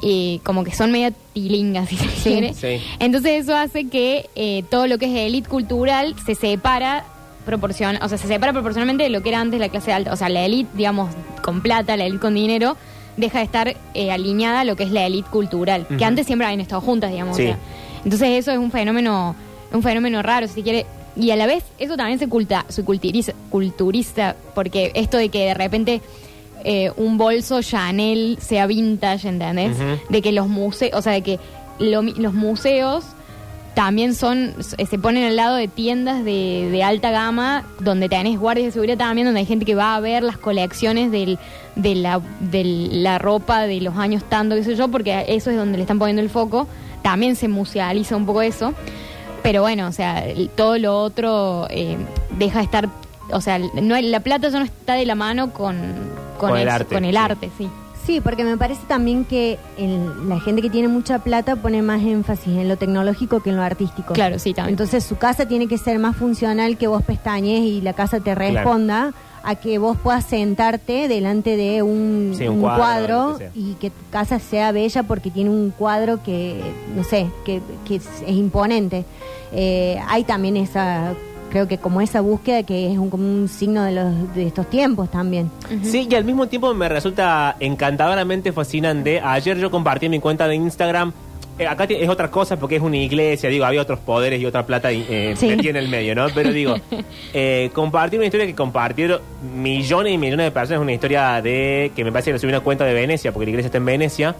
Y 0.00 0.40
como 0.44 0.64
que 0.64 0.74
son 0.74 0.90
media 0.92 1.12
tilingas, 1.32 1.88
si 1.88 1.96
se 1.96 2.06
quiere. 2.22 2.54
Sí. 2.54 2.80
Entonces 2.98 3.42
eso 3.44 3.56
hace 3.56 3.88
que 3.88 4.28
eh, 4.34 4.62
todo 4.70 4.86
lo 4.86 4.98
que 4.98 5.06
es 5.06 5.26
élite 5.26 5.48
cultural 5.48 6.14
se 6.26 6.34
separa 6.34 7.04
proporcion 7.46 7.96
o 8.02 8.08
sea, 8.08 8.16
se 8.18 8.26
separa 8.28 8.52
proporcionalmente 8.52 9.02
de 9.04 9.10
lo 9.10 9.22
que 9.22 9.28
era 9.30 9.40
antes 9.40 9.58
la 9.60 9.68
clase 9.68 9.92
alta. 9.92 10.12
O 10.12 10.16
sea, 10.16 10.28
la 10.28 10.44
élite, 10.44 10.70
digamos, 10.74 11.10
con 11.42 11.60
plata, 11.60 11.96
la 11.96 12.04
élite 12.06 12.20
con 12.20 12.34
dinero, 12.34 12.76
deja 13.16 13.38
de 13.38 13.44
estar 13.44 13.76
eh, 13.94 14.10
alineada 14.12 14.60
a 14.60 14.64
lo 14.64 14.76
que 14.76 14.84
es 14.84 14.90
la 14.90 15.06
élite 15.06 15.28
cultural, 15.30 15.86
que 15.98 16.04
antes 16.04 16.26
siempre 16.26 16.46
habían 16.46 16.60
estado 16.60 16.80
juntas, 16.80 17.10
digamos. 17.10 17.34
o 17.34 17.36
Sí. 17.38 17.44
sea. 17.44 17.58
Entonces 18.04 18.28
eso 18.30 18.50
es 18.52 18.58
un 18.58 18.70
fenómeno, 18.70 19.34
un 19.72 19.82
fenómeno 19.82 20.22
raro, 20.22 20.46
si 20.48 20.62
quiere. 20.62 20.86
Y 21.16 21.30
a 21.30 21.36
la 21.36 21.46
vez, 21.46 21.64
eso 21.78 21.96
también 21.96 22.18
se, 22.18 22.28
culta, 22.28 22.64
se 22.68 22.82
culturiza, 22.84 23.32
culturiza, 23.50 24.34
porque 24.54 24.90
esto 24.94 25.16
de 25.16 25.28
que 25.28 25.46
de 25.46 25.54
repente 25.54 26.00
eh, 26.64 26.90
un 26.96 27.18
bolso 27.18 27.62
Chanel 27.62 28.38
sea 28.40 28.66
vintage, 28.66 29.28
¿entendés? 29.28 29.76
De 30.08 30.22
que 30.22 30.32
los 30.32 30.48
museos, 30.48 30.92
o 30.98 31.02
sea, 31.02 31.12
de 31.12 31.22
que 31.22 31.38
lo 31.78 32.02
los 32.02 32.32
museos 32.34 33.04
también 33.74 34.14
son, 34.14 34.54
se 34.60 34.98
ponen 34.98 35.24
al 35.24 35.36
lado 35.36 35.56
de 35.56 35.66
tiendas 35.66 36.24
de, 36.24 36.68
de 36.70 36.82
alta 36.82 37.10
gama, 37.10 37.64
donde 37.80 38.08
tenés 38.08 38.38
guardias 38.38 38.66
de 38.66 38.72
seguridad 38.72 38.96
también, 38.96 39.26
donde 39.26 39.40
hay 39.40 39.46
gente 39.46 39.64
que 39.64 39.74
va 39.74 39.96
a 39.96 40.00
ver 40.00 40.22
las 40.22 40.38
colecciones 40.38 41.10
del, 41.10 41.38
de, 41.74 41.94
la, 41.96 42.20
de 42.38 42.62
la 42.64 43.18
ropa 43.18 43.62
de 43.62 43.80
los 43.80 43.96
años 43.96 44.22
tanto, 44.28 44.54
qué 44.54 44.62
sé 44.62 44.76
yo, 44.76 44.88
porque 44.88 45.24
eso 45.28 45.50
es 45.50 45.56
donde 45.56 45.76
le 45.76 45.82
están 45.82 45.98
poniendo 45.98 46.22
el 46.22 46.30
foco. 46.30 46.68
También 47.02 47.36
se 47.36 47.48
musealiza 47.48 48.16
un 48.16 48.26
poco 48.26 48.42
eso. 48.42 48.74
Pero 49.42 49.60
bueno, 49.60 49.88
o 49.88 49.92
sea, 49.92 50.24
todo 50.56 50.78
lo 50.78 50.98
otro 51.02 51.66
eh, 51.68 51.98
deja 52.38 52.60
de 52.60 52.64
estar, 52.64 52.88
o 53.30 53.40
sea, 53.40 53.58
no, 53.58 54.00
la 54.00 54.20
plata 54.20 54.48
ya 54.48 54.58
no 54.58 54.64
está 54.64 54.94
de 54.94 55.04
la 55.04 55.14
mano 55.14 55.52
con, 55.52 55.76
con, 56.38 56.50
Con 56.50 56.58
el 56.58 56.68
arte, 56.68 56.94
con 56.94 57.04
el 57.04 57.12
sí. 57.12 57.16
arte, 57.18 57.50
sí. 57.58 57.68
Sí, 58.06 58.20
porque 58.20 58.44
me 58.44 58.56
parece 58.58 58.82
también 58.86 59.24
que 59.24 59.58
el- 59.78 60.28
la 60.28 60.38
gente 60.40 60.60
que 60.60 60.68
tiene 60.68 60.88
mucha 60.88 61.20
plata 61.20 61.56
pone 61.56 61.80
más 61.80 62.02
énfasis 62.02 62.48
en 62.56 62.68
lo 62.68 62.76
tecnológico 62.76 63.40
que 63.40 63.48
en 63.50 63.56
lo 63.56 63.62
artístico. 63.62 64.12
Claro, 64.12 64.38
sí, 64.38 64.52
también. 64.52 64.74
Entonces 64.74 65.04
su 65.04 65.16
casa 65.16 65.46
tiene 65.48 65.68
que 65.68 65.78
ser 65.78 65.98
más 65.98 66.14
funcional 66.16 66.76
que 66.76 66.86
vos 66.86 67.02
pestañes 67.02 67.60
y 67.62 67.80
la 67.80 67.94
casa 67.94 68.20
te 68.20 68.34
responda 68.34 69.14
a 69.42 69.54
que 69.56 69.78
vos 69.78 69.96
puedas 70.02 70.24
sentarte 70.24 71.06
delante 71.08 71.56
de 71.56 71.82
un, 71.82 72.32
Sí, 72.36 72.46
un 72.48 72.56
un 72.56 72.60
cuadro, 72.62 72.78
cuadro, 72.78 73.28
lo 73.32 73.38
que 73.38 73.44
sea. 73.44 73.50
y 73.54 73.74
que 73.74 73.90
tu 73.90 74.02
casa 74.10 74.38
sea 74.38 74.72
bella 74.72 75.02
porque 75.02 75.30
tiene 75.30 75.50
un 75.50 75.70
cuadro 75.70 76.22
que, 76.22 76.60
no 76.96 77.04
sé, 77.04 77.26
que, 77.44 77.60
que 77.86 77.96
es, 77.96 78.06
es 78.26 78.34
imponente. 78.36 79.04
Eh, 79.52 79.98
hay 80.08 80.24
también 80.24 80.56
esa, 80.56 81.12
creo 81.54 81.68
que 81.68 81.78
como 81.78 82.00
esa 82.00 82.20
búsqueda 82.20 82.64
que 82.64 82.90
es 82.90 82.98
un, 82.98 83.10
como 83.10 83.22
un 83.22 83.48
signo 83.48 83.84
de, 83.84 83.92
los, 83.92 84.34
de 84.34 84.48
estos 84.48 84.68
tiempos 84.68 85.08
también. 85.08 85.52
Sí, 85.84 86.08
y 86.10 86.14
al 86.16 86.24
mismo 86.24 86.48
tiempo 86.48 86.74
me 86.74 86.88
resulta 86.88 87.54
encantadoramente 87.60 88.50
fascinante. 88.50 89.20
Ayer 89.20 89.56
yo 89.58 89.70
compartí 89.70 90.06
en 90.06 90.10
mi 90.10 90.18
cuenta 90.18 90.48
de 90.48 90.56
Instagram. 90.56 91.12
eh, 91.56 91.68
acá 91.68 91.84
es 91.84 92.08
otra 92.08 92.28
cosa 92.28 92.56
porque 92.58 92.74
es 92.74 92.82
una 92.82 92.96
iglesia, 92.96 93.48
digo, 93.50 93.64
había 93.64 93.82
otros 93.82 94.00
poderes 94.00 94.40
y 94.40 94.46
otra 94.46 94.66
plata 94.66 94.90
eh, 94.90 95.34
Sí. 95.36 95.46
metida 95.46 95.70
en 95.70 95.76
el 95.76 95.88
medio, 95.88 96.16
¿no? 96.16 96.26
Pero 96.34 96.52
digo, 96.52 96.74
eh, 97.32 97.70
compartir 97.72 98.18
una 98.18 98.26
historia 98.26 98.46
que 98.48 98.54
compartieron 98.56 99.20
millones 99.56 100.12
y 100.12 100.18
millones 100.18 100.46
de 100.46 100.50
personas, 100.50 100.82
una 100.82 100.92
historia 100.92 101.40
de 101.40 101.92
que 101.94 102.02
me 102.02 102.10
parece 102.10 102.30
que 102.30 102.32
lo 102.32 102.38
subí 102.40 102.48
una 102.50 102.62
cuenta 102.62 102.84
de 102.84 102.94
Venecia, 102.94 103.30
porque 103.30 103.44
la 103.46 103.50
iglesia 103.50 103.66
está 103.68 103.78
en 103.78 103.84
Venecia, 103.84 104.34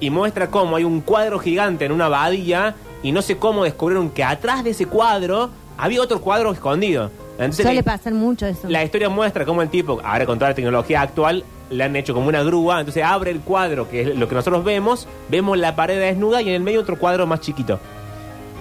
y 0.00 0.10
muestra 0.10 0.48
cómo 0.48 0.74
hay 0.74 0.82
un 0.82 1.02
cuadro 1.02 1.38
gigante 1.38 1.84
en 1.84 1.92
una 1.92 2.06
abadía 2.06 2.74
y 3.04 3.12
no 3.12 3.22
sé 3.22 3.36
cómo 3.36 3.62
descubrieron 3.62 4.10
que 4.10 4.24
atrás 4.24 4.64
de 4.64 4.70
ese 4.70 4.86
cuadro 4.86 5.50
había 5.78 6.02
otro 6.02 6.20
cuadro 6.20 6.52
escondido. 6.52 7.10
Entonces, 7.38 7.62
Suele 7.64 7.76
la- 7.80 7.82
pasar 7.84 8.12
mucho 8.14 8.46
eso. 8.46 8.68
la 8.68 8.84
historia 8.84 9.08
muestra 9.08 9.44
cómo 9.46 9.62
el 9.62 9.68
tipo, 9.70 10.00
ahora 10.04 10.26
con 10.26 10.38
toda 10.38 10.50
la 10.50 10.54
tecnología 10.54 11.00
actual, 11.02 11.44
le 11.70 11.84
han 11.84 11.94
hecho 11.96 12.12
como 12.14 12.28
una 12.28 12.42
grúa, 12.42 12.80
entonces 12.80 13.04
abre 13.04 13.30
el 13.30 13.40
cuadro, 13.40 13.88
que 13.88 14.00
es 14.02 14.16
lo 14.16 14.28
que 14.28 14.34
nosotros 14.34 14.64
vemos, 14.64 15.06
vemos 15.28 15.56
la 15.58 15.76
pared 15.76 15.98
desnuda 16.00 16.42
y 16.42 16.48
en 16.48 16.54
el 16.56 16.62
medio 16.62 16.80
otro 16.80 16.98
cuadro 16.98 17.26
más 17.26 17.40
chiquito. 17.40 17.78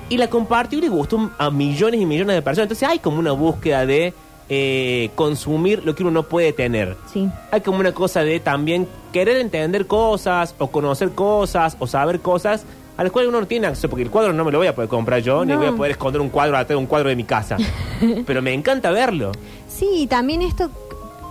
Y 0.10 0.18
la 0.18 0.30
compartió 0.30 0.78
y 0.80 0.82
le 0.84 0.90
gustó 0.90 1.32
a 1.38 1.50
millones 1.50 2.00
y 2.02 2.06
millones 2.06 2.36
de 2.36 2.42
personas. 2.42 2.66
Entonces 2.66 2.88
hay 2.88 3.00
como 3.00 3.18
una 3.20 3.32
búsqueda 3.32 3.86
de 3.86 4.14
eh, 4.50 5.10
consumir 5.16 5.84
lo 5.84 5.94
que 5.96 6.04
uno 6.04 6.12
no 6.12 6.24
puede 6.24 6.54
tener. 6.54 6.96
Sí. 7.12 7.28
Hay 7.52 7.60
como 7.62 7.80
una 7.80 7.92
cosa 7.94 8.22
de 8.22 8.40
también 8.40 8.88
querer 9.12 9.38
entender 9.38 9.88
cosas 9.88 10.56
o 10.60 10.68
conocer 10.68 11.12
cosas 11.12 11.76
o 11.80 11.88
saber 11.88 12.22
cosas 12.22 12.64
a 12.98 13.04
las 13.04 13.12
cuales 13.12 13.30
uno 13.30 13.40
no 13.40 13.48
tiene 13.48 13.68
acceso, 13.68 13.90
porque 13.90 14.04
el 14.04 14.10
cuadro 14.10 14.34
no 14.34 14.44
me 14.44 14.52
lo 14.52 14.58
voy 14.58 14.68
a 14.68 14.74
poder 14.76 14.90
comprar 14.90 15.22
yo, 15.22 15.46
ni 15.46 15.56
voy 15.56 15.68
a 15.68 15.72
poder 15.72 15.92
esconder 15.92 16.20
un 16.20 16.30
cuadro 16.30 16.58
atrás 16.58 16.70
de 16.70 16.76
un 16.76 16.88
cuadro 16.88 17.10
de 17.10 17.16
mi 17.16 17.24
casa. 17.24 17.58
Pero 18.26 18.42
me 18.42 18.54
encanta 18.54 18.92
verlo. 18.92 19.32
Sí, 19.70 19.88
y 19.96 20.08
también 20.08 20.42
esto 20.42 20.72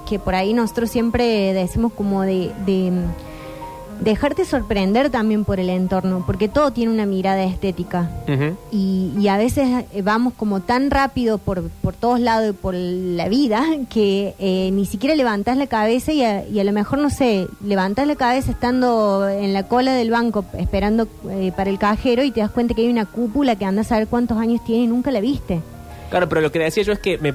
que 0.09 0.21
por 0.21 0.37
ahí 0.37 0.55
nosotros 0.55 0.91
siempre 0.91 1.53
decimos 1.53 1.93
como 1.93 2.23
de, 2.23 2.53
de, 2.65 2.93
dejarte 4.01 4.45
sorprender 4.45 5.11
también 5.11 5.45
por 5.45 5.61
el 5.61 5.71
entorno, 5.71 6.23
porque 6.27 6.49
todo 6.49 6.71
tiene 6.71 6.93
una 6.93 7.07
mirada 7.07 7.45
estética. 7.45 8.11
Y, 8.71 9.13
y 9.19 9.29
a 9.29 9.37
veces 9.37 9.85
eh, 9.93 10.03
vamos 10.03 10.35
como 10.35 10.61
tan 10.61 10.91
rápido 10.91 11.39
por, 11.39 11.69
por 11.83 11.95
todos 11.95 12.21
lados 12.21 12.51
y 12.51 12.53
por 12.53 12.75
la 12.75 13.29
vida 13.29 13.65
que 13.91 14.35
eh, 14.39 14.71
ni 14.73 14.87
siquiera 14.87 15.15
levantás 15.15 15.57
la 15.57 15.67
cabeza 15.67 16.13
y 16.13 16.23
a, 16.23 16.47
y 16.47 16.61
a 16.61 16.65
lo 16.65 16.73
mejor, 16.73 16.99
no 16.99 17.11
sé, 17.11 17.47
levantás 17.65 18.07
la 18.07 18.17
cabeza 18.17 18.51
estando 18.51 19.29
en 19.29 19.53
la 19.53 19.69
cola 19.69 19.95
del 19.95 20.11
banco 20.11 20.45
esperando 20.59 21.09
eh, 21.31 21.53
para 21.57 21.71
el 21.71 21.79
cajero 21.79 22.25
y 22.25 22.31
te 22.31 22.41
das 22.41 22.51
cuenta 22.51 22.75
que 22.75 22.83
hay 22.83 22.89
una 22.89 23.07
cúpula 23.07 23.57
que 23.57 23.65
andas 23.65 23.93
a 23.93 23.99
ver 23.99 24.09
cuántos 24.09 24.39
años 24.39 24.65
tiene 24.65 24.85
y 24.85 24.87
nunca 24.87 25.11
la 25.11 25.21
viste. 25.21 25.61
Claro, 26.11 26.29
pero 26.29 26.41
lo 26.41 26.53
que 26.53 26.61
decía 26.61 26.85
yo 26.85 26.93
es 26.93 27.01
que, 27.01 27.19
me 27.19 27.35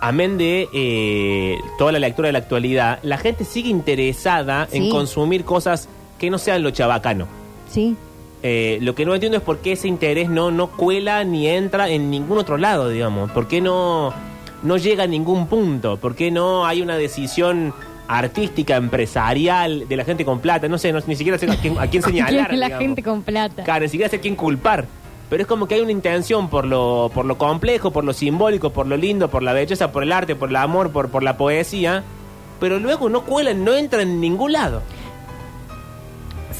amén 0.00 0.38
de 0.38 0.68
eh, 0.74 1.56
toda 1.78 1.92
la 1.92 2.00
lectura 2.00 2.26
de 2.26 2.32
la 2.32 2.40
actualidad, 2.40 2.98
la 3.02 3.16
gente 3.16 3.44
sigue 3.44 3.70
interesada 3.70 4.68
en 4.72 4.90
consumir 4.90 5.44
cosas 5.44 5.88
que 6.18 6.30
no 6.30 6.38
sean 6.38 6.62
lo 6.62 6.70
chabacano. 6.70 7.26
Sí. 7.70 7.96
Eh, 8.42 8.78
lo 8.82 8.94
que 8.94 9.04
no 9.04 9.14
entiendo 9.14 9.38
es 9.38 9.42
por 9.44 9.58
qué 9.58 9.72
ese 9.72 9.88
interés 9.88 10.28
no, 10.28 10.50
no 10.50 10.68
cuela 10.68 11.24
ni 11.24 11.48
entra 11.48 11.88
en 11.88 12.10
ningún 12.10 12.38
otro 12.38 12.56
lado, 12.56 12.88
digamos. 12.88 13.30
¿Por 13.32 13.48
qué 13.48 13.60
no, 13.60 14.12
no 14.62 14.76
llega 14.76 15.04
a 15.04 15.06
ningún 15.08 15.46
punto? 15.48 15.96
¿Por 15.96 16.14
qué 16.14 16.30
no 16.30 16.64
hay 16.66 16.80
una 16.82 16.96
decisión 16.96 17.74
artística, 18.06 18.76
empresarial, 18.76 19.88
de 19.88 19.96
la 19.96 20.04
gente 20.04 20.24
con 20.24 20.38
plata? 20.40 20.68
No 20.68 20.78
sé, 20.78 20.92
no- 20.92 21.00
ni 21.06 21.16
siquiera 21.16 21.36
sé 21.38 21.50
a 21.50 21.56
quién, 21.56 21.78
a 21.78 21.88
quién 21.88 22.02
señalar. 22.04 22.52
la 22.54 22.66
digamos. 22.66 22.78
gente 22.84 23.02
con 23.02 23.22
plata. 23.22 23.64
Claro, 23.64 23.82
ni 23.82 23.88
siquiera 23.88 24.08
sé 24.08 24.16
a 24.16 24.20
quién 24.20 24.36
culpar. 24.36 24.86
Pero 25.28 25.42
es 25.42 25.46
como 25.46 25.66
que 25.68 25.74
hay 25.74 25.82
una 25.82 25.92
intención 25.92 26.48
por 26.48 26.64
lo, 26.64 27.10
por 27.12 27.26
lo 27.26 27.36
complejo, 27.36 27.90
por 27.90 28.02
lo 28.04 28.14
simbólico, 28.14 28.70
por 28.70 28.86
lo 28.86 28.96
lindo, 28.96 29.28
por 29.28 29.42
la 29.42 29.52
belleza, 29.52 29.92
por 29.92 30.02
el 30.02 30.10
arte, 30.12 30.34
por 30.36 30.48
el 30.48 30.56
amor, 30.56 30.90
por, 30.90 31.10
por 31.10 31.22
la 31.22 31.36
poesía. 31.36 32.02
Pero 32.60 32.78
luego 32.78 33.10
no 33.10 33.22
cuela, 33.24 33.52
no 33.52 33.74
entra 33.74 34.00
en 34.02 34.20
ningún 34.22 34.52
lado. 34.52 34.82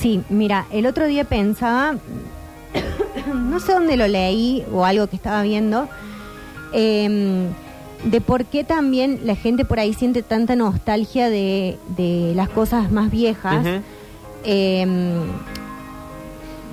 Sí, 0.01 0.23
mira, 0.29 0.67
el 0.71 0.87
otro 0.87 1.07
día 1.07 1.25
pensaba, 1.25 1.97
no 3.35 3.61
sé 3.61 3.73
dónde 3.73 3.97
lo 3.97 4.07
leí 4.07 4.65
o 4.73 4.85
algo 4.85 5.07
que 5.09 5.17
estaba 5.17 5.43
viendo, 5.43 5.89
em, 6.73 7.47
de 8.05 8.21
por 8.21 8.45
qué 8.45 8.63
también 8.63 9.21
la 9.25 9.35
gente 9.35 9.65
por 9.65 9.81
ahí 9.81 9.93
siente 9.93 10.23
tanta 10.23 10.55
nostalgia 10.55 11.29
de, 11.31 11.79
de 11.97 12.33
las 12.37 12.49
cosas 12.49 12.93
más 12.93 13.11
viejas. 13.11 13.67
Em, 14.45 15.23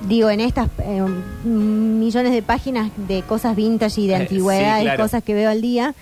digo, 0.08 0.30
en 0.30 0.40
estas 0.40 0.68
eh, 0.78 1.02
millones 1.44 2.32
de 2.32 2.42
páginas 2.42 2.90
de 3.08 3.22
cosas 3.22 3.56
vintage 3.56 4.02
y 4.02 4.06
de 4.06 4.12
Eh, 4.12 4.16
antigüedad 4.16 4.76
sí, 4.78 4.84
claro. 4.84 5.02
cosas 5.02 5.22
que 5.24 5.34
veo 5.34 5.50
al 5.50 5.60
día. 5.60 5.94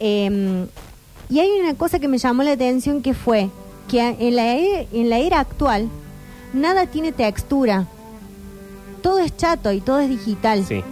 y 0.00 1.38
hay 1.38 1.48
una 1.62 1.74
cosa 1.76 1.98
que 1.98 2.08
me 2.08 2.16
llamó 2.18 2.42
la 2.42 2.52
atención 2.52 3.02
que 3.02 3.12
fue 3.14 3.50
que 3.88 4.00
en 4.00 4.36
la, 4.36 4.56
en 4.56 5.10
la 5.10 5.18
era 5.18 5.40
actual 5.40 5.88
nada 6.52 6.86
tiene 6.86 7.12
textura. 7.12 7.86
Todo 9.02 9.18
es 9.18 9.36
chato 9.36 9.72
y 9.72 9.80
todo 9.80 10.00
es 10.00 10.08
digital. 10.08 10.64
Sí. 10.64 10.82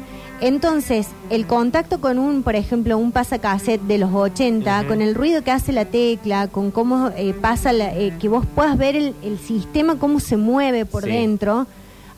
Entonces, 0.40 1.08
el 1.28 1.46
contacto 1.46 2.00
con 2.00 2.18
un, 2.18 2.42
por 2.42 2.56
ejemplo, 2.56 2.96
un 2.96 3.12
pasacassette 3.12 3.82
de 3.82 3.98
los 3.98 4.10
80, 4.12 4.80
Ujú. 4.80 4.88
con 4.88 5.02
el 5.02 5.14
ruido 5.14 5.44
que 5.44 5.50
hace 5.50 5.70
la 5.72 5.84
tecla, 5.84 6.48
con 6.48 6.70
cómo 6.70 7.10
eh, 7.14 7.34
pasa, 7.34 7.72
la- 7.74 7.94
eh, 7.94 8.14
que 8.18 8.28
vos 8.30 8.46
puedas 8.54 8.78
ver 8.78 8.96
el, 8.96 9.14
el 9.22 9.38
sistema, 9.38 9.96
cómo 9.96 10.18
se 10.18 10.38
mueve 10.38 10.86
por 10.86 11.04
Sí. 11.04 11.10
dentro, 11.10 11.66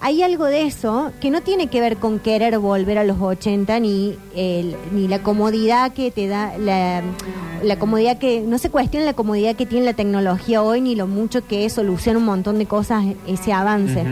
hay 0.02 0.22
algo 0.22 0.44
de 0.46 0.62
eso 0.66 1.12
que 1.20 1.30
no 1.30 1.40
tiene 1.42 1.68
que 1.68 1.80
ver 1.80 1.96
con 1.96 2.18
querer 2.18 2.58
volver 2.58 2.98
a 2.98 3.04
los 3.04 3.20
80 3.20 3.78
ni, 3.80 4.16
el- 4.36 4.74
ni 4.92 5.08
la 5.08 5.22
comodidad 5.22 5.92
que 5.92 6.10
te 6.10 6.26
da, 6.26 6.58
la, 6.58 7.02
la 7.62 7.78
comodidad 7.78 8.18
que, 8.18 8.40
no 8.40 8.58
se 8.58 8.68
cuestiona 8.68 9.06
la 9.06 9.14
comodidad 9.14 9.54
que 9.56 9.64
tiene 9.64 9.84
la 9.86 9.94
tecnología 9.94 10.62
hoy 10.62 10.80
ni 10.80 10.94
lo 10.96 11.06
mucho 11.06 11.46
que 11.46 11.70
soluciona 11.70 12.18
un 12.18 12.24
montón 12.24 12.58
de 12.58 12.66
cosas 12.66 13.04
ese 13.26 13.52
avance. 13.52 14.02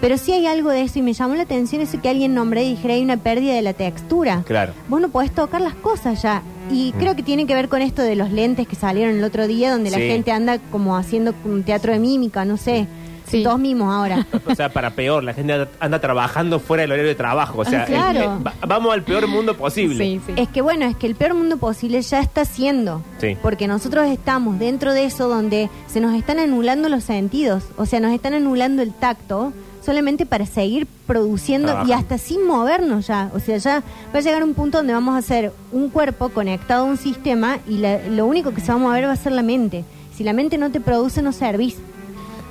Pero 0.00 0.16
sí 0.16 0.32
hay 0.32 0.46
algo 0.46 0.70
de 0.70 0.82
eso 0.82 1.00
y 1.00 1.02
me 1.02 1.12
llamó 1.12 1.34
la 1.34 1.42
atención 1.42 1.82
eso 1.82 2.00
que 2.00 2.08
alguien 2.08 2.32
nombré 2.32 2.62
y 2.64 2.70
dijera 2.70 2.94
hay 2.94 3.02
una 3.02 3.16
pérdida 3.16 3.54
de 3.54 3.62
la 3.62 3.72
textura. 3.72 4.44
Claro. 4.46 4.72
Vos 4.88 5.00
no 5.00 5.08
podés 5.08 5.32
tocar 5.32 5.60
las 5.60 5.74
cosas 5.74 6.22
ya. 6.22 6.42
Y 6.70 6.92
creo 6.92 7.16
que 7.16 7.22
tiene 7.24 7.46
que 7.46 7.54
ver 7.54 7.68
con 7.68 7.82
esto 7.82 8.02
de 8.02 8.14
los 8.14 8.30
lentes 8.30 8.68
que 8.68 8.76
salieron 8.76 9.16
el 9.16 9.24
otro 9.24 9.48
día, 9.48 9.72
donde 9.72 9.90
la 9.90 9.96
gente 10.08 10.30
anda 10.30 10.58
como 10.70 10.96
haciendo 10.96 11.34
un 11.44 11.64
teatro 11.64 11.92
de 11.92 11.98
mímica, 11.98 12.44
no 12.44 12.56
sé. 12.56 12.86
Sí. 13.28 13.42
Dos 13.42 13.58
mimos 13.58 13.92
ahora. 13.94 14.26
O 14.46 14.54
sea, 14.54 14.68
para 14.70 14.90
peor, 14.90 15.22
la 15.24 15.34
gente 15.34 15.52
anda, 15.52 15.68
anda 15.80 16.00
trabajando 16.00 16.58
fuera 16.60 16.82
del 16.82 16.92
horario 16.92 17.08
de 17.08 17.14
trabajo. 17.14 17.60
O 17.60 17.64
sea, 17.64 17.82
Ah, 17.82 17.86
claro. 17.86 18.18
el- 18.18 18.38
el- 18.38 18.46
va- 18.46 18.54
vamos 18.66 18.92
al 18.92 19.02
peor 19.02 19.26
mundo 19.28 19.56
posible. 19.56 20.04
Sí, 20.04 20.20
sí. 20.26 20.32
Es 20.36 20.48
que 20.48 20.60
bueno, 20.62 20.86
es 20.86 20.96
que 20.96 21.06
el 21.06 21.14
peor 21.14 21.34
mundo 21.34 21.56
posible 21.58 22.00
ya 22.02 22.20
está 22.20 22.44
siendo. 22.44 23.02
Sí. 23.20 23.36
Porque 23.42 23.66
nosotros 23.68 24.06
estamos 24.08 24.58
dentro 24.58 24.92
de 24.94 25.04
eso 25.04 25.28
donde 25.28 25.68
se 25.86 26.00
nos 26.00 26.14
están 26.14 26.38
anulando 26.38 26.88
los 26.88 27.04
sentidos. 27.04 27.64
O 27.76 27.86
sea, 27.86 28.00
nos 28.00 28.12
están 28.12 28.34
anulando 28.34 28.82
el 28.82 28.92
tacto 28.92 29.52
solamente 29.84 30.26
para 30.26 30.44
seguir 30.44 30.86
produciendo 31.06 31.84
y 31.86 31.92
hasta 31.92 32.18
sin 32.18 32.46
movernos 32.46 33.06
ya. 33.06 33.30
O 33.34 33.40
sea, 33.40 33.56
ya 33.58 33.82
va 34.14 34.18
a 34.18 34.22
llegar 34.22 34.42
un 34.44 34.54
punto 34.54 34.78
donde 34.78 34.92
vamos 34.92 35.14
a 35.14 35.18
hacer 35.18 35.52
un 35.72 35.88
cuerpo 35.88 36.28
conectado 36.28 36.82
a 36.82 36.84
un 36.84 36.96
sistema 36.96 37.58
y 37.66 37.78
la- 37.78 38.06
lo 38.08 38.26
único 38.26 38.52
que 38.52 38.60
se 38.60 38.68
va 38.68 38.74
a 38.74 38.78
mover 38.78 39.06
va 39.06 39.12
a 39.12 39.16
ser 39.16 39.32
la 39.32 39.42
mente. 39.42 39.84
Si 40.14 40.24
la 40.24 40.32
mente 40.32 40.58
no 40.58 40.70
te 40.70 40.80
produce, 40.80 41.22
no 41.22 41.32
servís. 41.32 41.76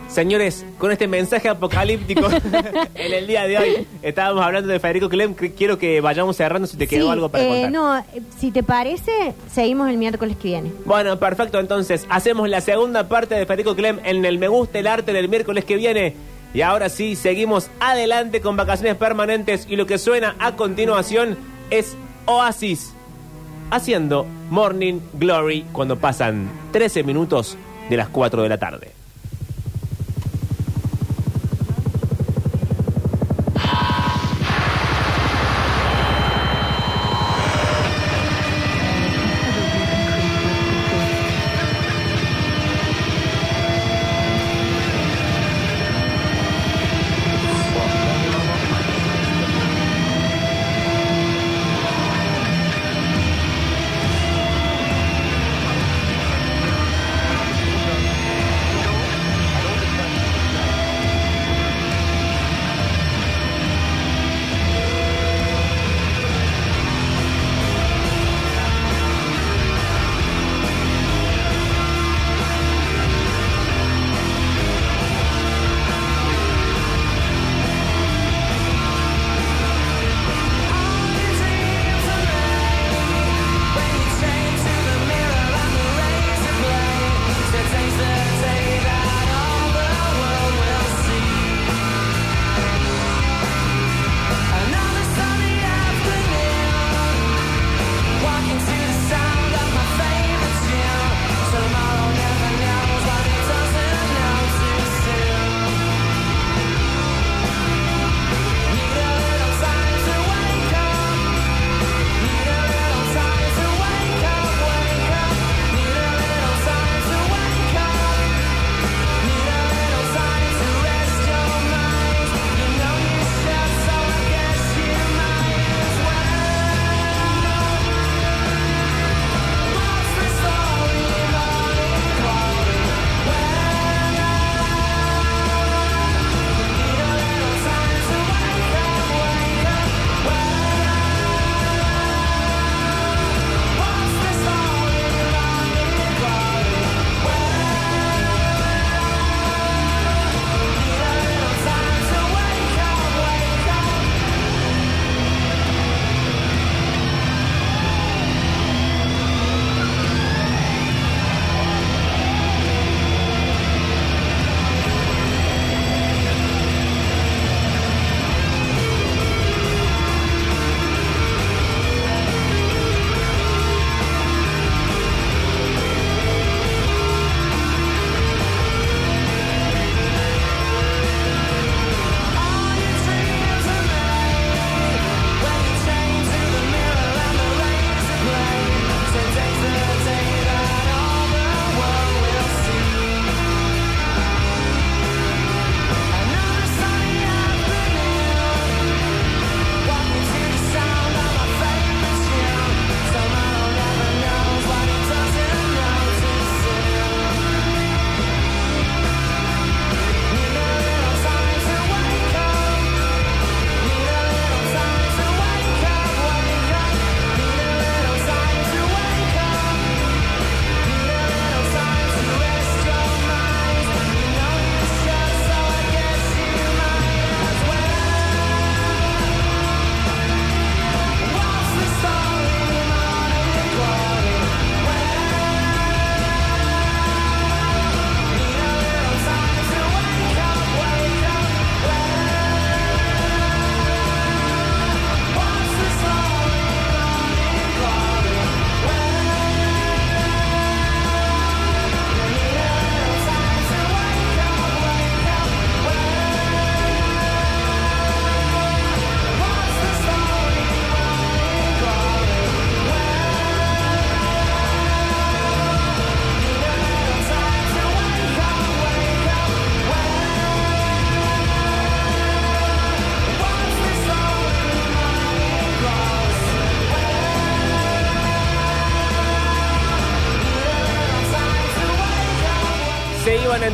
Señores, 0.10 0.66
con 0.78 0.91
este 0.91 1.08
mensaje 1.08 1.49
apocalíptico 1.49 2.28
en 2.95 3.14
el 3.14 3.28
día 3.28 3.45
de 3.45 3.58
hoy, 3.58 3.88
estábamos 4.01 4.43
hablando 4.43 4.70
de 4.70 4.80
Federico 4.80 5.10
Clem. 5.10 5.34
Quiero 5.34 5.78
que 5.78 6.01
vayamos 6.01 6.38
cerrando 6.38 6.68
si 6.68 6.78
te 6.78 6.88
quedó 6.88 7.05
Sí, 7.05 7.12
algo 7.12 7.30
para 7.30 7.43
eh, 7.43 7.47
contar. 7.47 7.72
No, 7.72 7.97
eh, 7.97 8.03
si 8.38 8.51
te 8.51 8.64
parece, 8.64 9.34
seguimos 9.51 9.89
el 9.89 9.97
miércoles 9.97 10.38
que 10.38 10.47
viene. 10.47 10.72
Bueno, 10.86 11.20
perfecto. 11.20 11.60
Entonces, 11.60 12.05
hacemos 12.10 12.49
la 12.49 12.62
segunda 12.62 13.08
parte 13.08 13.36
de 13.36 13.45
Federico 13.45 13.76
Clem 13.76 13.99
en 14.05 14.24
el 14.26 14.39
Me 14.39 14.47
Gusta 14.47 14.80
el 14.80 14.88
Arte 14.88 15.14
del 15.14 15.30
miércoles 15.30 15.66
que 15.66 15.76
viene. 15.76 16.16
Y 16.53 16.62
ahora 16.62 16.89
sí, 16.89 17.16
seguimos 17.16 17.70
adelante 17.80 18.41
con 18.41 18.55
vacaciones 18.55 18.95
permanentes. 18.95 19.68
Y 19.70 19.76
lo 19.76 19.86
que 19.86 19.97
suena 19.97 20.36
a 20.39 20.55
continuación 20.55 21.38
es 21.70 21.95
Oasis 22.26 22.93
haciendo 23.70 24.26
Morning 24.49 24.99
Glory 25.14 25.66
cuando 25.74 25.97
pasan 25.97 26.49
13 26.72 27.03
minutos 27.03 27.58
de 27.89 27.97
las 27.97 28.08
4 28.08 28.41
de 28.41 28.49
la 28.49 28.58
tarde. 28.58 28.97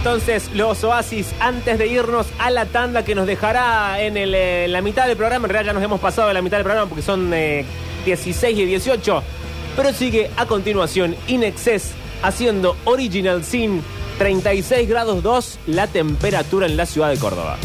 Entonces 0.03 0.49
los 0.53 0.83
Oasis 0.83 1.33
antes 1.39 1.79
de 1.79 1.87
irnos 1.87 2.27
a 2.37 2.49
la 2.49 2.65
tanda 2.65 3.05
que 3.05 3.15
nos 3.15 3.25
dejará 3.25 4.01
en, 4.01 4.17
eh, 4.17 4.67
la 4.67 4.81
mitad 4.81 5.07
del 5.07 5.15
programa. 5.15 5.45
En 5.45 5.53
realidad 5.53 5.71
ya 5.71 5.73
nos 5.73 5.81
hemos 5.81 6.01
pasado 6.01 6.27
de 6.27 6.33
la 6.33 6.41
mitad 6.41 6.57
del 6.57 6.65
programa 6.65 6.89
porque 6.89 7.01
son 7.01 7.33
eh, 7.33 7.63
16 8.03 8.59
y 8.59 8.65
18. 8.65 9.23
Pero 9.77 9.93
sigue 9.93 10.29
a 10.35 10.45
continuación 10.45 11.15
In 11.27 11.43
Excess 11.43 11.93
haciendo 12.21 12.75
Original 12.83 13.45
Sin 13.45 13.81
36 14.17 14.89
grados 14.89 15.23
2 15.23 15.59
la 15.67 15.87
temperatura 15.87 16.65
en 16.65 16.75
la 16.75 16.85
ciudad 16.85 17.09
de 17.09 17.17
Córdoba. 17.17 17.57